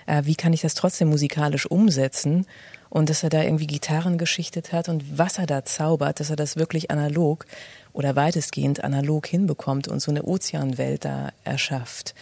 äh, 0.05 0.23
wie 0.25 0.35
kann 0.35 0.53
ich 0.53 0.61
das 0.61 0.75
trotzdem 0.75 1.09
musikalisch 1.09 1.65
umsetzen 1.65 2.45
und 2.89 3.09
dass 3.09 3.23
er 3.23 3.29
da 3.29 3.43
irgendwie 3.43 3.67
Gitarren 3.67 4.17
geschichtet 4.17 4.73
hat 4.73 4.89
und 4.89 5.17
was 5.17 5.37
er 5.37 5.45
da 5.45 5.63
zaubert, 5.63 6.19
dass 6.19 6.29
er 6.29 6.35
das 6.35 6.57
wirklich 6.57 6.91
analog 6.91 7.45
oder 7.93 8.15
weitestgehend 8.15 8.83
analog 8.83 9.27
hinbekommt 9.27 9.87
und 9.87 10.01
so 10.01 10.11
eine 10.11 10.23
Ozeanwelt 10.23 11.05
da 11.05 11.31
erschafft 11.43 12.15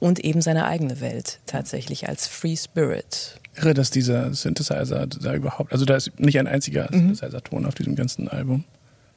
und 0.00 0.20
eben 0.20 0.42
seine 0.42 0.66
eigene 0.66 1.00
Welt 1.00 1.40
tatsächlich 1.46 2.08
als 2.08 2.26
Free 2.26 2.56
Spirit. 2.56 3.40
Irre, 3.56 3.74
dass 3.74 3.90
dieser 3.90 4.32
Synthesizer 4.34 5.06
da 5.06 5.34
überhaupt, 5.34 5.72
also 5.72 5.84
da 5.84 5.96
ist 5.96 6.18
nicht 6.18 6.38
ein 6.38 6.46
einziger 6.46 6.88
Mhm. 6.90 7.14
Synthesizer-Ton 7.14 7.66
auf 7.66 7.74
diesem 7.74 7.94
ganzen 7.96 8.28
Album. 8.28 8.64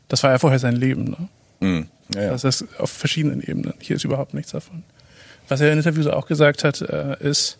Das 0.07 0.23
war 0.23 0.31
ja 0.31 0.39
vorher 0.39 0.59
sein 0.59 0.75
Leben, 0.75 1.03
ne? 1.05 1.27
Mhm. 1.59 1.87
Ja, 2.15 2.21
ja. 2.23 2.29
Das 2.31 2.43
ist 2.43 2.65
auf 2.79 2.89
verschiedenen 2.89 3.41
Ebenen. 3.41 3.73
Hier 3.79 3.95
ist 3.97 4.05
überhaupt 4.05 4.33
nichts 4.33 4.51
davon. 4.51 4.83
Was 5.49 5.61
er 5.61 5.71
in 5.71 5.77
Interviews 5.79 6.07
auch 6.07 6.25
gesagt 6.27 6.63
hat, 6.63 6.81
äh, 6.81 7.17
ist, 7.19 7.57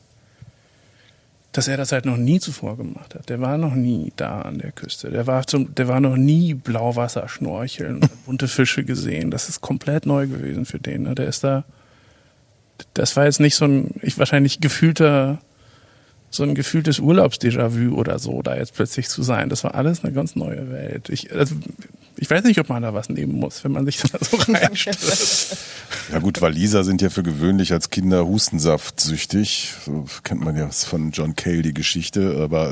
dass 1.52 1.68
er 1.68 1.78
das 1.78 1.92
halt 1.92 2.06
noch 2.06 2.18
nie 2.18 2.40
zuvor 2.40 2.78
gemacht 2.78 3.16
hat. 3.16 3.30
Der 3.30 3.42
war 3.42 3.58
noch 3.58 3.74
nie 3.74 4.14
da 4.16 4.42
an 4.42 4.60
der 4.60 4.72
Küste. 4.72 5.10
Der 5.10 5.26
war 5.26 5.48
zum, 5.48 5.74
der 5.74 5.88
war 5.88 6.00
noch 6.00 6.16
nie 6.16 6.54
Blauwasser 6.54 7.28
schnorcheln 7.28 7.96
und 7.96 8.26
bunte 8.26 8.48
Fische 8.48 8.84
gesehen. 8.84 9.32
Das 9.32 9.50
ist 9.50 9.62
komplett 9.62 10.06
neu 10.06 10.28
gewesen 10.28 10.66
für 10.66 10.80
den. 10.80 11.04
Ne? 11.04 11.16
Der 11.16 11.28
ist 11.28 11.44
da. 11.44 11.64
Das 12.94 13.16
war 13.16 13.26
jetzt 13.26 13.40
nicht 13.40 13.56
so 13.56 13.66
ein, 13.66 13.92
ich 14.02 14.20
wahrscheinlich 14.20 14.60
gefühlter, 14.62 15.40
so 16.30 16.44
ein 16.44 16.56
gefühltes 16.56 17.00
Urlaubs-Déjà-vu 17.00 17.96
oder 17.96 18.20
so, 18.20 18.42
da 18.42 18.56
jetzt 18.56 18.74
plötzlich 18.74 19.10
zu 19.10 19.24
sein. 19.24 19.50
Das 19.50 19.64
war 19.64 19.76
alles 19.76 20.04
eine 20.04 20.14
ganz 20.14 20.36
neue 20.36 20.70
Welt. 20.72 21.10
Ich, 21.10 21.34
also, 21.34 21.56
ich 22.18 22.30
weiß 22.30 22.44
nicht, 22.44 22.60
ob 22.60 22.70
man 22.70 22.84
da 22.84 22.94
was 22.94 23.10
nehmen 23.10 23.40
muss, 23.40 23.64
wenn 23.64 23.72
man 23.72 23.86
sich 23.86 23.98
da 24.12 24.18
so 24.20 24.38
reinstürzt. 24.38 25.58
Ja 26.12 26.20
gut, 26.20 26.42
Waliser 26.42 26.86
sind 26.86 27.02
ja 27.02 27.10
für 27.10 27.24
gewöhnlich 27.24 27.74
als 27.74 27.90
Kinder 27.90 28.26
Hustensaft 28.26 29.00
süchtig. 29.02 29.74
So 29.86 30.06
kennt 30.24 30.42
man 30.42 30.56
ja 30.56 30.70
von 30.70 31.12
John 31.12 31.36
Cale 31.36 31.62
die 31.62 31.74
Geschichte, 31.74 32.40
aber 32.42 32.72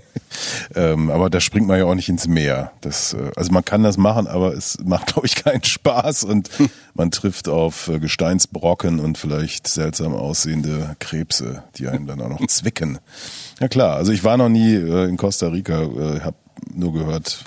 Ähm, 0.74 1.10
aber 1.10 1.30
da 1.30 1.40
springt 1.40 1.66
man 1.66 1.78
ja 1.78 1.84
auch 1.84 1.94
nicht 1.94 2.08
ins 2.08 2.26
Meer. 2.26 2.72
Das, 2.80 3.14
äh, 3.14 3.30
also 3.36 3.52
man 3.52 3.64
kann 3.64 3.82
das 3.82 3.96
machen, 3.96 4.26
aber 4.26 4.54
es 4.54 4.78
macht, 4.84 5.14
glaube 5.14 5.26
ich, 5.26 5.36
keinen 5.36 5.64
Spaß 5.64 6.24
und 6.24 6.50
man 6.94 7.10
trifft 7.10 7.48
auf 7.48 7.88
äh, 7.88 7.98
Gesteinsbrocken 7.98 9.00
und 9.00 9.18
vielleicht 9.18 9.68
seltsam 9.68 10.14
aussehende 10.14 10.96
Krebse, 10.98 11.62
die 11.76 11.88
einen 11.88 12.06
dann 12.06 12.20
auch 12.20 12.28
noch 12.28 12.46
zwicken. 12.46 12.98
Ja 13.60 13.68
klar, 13.68 13.96
also 13.96 14.12
ich 14.12 14.24
war 14.24 14.36
noch 14.36 14.48
nie 14.48 14.74
äh, 14.74 15.08
in 15.08 15.16
Costa 15.16 15.48
Rica, 15.48 15.82
äh, 15.82 16.20
habe 16.20 16.36
nur 16.74 16.92
gehört, 16.92 17.44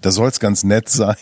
da 0.00 0.10
soll 0.10 0.28
es 0.28 0.40
ganz 0.40 0.64
nett 0.64 0.88
sein. 0.88 1.16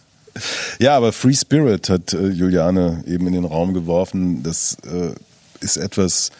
ja, 0.78 0.96
aber 0.96 1.12
Free 1.12 1.34
Spirit 1.34 1.88
hat 1.88 2.12
äh, 2.12 2.28
Juliane 2.28 3.04
eben 3.06 3.26
in 3.26 3.32
den 3.32 3.44
Raum 3.44 3.74
geworfen. 3.74 4.42
Das 4.42 4.76
äh, 4.84 5.12
ist 5.60 5.76
etwas, 5.76 6.30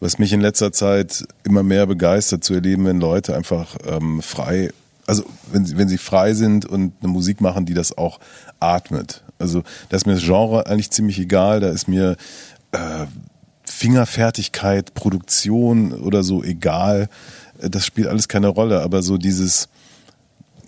was 0.00 0.18
mich 0.18 0.32
in 0.32 0.40
letzter 0.40 0.72
Zeit 0.72 1.24
immer 1.44 1.62
mehr 1.62 1.86
begeistert 1.86 2.44
zu 2.44 2.54
erleben, 2.54 2.86
wenn 2.86 3.00
Leute 3.00 3.36
einfach 3.36 3.76
ähm, 3.86 4.22
frei, 4.22 4.70
also 5.06 5.24
wenn 5.52 5.64
sie, 5.64 5.76
wenn 5.76 5.88
sie 5.88 5.98
frei 5.98 6.34
sind 6.34 6.64
und 6.64 6.94
eine 7.00 7.12
Musik 7.12 7.40
machen, 7.40 7.66
die 7.66 7.74
das 7.74 7.96
auch 7.96 8.18
atmet. 8.60 9.22
Also 9.38 9.62
da 9.88 9.96
ist 9.96 10.06
mir 10.06 10.14
das 10.14 10.22
Genre 10.22 10.66
eigentlich 10.66 10.90
ziemlich 10.90 11.18
egal, 11.18 11.60
da 11.60 11.68
ist 11.68 11.88
mir 11.88 12.16
äh, 12.72 13.06
Fingerfertigkeit, 13.64 14.94
Produktion 14.94 15.92
oder 15.92 16.22
so 16.22 16.42
egal. 16.42 17.08
Äh, 17.60 17.70
Das 17.70 17.84
spielt 17.84 18.08
alles 18.08 18.28
keine 18.28 18.48
Rolle, 18.48 18.82
aber 18.82 19.02
so 19.02 19.18
dieses 19.18 19.68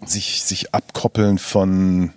sich, 0.05 0.43
sich 0.43 0.75
abkoppeln 0.75 1.39
von 1.39 2.13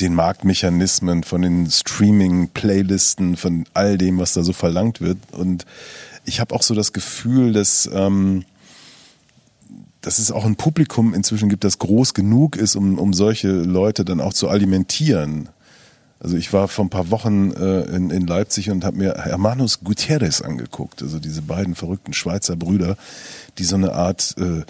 den 0.00 0.14
Marktmechanismen, 0.14 1.24
von 1.24 1.42
den 1.42 1.70
Streaming-Playlisten, 1.70 3.36
von 3.36 3.66
all 3.74 3.98
dem, 3.98 4.18
was 4.18 4.32
da 4.32 4.42
so 4.42 4.52
verlangt 4.52 5.00
wird. 5.00 5.18
Und 5.32 5.66
ich 6.24 6.40
habe 6.40 6.54
auch 6.54 6.62
so 6.62 6.74
das 6.74 6.92
Gefühl, 6.92 7.52
dass, 7.52 7.88
ähm, 7.92 8.44
dass 10.00 10.18
es 10.18 10.32
auch 10.32 10.44
ein 10.44 10.56
Publikum 10.56 11.12
inzwischen 11.12 11.48
gibt, 11.48 11.64
das 11.64 11.78
groß 11.78 12.14
genug 12.14 12.56
ist, 12.56 12.76
um, 12.76 12.98
um 12.98 13.12
solche 13.12 13.50
Leute 13.50 14.04
dann 14.04 14.20
auch 14.20 14.32
zu 14.32 14.48
alimentieren. 14.48 15.48
Also 16.22 16.36
ich 16.36 16.52
war 16.52 16.68
vor 16.68 16.84
ein 16.84 16.90
paar 16.90 17.10
Wochen 17.10 17.50
äh, 17.52 17.82
in, 17.96 18.10
in 18.10 18.26
Leipzig 18.26 18.70
und 18.70 18.84
habe 18.84 18.98
mir 18.98 19.14
Hermanos 19.24 19.80
Gutierrez 19.80 20.42
angeguckt, 20.42 21.02
also 21.02 21.18
diese 21.18 21.40
beiden 21.40 21.74
verrückten 21.74 22.12
Schweizer 22.12 22.56
Brüder, 22.56 22.98
die 23.56 23.64
so 23.64 23.76
eine 23.76 23.94
Art, 23.94 24.34
äh, 24.38 24.62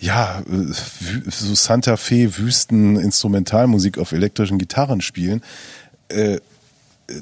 ja, 0.00 0.40
äh, 0.40 0.72
so 1.30 1.54
Santa 1.54 1.96
Fe 1.96 2.36
Wüsten 2.38 2.96
Instrumentalmusik 2.96 3.98
auf 3.98 4.10
elektrischen 4.10 4.58
Gitarren 4.58 5.00
spielen. 5.00 5.42
Äh, 6.08 6.40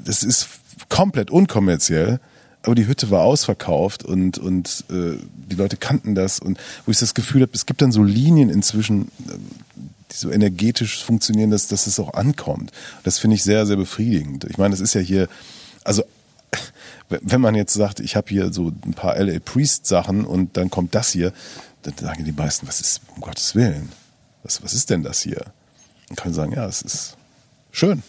das 0.03 0.23
ist 0.23 0.47
komplett 0.89 1.29
unkommerziell, 1.29 2.19
aber 2.63 2.73
die 2.73 2.87
Hütte 2.87 3.11
war 3.11 3.21
ausverkauft 3.21 4.03
und 4.03 4.39
und 4.39 4.85
äh, 4.89 5.19
die 5.35 5.55
Leute 5.55 5.77
kannten 5.77 6.15
das 6.15 6.39
und 6.39 6.59
wo 6.85 6.91
ich 6.91 6.97
das 6.97 7.13
Gefühl 7.13 7.43
habe, 7.43 7.51
es 7.53 7.67
gibt 7.67 7.83
dann 7.83 7.91
so 7.91 8.03
Linien 8.03 8.49
inzwischen, 8.49 9.09
äh, 9.27 9.37
die 10.11 10.17
so 10.17 10.31
energetisch 10.31 11.03
funktionieren, 11.03 11.51
dass, 11.51 11.67
dass 11.67 11.87
es 11.87 11.99
auch 11.99 12.13
ankommt. 12.13 12.71
Das 13.03 13.19
finde 13.19 13.35
ich 13.35 13.43
sehr, 13.43 13.65
sehr 13.65 13.77
befriedigend. 13.77 14.45
Ich 14.45 14.57
meine, 14.57 14.71
das 14.71 14.79
ist 14.79 14.93
ja 14.93 15.01
hier, 15.01 15.27
also 15.83 16.03
wenn 17.09 17.41
man 17.41 17.55
jetzt 17.55 17.73
sagt, 17.73 17.99
ich 17.99 18.15
habe 18.15 18.29
hier 18.29 18.51
so 18.51 18.71
ein 18.85 18.93
paar 18.93 19.17
LA 19.17 19.39
Priest 19.39 19.85
Sachen 19.85 20.25
und 20.25 20.57
dann 20.57 20.69
kommt 20.69 20.95
das 20.95 21.11
hier, 21.11 21.33
dann 21.83 21.95
sagen 21.97 22.25
die 22.25 22.31
meisten, 22.31 22.67
was 22.67 22.81
ist, 22.81 23.01
um 23.15 23.21
Gottes 23.21 23.55
Willen, 23.55 23.91
was, 24.43 24.63
was 24.63 24.73
ist 24.73 24.89
denn 24.89 25.03
das 25.03 25.21
hier? 25.21 25.45
Und 26.09 26.15
kann 26.15 26.33
sagen, 26.33 26.53
ja, 26.53 26.65
es 26.65 26.81
ist 26.81 27.17
schön. 27.71 28.03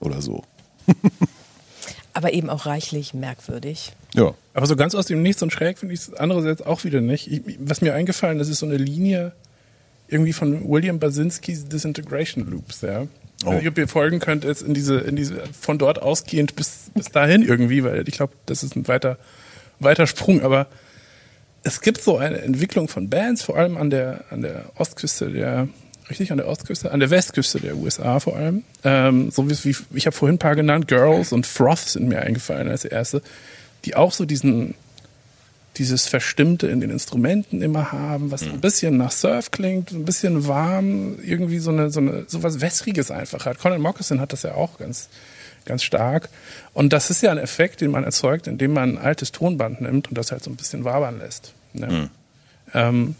Oder 0.00 0.22
so. 0.22 0.44
Aber 2.12 2.32
eben 2.32 2.50
auch 2.50 2.66
reichlich 2.66 3.14
merkwürdig. 3.14 3.92
Ja. 4.14 4.34
Aber 4.54 4.66
so 4.66 4.74
ganz 4.74 4.94
aus 4.94 5.06
dem 5.06 5.22
Nichts 5.22 5.42
und 5.42 5.52
schräg 5.52 5.78
finde 5.78 5.94
ich 5.94 6.00
es 6.00 6.14
andererseits 6.14 6.62
auch 6.62 6.84
wieder 6.84 7.00
nicht. 7.00 7.30
Ich, 7.30 7.42
was 7.60 7.80
mir 7.80 7.94
eingefallen 7.94 8.40
ist, 8.40 8.48
ist 8.48 8.58
so 8.58 8.66
eine 8.66 8.76
Linie 8.76 9.32
irgendwie 10.08 10.32
von 10.32 10.68
William 10.68 10.98
Basinskis 10.98 11.68
Disintegration 11.68 12.50
Loops, 12.50 12.80
ja. 12.80 13.06
Ich 13.40 13.46
weiß 13.46 13.58
nicht, 13.60 13.68
ob 13.68 13.78
ihr 13.78 13.86
folgen 13.86 14.18
könnt, 14.18 14.42
jetzt 14.42 14.62
in 14.62 14.74
diese, 14.74 14.98
in 14.98 15.14
diese, 15.14 15.42
von 15.58 15.78
dort 15.78 16.02
ausgehend 16.02 16.56
bis, 16.56 16.90
bis 16.94 17.06
dahin 17.06 17.42
irgendwie, 17.42 17.84
weil 17.84 18.08
ich 18.08 18.14
glaube, 18.16 18.32
das 18.46 18.64
ist 18.64 18.74
ein 18.74 18.88
weiter, 18.88 19.16
weiter 19.78 20.08
Sprung, 20.08 20.42
aber 20.42 20.66
es 21.62 21.80
gibt 21.80 22.00
so 22.00 22.16
eine 22.16 22.40
Entwicklung 22.40 22.88
von 22.88 23.08
Bands, 23.08 23.42
vor 23.42 23.56
allem 23.56 23.76
an 23.76 23.90
der, 23.90 24.24
an 24.30 24.42
der 24.42 24.64
Ostküste 24.76 25.30
der, 25.30 25.68
richtig 26.10 26.32
an 26.32 26.38
der 26.38 26.48
Ostküste, 26.48 26.90
an 26.90 26.98
der 26.98 27.10
Westküste 27.10 27.60
der 27.60 27.76
USA 27.76 28.18
vor 28.18 28.36
allem. 28.36 28.64
Ähm, 28.82 29.30
so 29.30 29.48
wie, 29.48 29.56
wie 29.64 29.76
ich 29.94 30.06
habe 30.06 30.16
vorhin 30.16 30.36
ein 30.36 30.40
paar 30.40 30.56
genannt, 30.56 30.88
Girls 30.88 31.32
und 31.32 31.46
Froth 31.46 31.78
sind 31.78 32.08
mir 32.08 32.22
eingefallen 32.22 32.68
als 32.68 32.84
erste, 32.84 33.22
die 33.84 33.94
auch 33.94 34.12
so 34.12 34.24
diesen 34.24 34.74
dieses 35.78 36.06
Verstimmte 36.06 36.66
in 36.66 36.80
den 36.80 36.90
Instrumenten 36.90 37.62
immer 37.62 37.92
haben, 37.92 38.30
was 38.30 38.42
ein 38.42 38.60
bisschen 38.60 38.96
nach 38.96 39.12
Surf 39.12 39.50
klingt, 39.50 39.92
ein 39.92 40.04
bisschen 40.04 40.48
warm, 40.48 41.18
irgendwie 41.24 41.58
so 41.58 41.70
eine, 41.70 41.90
so 41.90 42.00
eine, 42.00 42.24
so 42.26 42.42
was 42.42 42.60
Wässriges 42.60 43.10
einfach 43.10 43.46
hat. 43.46 43.58
Colin 43.58 43.80
Moccasin 43.80 44.20
hat 44.20 44.32
das 44.32 44.42
ja 44.42 44.54
auch 44.54 44.78
ganz, 44.78 45.08
ganz 45.64 45.84
stark. 45.84 46.28
Und 46.74 46.92
das 46.92 47.10
ist 47.10 47.22
ja 47.22 47.30
ein 47.30 47.38
Effekt, 47.38 47.80
den 47.80 47.92
man 47.92 48.04
erzeugt, 48.04 48.46
indem 48.46 48.72
man 48.72 48.96
ein 48.96 48.98
altes 48.98 49.32
Tonband 49.32 49.80
nimmt 49.80 50.08
und 50.08 50.18
das 50.18 50.32
halt 50.32 50.42
so 50.42 50.50
ein 50.50 50.56
bisschen 50.56 50.84
wabern 50.84 51.18
lässt. 51.18 51.54
Ne? 51.72 52.10
Ähm, 52.74 53.14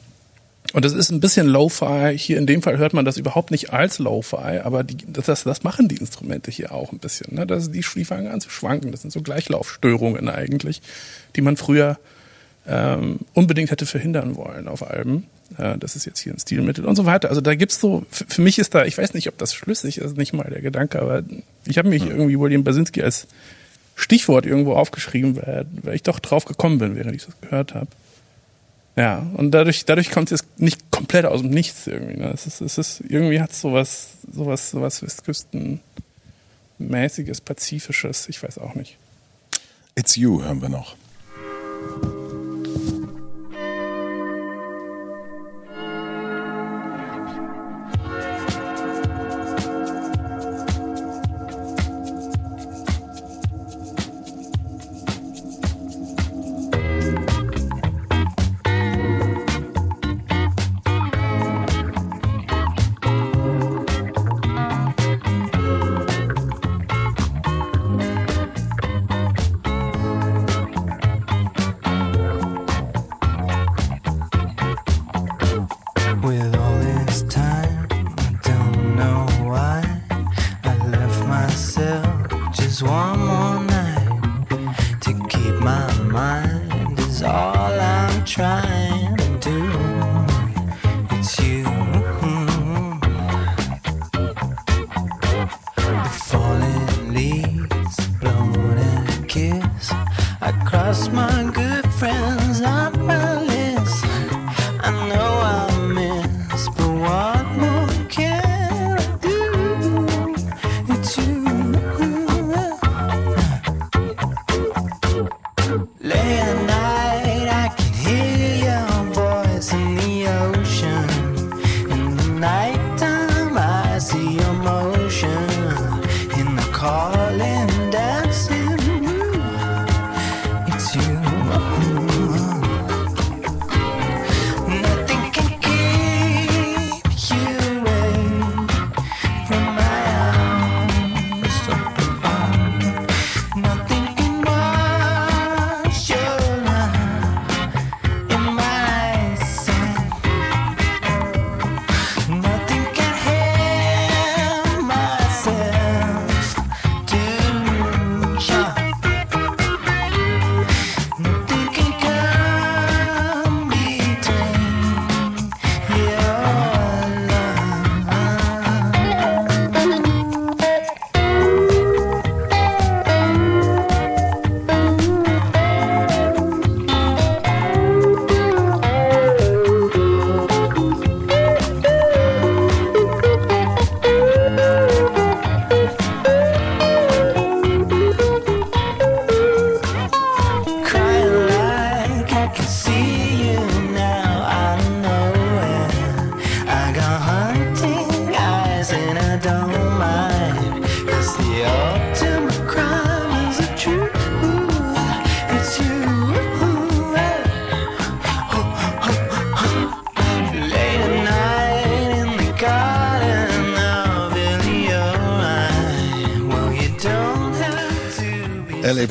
und 0.74 0.84
das 0.84 0.92
ist 0.92 1.10
ein 1.10 1.20
bisschen 1.20 1.46
Lo-Fi. 1.46 2.18
Hier 2.18 2.36
in 2.36 2.46
dem 2.46 2.60
Fall 2.60 2.76
hört 2.76 2.92
man 2.92 3.04
das 3.04 3.16
überhaupt 3.16 3.50
nicht 3.50 3.72
als 3.72 3.98
Lo-Fi, 3.98 4.60
aber 4.62 4.84
die, 4.84 4.98
das, 5.06 5.44
das, 5.44 5.62
machen 5.62 5.88
die 5.88 5.96
Instrumente 5.96 6.50
hier 6.50 6.72
auch 6.72 6.92
ein 6.92 6.98
bisschen. 6.98 7.36
Ne? 7.36 7.46
Das, 7.46 7.70
die, 7.70 7.80
die 7.80 8.04
fangen 8.04 8.28
an 8.28 8.40
zu 8.40 8.50
schwanken. 8.50 8.92
Das 8.92 9.00
sind 9.00 9.10
so 9.10 9.22
Gleichlaufstörungen 9.22 10.28
eigentlich, 10.28 10.82
die 11.36 11.40
man 11.40 11.56
früher 11.56 11.98
ähm, 12.68 13.20
unbedingt 13.32 13.70
hätte 13.70 13.86
verhindern 13.86 14.36
wollen 14.36 14.68
auf 14.68 14.88
Alben. 14.88 15.26
Äh, 15.56 15.78
das 15.78 15.96
ist 15.96 16.04
jetzt 16.04 16.20
hier 16.20 16.34
ein 16.34 16.38
Stilmittel 16.38 16.84
und 16.84 16.96
so 16.96 17.06
weiter. 17.06 17.30
Also 17.30 17.40
da 17.40 17.54
gibt's 17.54 17.80
so, 17.80 18.04
f- 18.10 18.26
für 18.28 18.42
mich 18.42 18.58
ist 18.58 18.74
da, 18.74 18.84
ich 18.84 18.98
weiß 18.98 19.14
nicht, 19.14 19.28
ob 19.28 19.38
das 19.38 19.54
schlüssig 19.54 19.96
ist, 19.98 20.16
nicht 20.18 20.34
mal 20.34 20.48
der 20.50 20.60
Gedanke, 20.60 21.00
aber 21.00 21.22
ich 21.64 21.78
habe 21.78 21.88
mich 21.88 22.04
irgendwie 22.06 22.38
William 22.38 22.64
Basinski 22.64 23.02
als 23.02 23.26
Stichwort 23.96 24.44
irgendwo 24.46 24.74
aufgeschrieben, 24.74 25.36
weil, 25.36 25.64
weil 25.82 25.94
ich 25.94 26.02
doch 26.02 26.18
drauf 26.18 26.44
gekommen 26.44 26.78
bin, 26.78 26.94
während 26.94 27.14
ich 27.16 27.24
das 27.24 27.40
gehört 27.40 27.74
habe. 27.74 27.88
Ja, 28.96 29.26
und 29.34 29.52
dadurch, 29.52 29.84
dadurch 29.84 30.10
kommt 30.10 30.32
es 30.32 30.44
nicht 30.56 30.90
komplett 30.90 31.24
aus 31.24 31.40
dem 31.40 31.50
Nichts 31.50 31.86
irgendwie. 31.86 32.16
Ne? 32.18 32.30
Es 32.34 32.46
ist, 32.46 32.60
es 32.60 32.78
ist, 32.78 33.00
irgendwie 33.08 33.40
hat 33.40 33.52
es 33.52 33.60
sowas, 33.60 34.08
sowas, 34.32 34.70
sowas 34.70 35.02
Westküstenmäßiges, 35.02 37.40
Pazifisches, 37.40 38.28
ich 38.28 38.42
weiß 38.42 38.58
auch 38.58 38.74
nicht. 38.74 38.96
It's 39.94 40.16
You 40.16 40.42
hören 40.42 40.60
wir 40.60 40.68
noch. 40.68 40.96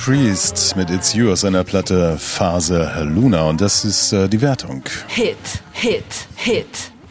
Priest 0.07 0.77
mit 0.77 0.89
It's 0.89 1.13
You 1.13 1.33
aus 1.33 1.41
seiner 1.41 1.65
Platte 1.65 2.17
Phase 2.17 2.89
Luna 3.03 3.41
und 3.41 3.59
das 3.59 3.83
ist 3.83 4.13
äh, 4.13 4.29
die 4.29 4.39
Wertung. 4.39 4.81
Hit, 5.07 5.35
Hit, 5.73 6.05
Hit. 6.37 6.65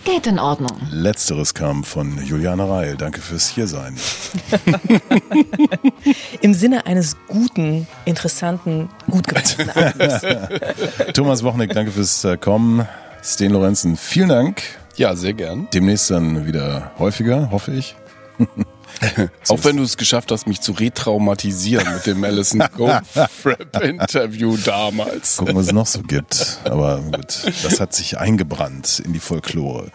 Geht 0.04 0.26
in 0.26 0.38
Ordnung. 0.38 0.74
Letzteres 0.90 1.52
kam 1.52 1.84
von 1.84 2.24
Juliane 2.24 2.66
Reil. 2.66 2.96
Danke 2.96 3.20
fürs 3.20 3.50
Hiersein. 3.50 3.98
Im 6.40 6.54
Sinne 6.54 6.86
eines 6.86 7.18
guten, 7.28 7.86
interessanten, 8.06 8.88
gut 9.10 9.26
Albums. 9.76 10.22
Thomas 11.12 11.44
Wochnick, 11.44 11.74
danke 11.74 11.92
fürs 11.92 12.24
äh, 12.24 12.38
Kommen. 12.38 12.88
Sten 13.22 13.52
Lorenzen, 13.52 13.98
vielen 13.98 14.30
Dank. 14.30 14.62
Ja, 14.96 15.14
sehr 15.16 15.34
gern. 15.34 15.68
Demnächst 15.74 16.10
dann 16.10 16.46
wieder 16.46 16.92
häufiger, 16.98 17.50
hoffe 17.50 17.72
ich. 17.72 17.94
Auch 19.48 19.64
wenn 19.64 19.76
du 19.76 19.82
es 19.82 19.96
geschafft 19.96 20.30
hast, 20.32 20.46
mich 20.46 20.60
zu 20.60 20.72
retraumatisieren 20.72 21.94
mit 21.94 22.06
dem 22.06 22.24
Alison 22.24 22.62
Goldfrapp-Interview 22.76 24.56
damals. 24.58 25.36
Gucken, 25.36 25.56
was 25.56 25.66
es 25.66 25.72
noch 25.72 25.86
so 25.86 26.02
gibt. 26.02 26.60
Aber 26.64 27.00
gut, 27.00 27.42
das 27.62 27.80
hat 27.80 27.94
sich 27.94 28.18
eingebrannt 28.18 29.02
in 29.04 29.12
die 29.12 29.20
Folklore. 29.20 29.90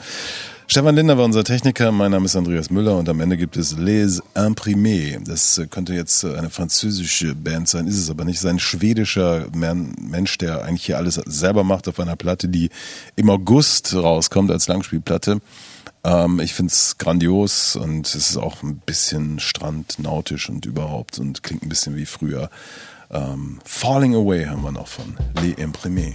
Stefan 0.72 0.96
Linder 0.96 1.18
war 1.18 1.26
unser 1.26 1.44
Techniker, 1.44 1.92
mein 1.92 2.12
Name 2.12 2.28
ist 2.28 2.38
Andreas 2.38 2.70
Müller 2.70 2.96
und 2.96 3.10
am 3.10 3.20
Ende 3.20 3.36
gibt 3.36 3.58
es 3.58 3.78
Les 3.78 4.24
Imprimés. 4.36 5.20
Das 5.26 5.58
äh, 5.58 5.68
könnte 5.68 5.94
jetzt 5.94 6.24
äh, 6.24 6.38
eine 6.38 6.50
französische 6.50 7.36
Band 7.36 7.68
sein, 7.68 7.88
ist 7.88 7.98
es 7.98 8.10
aber 8.10 8.24
nicht. 8.24 8.38
Es 8.38 8.46
ist 8.46 8.50
ein 8.50 8.58
schwedischer 8.58 9.48
Mensch, 9.54 10.38
der 10.38 10.64
eigentlich 10.64 10.86
hier 10.86 10.96
alles 10.96 11.16
selber 11.26 11.66
macht 11.66 11.90
auf 11.90 12.00
einer 12.00 12.16
Platte, 12.16 12.48
die 12.48 12.70
im 13.18 13.30
August 13.30 13.94
rauskommt 13.94 14.50
als 14.50 14.70
Langspielplatte. 14.70 15.42
Ähm, 16.04 16.40
ich 16.40 16.54
find's 16.54 16.98
grandios 16.98 17.76
und 17.76 18.08
es 18.08 18.16
ist 18.16 18.38
auch 18.38 18.64
ein 18.64 18.78
bisschen 18.78 19.40
strandnautisch 19.40 20.50
und 20.50 20.66
überhaupt 20.66 21.20
und 21.20 21.44
klingt 21.44 21.64
ein 21.64 21.70
bisschen 21.70 21.96
wie 21.96 22.06
früher. 22.06 22.50
Ähm, 23.12 23.60
Falling 23.66 24.16
Away 24.16 24.46
haben 24.46 24.64
wir 24.64 24.72
noch 24.72 24.88
von 24.88 25.18
Les 25.42 25.56
Imprimés. 25.58 26.14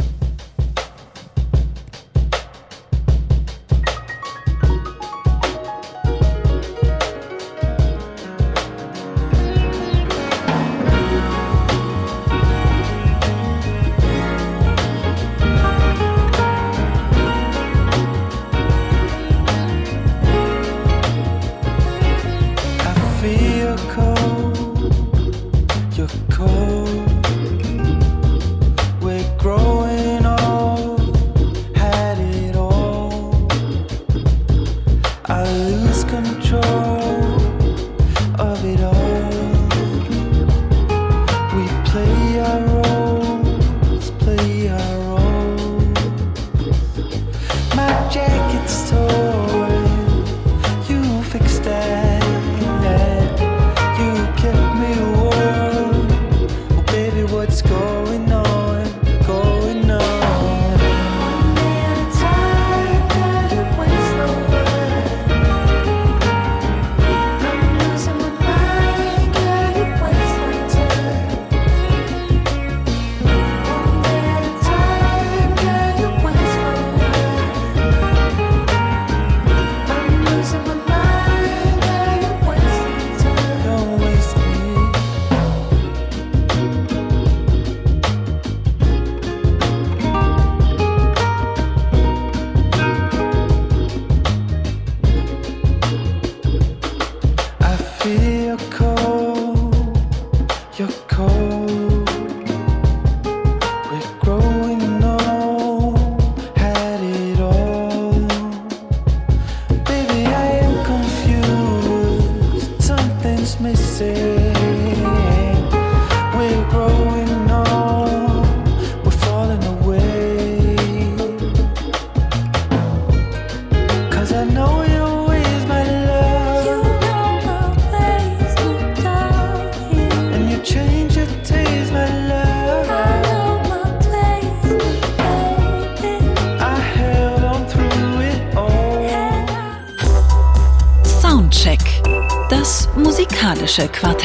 Musikalische 143.77 144.16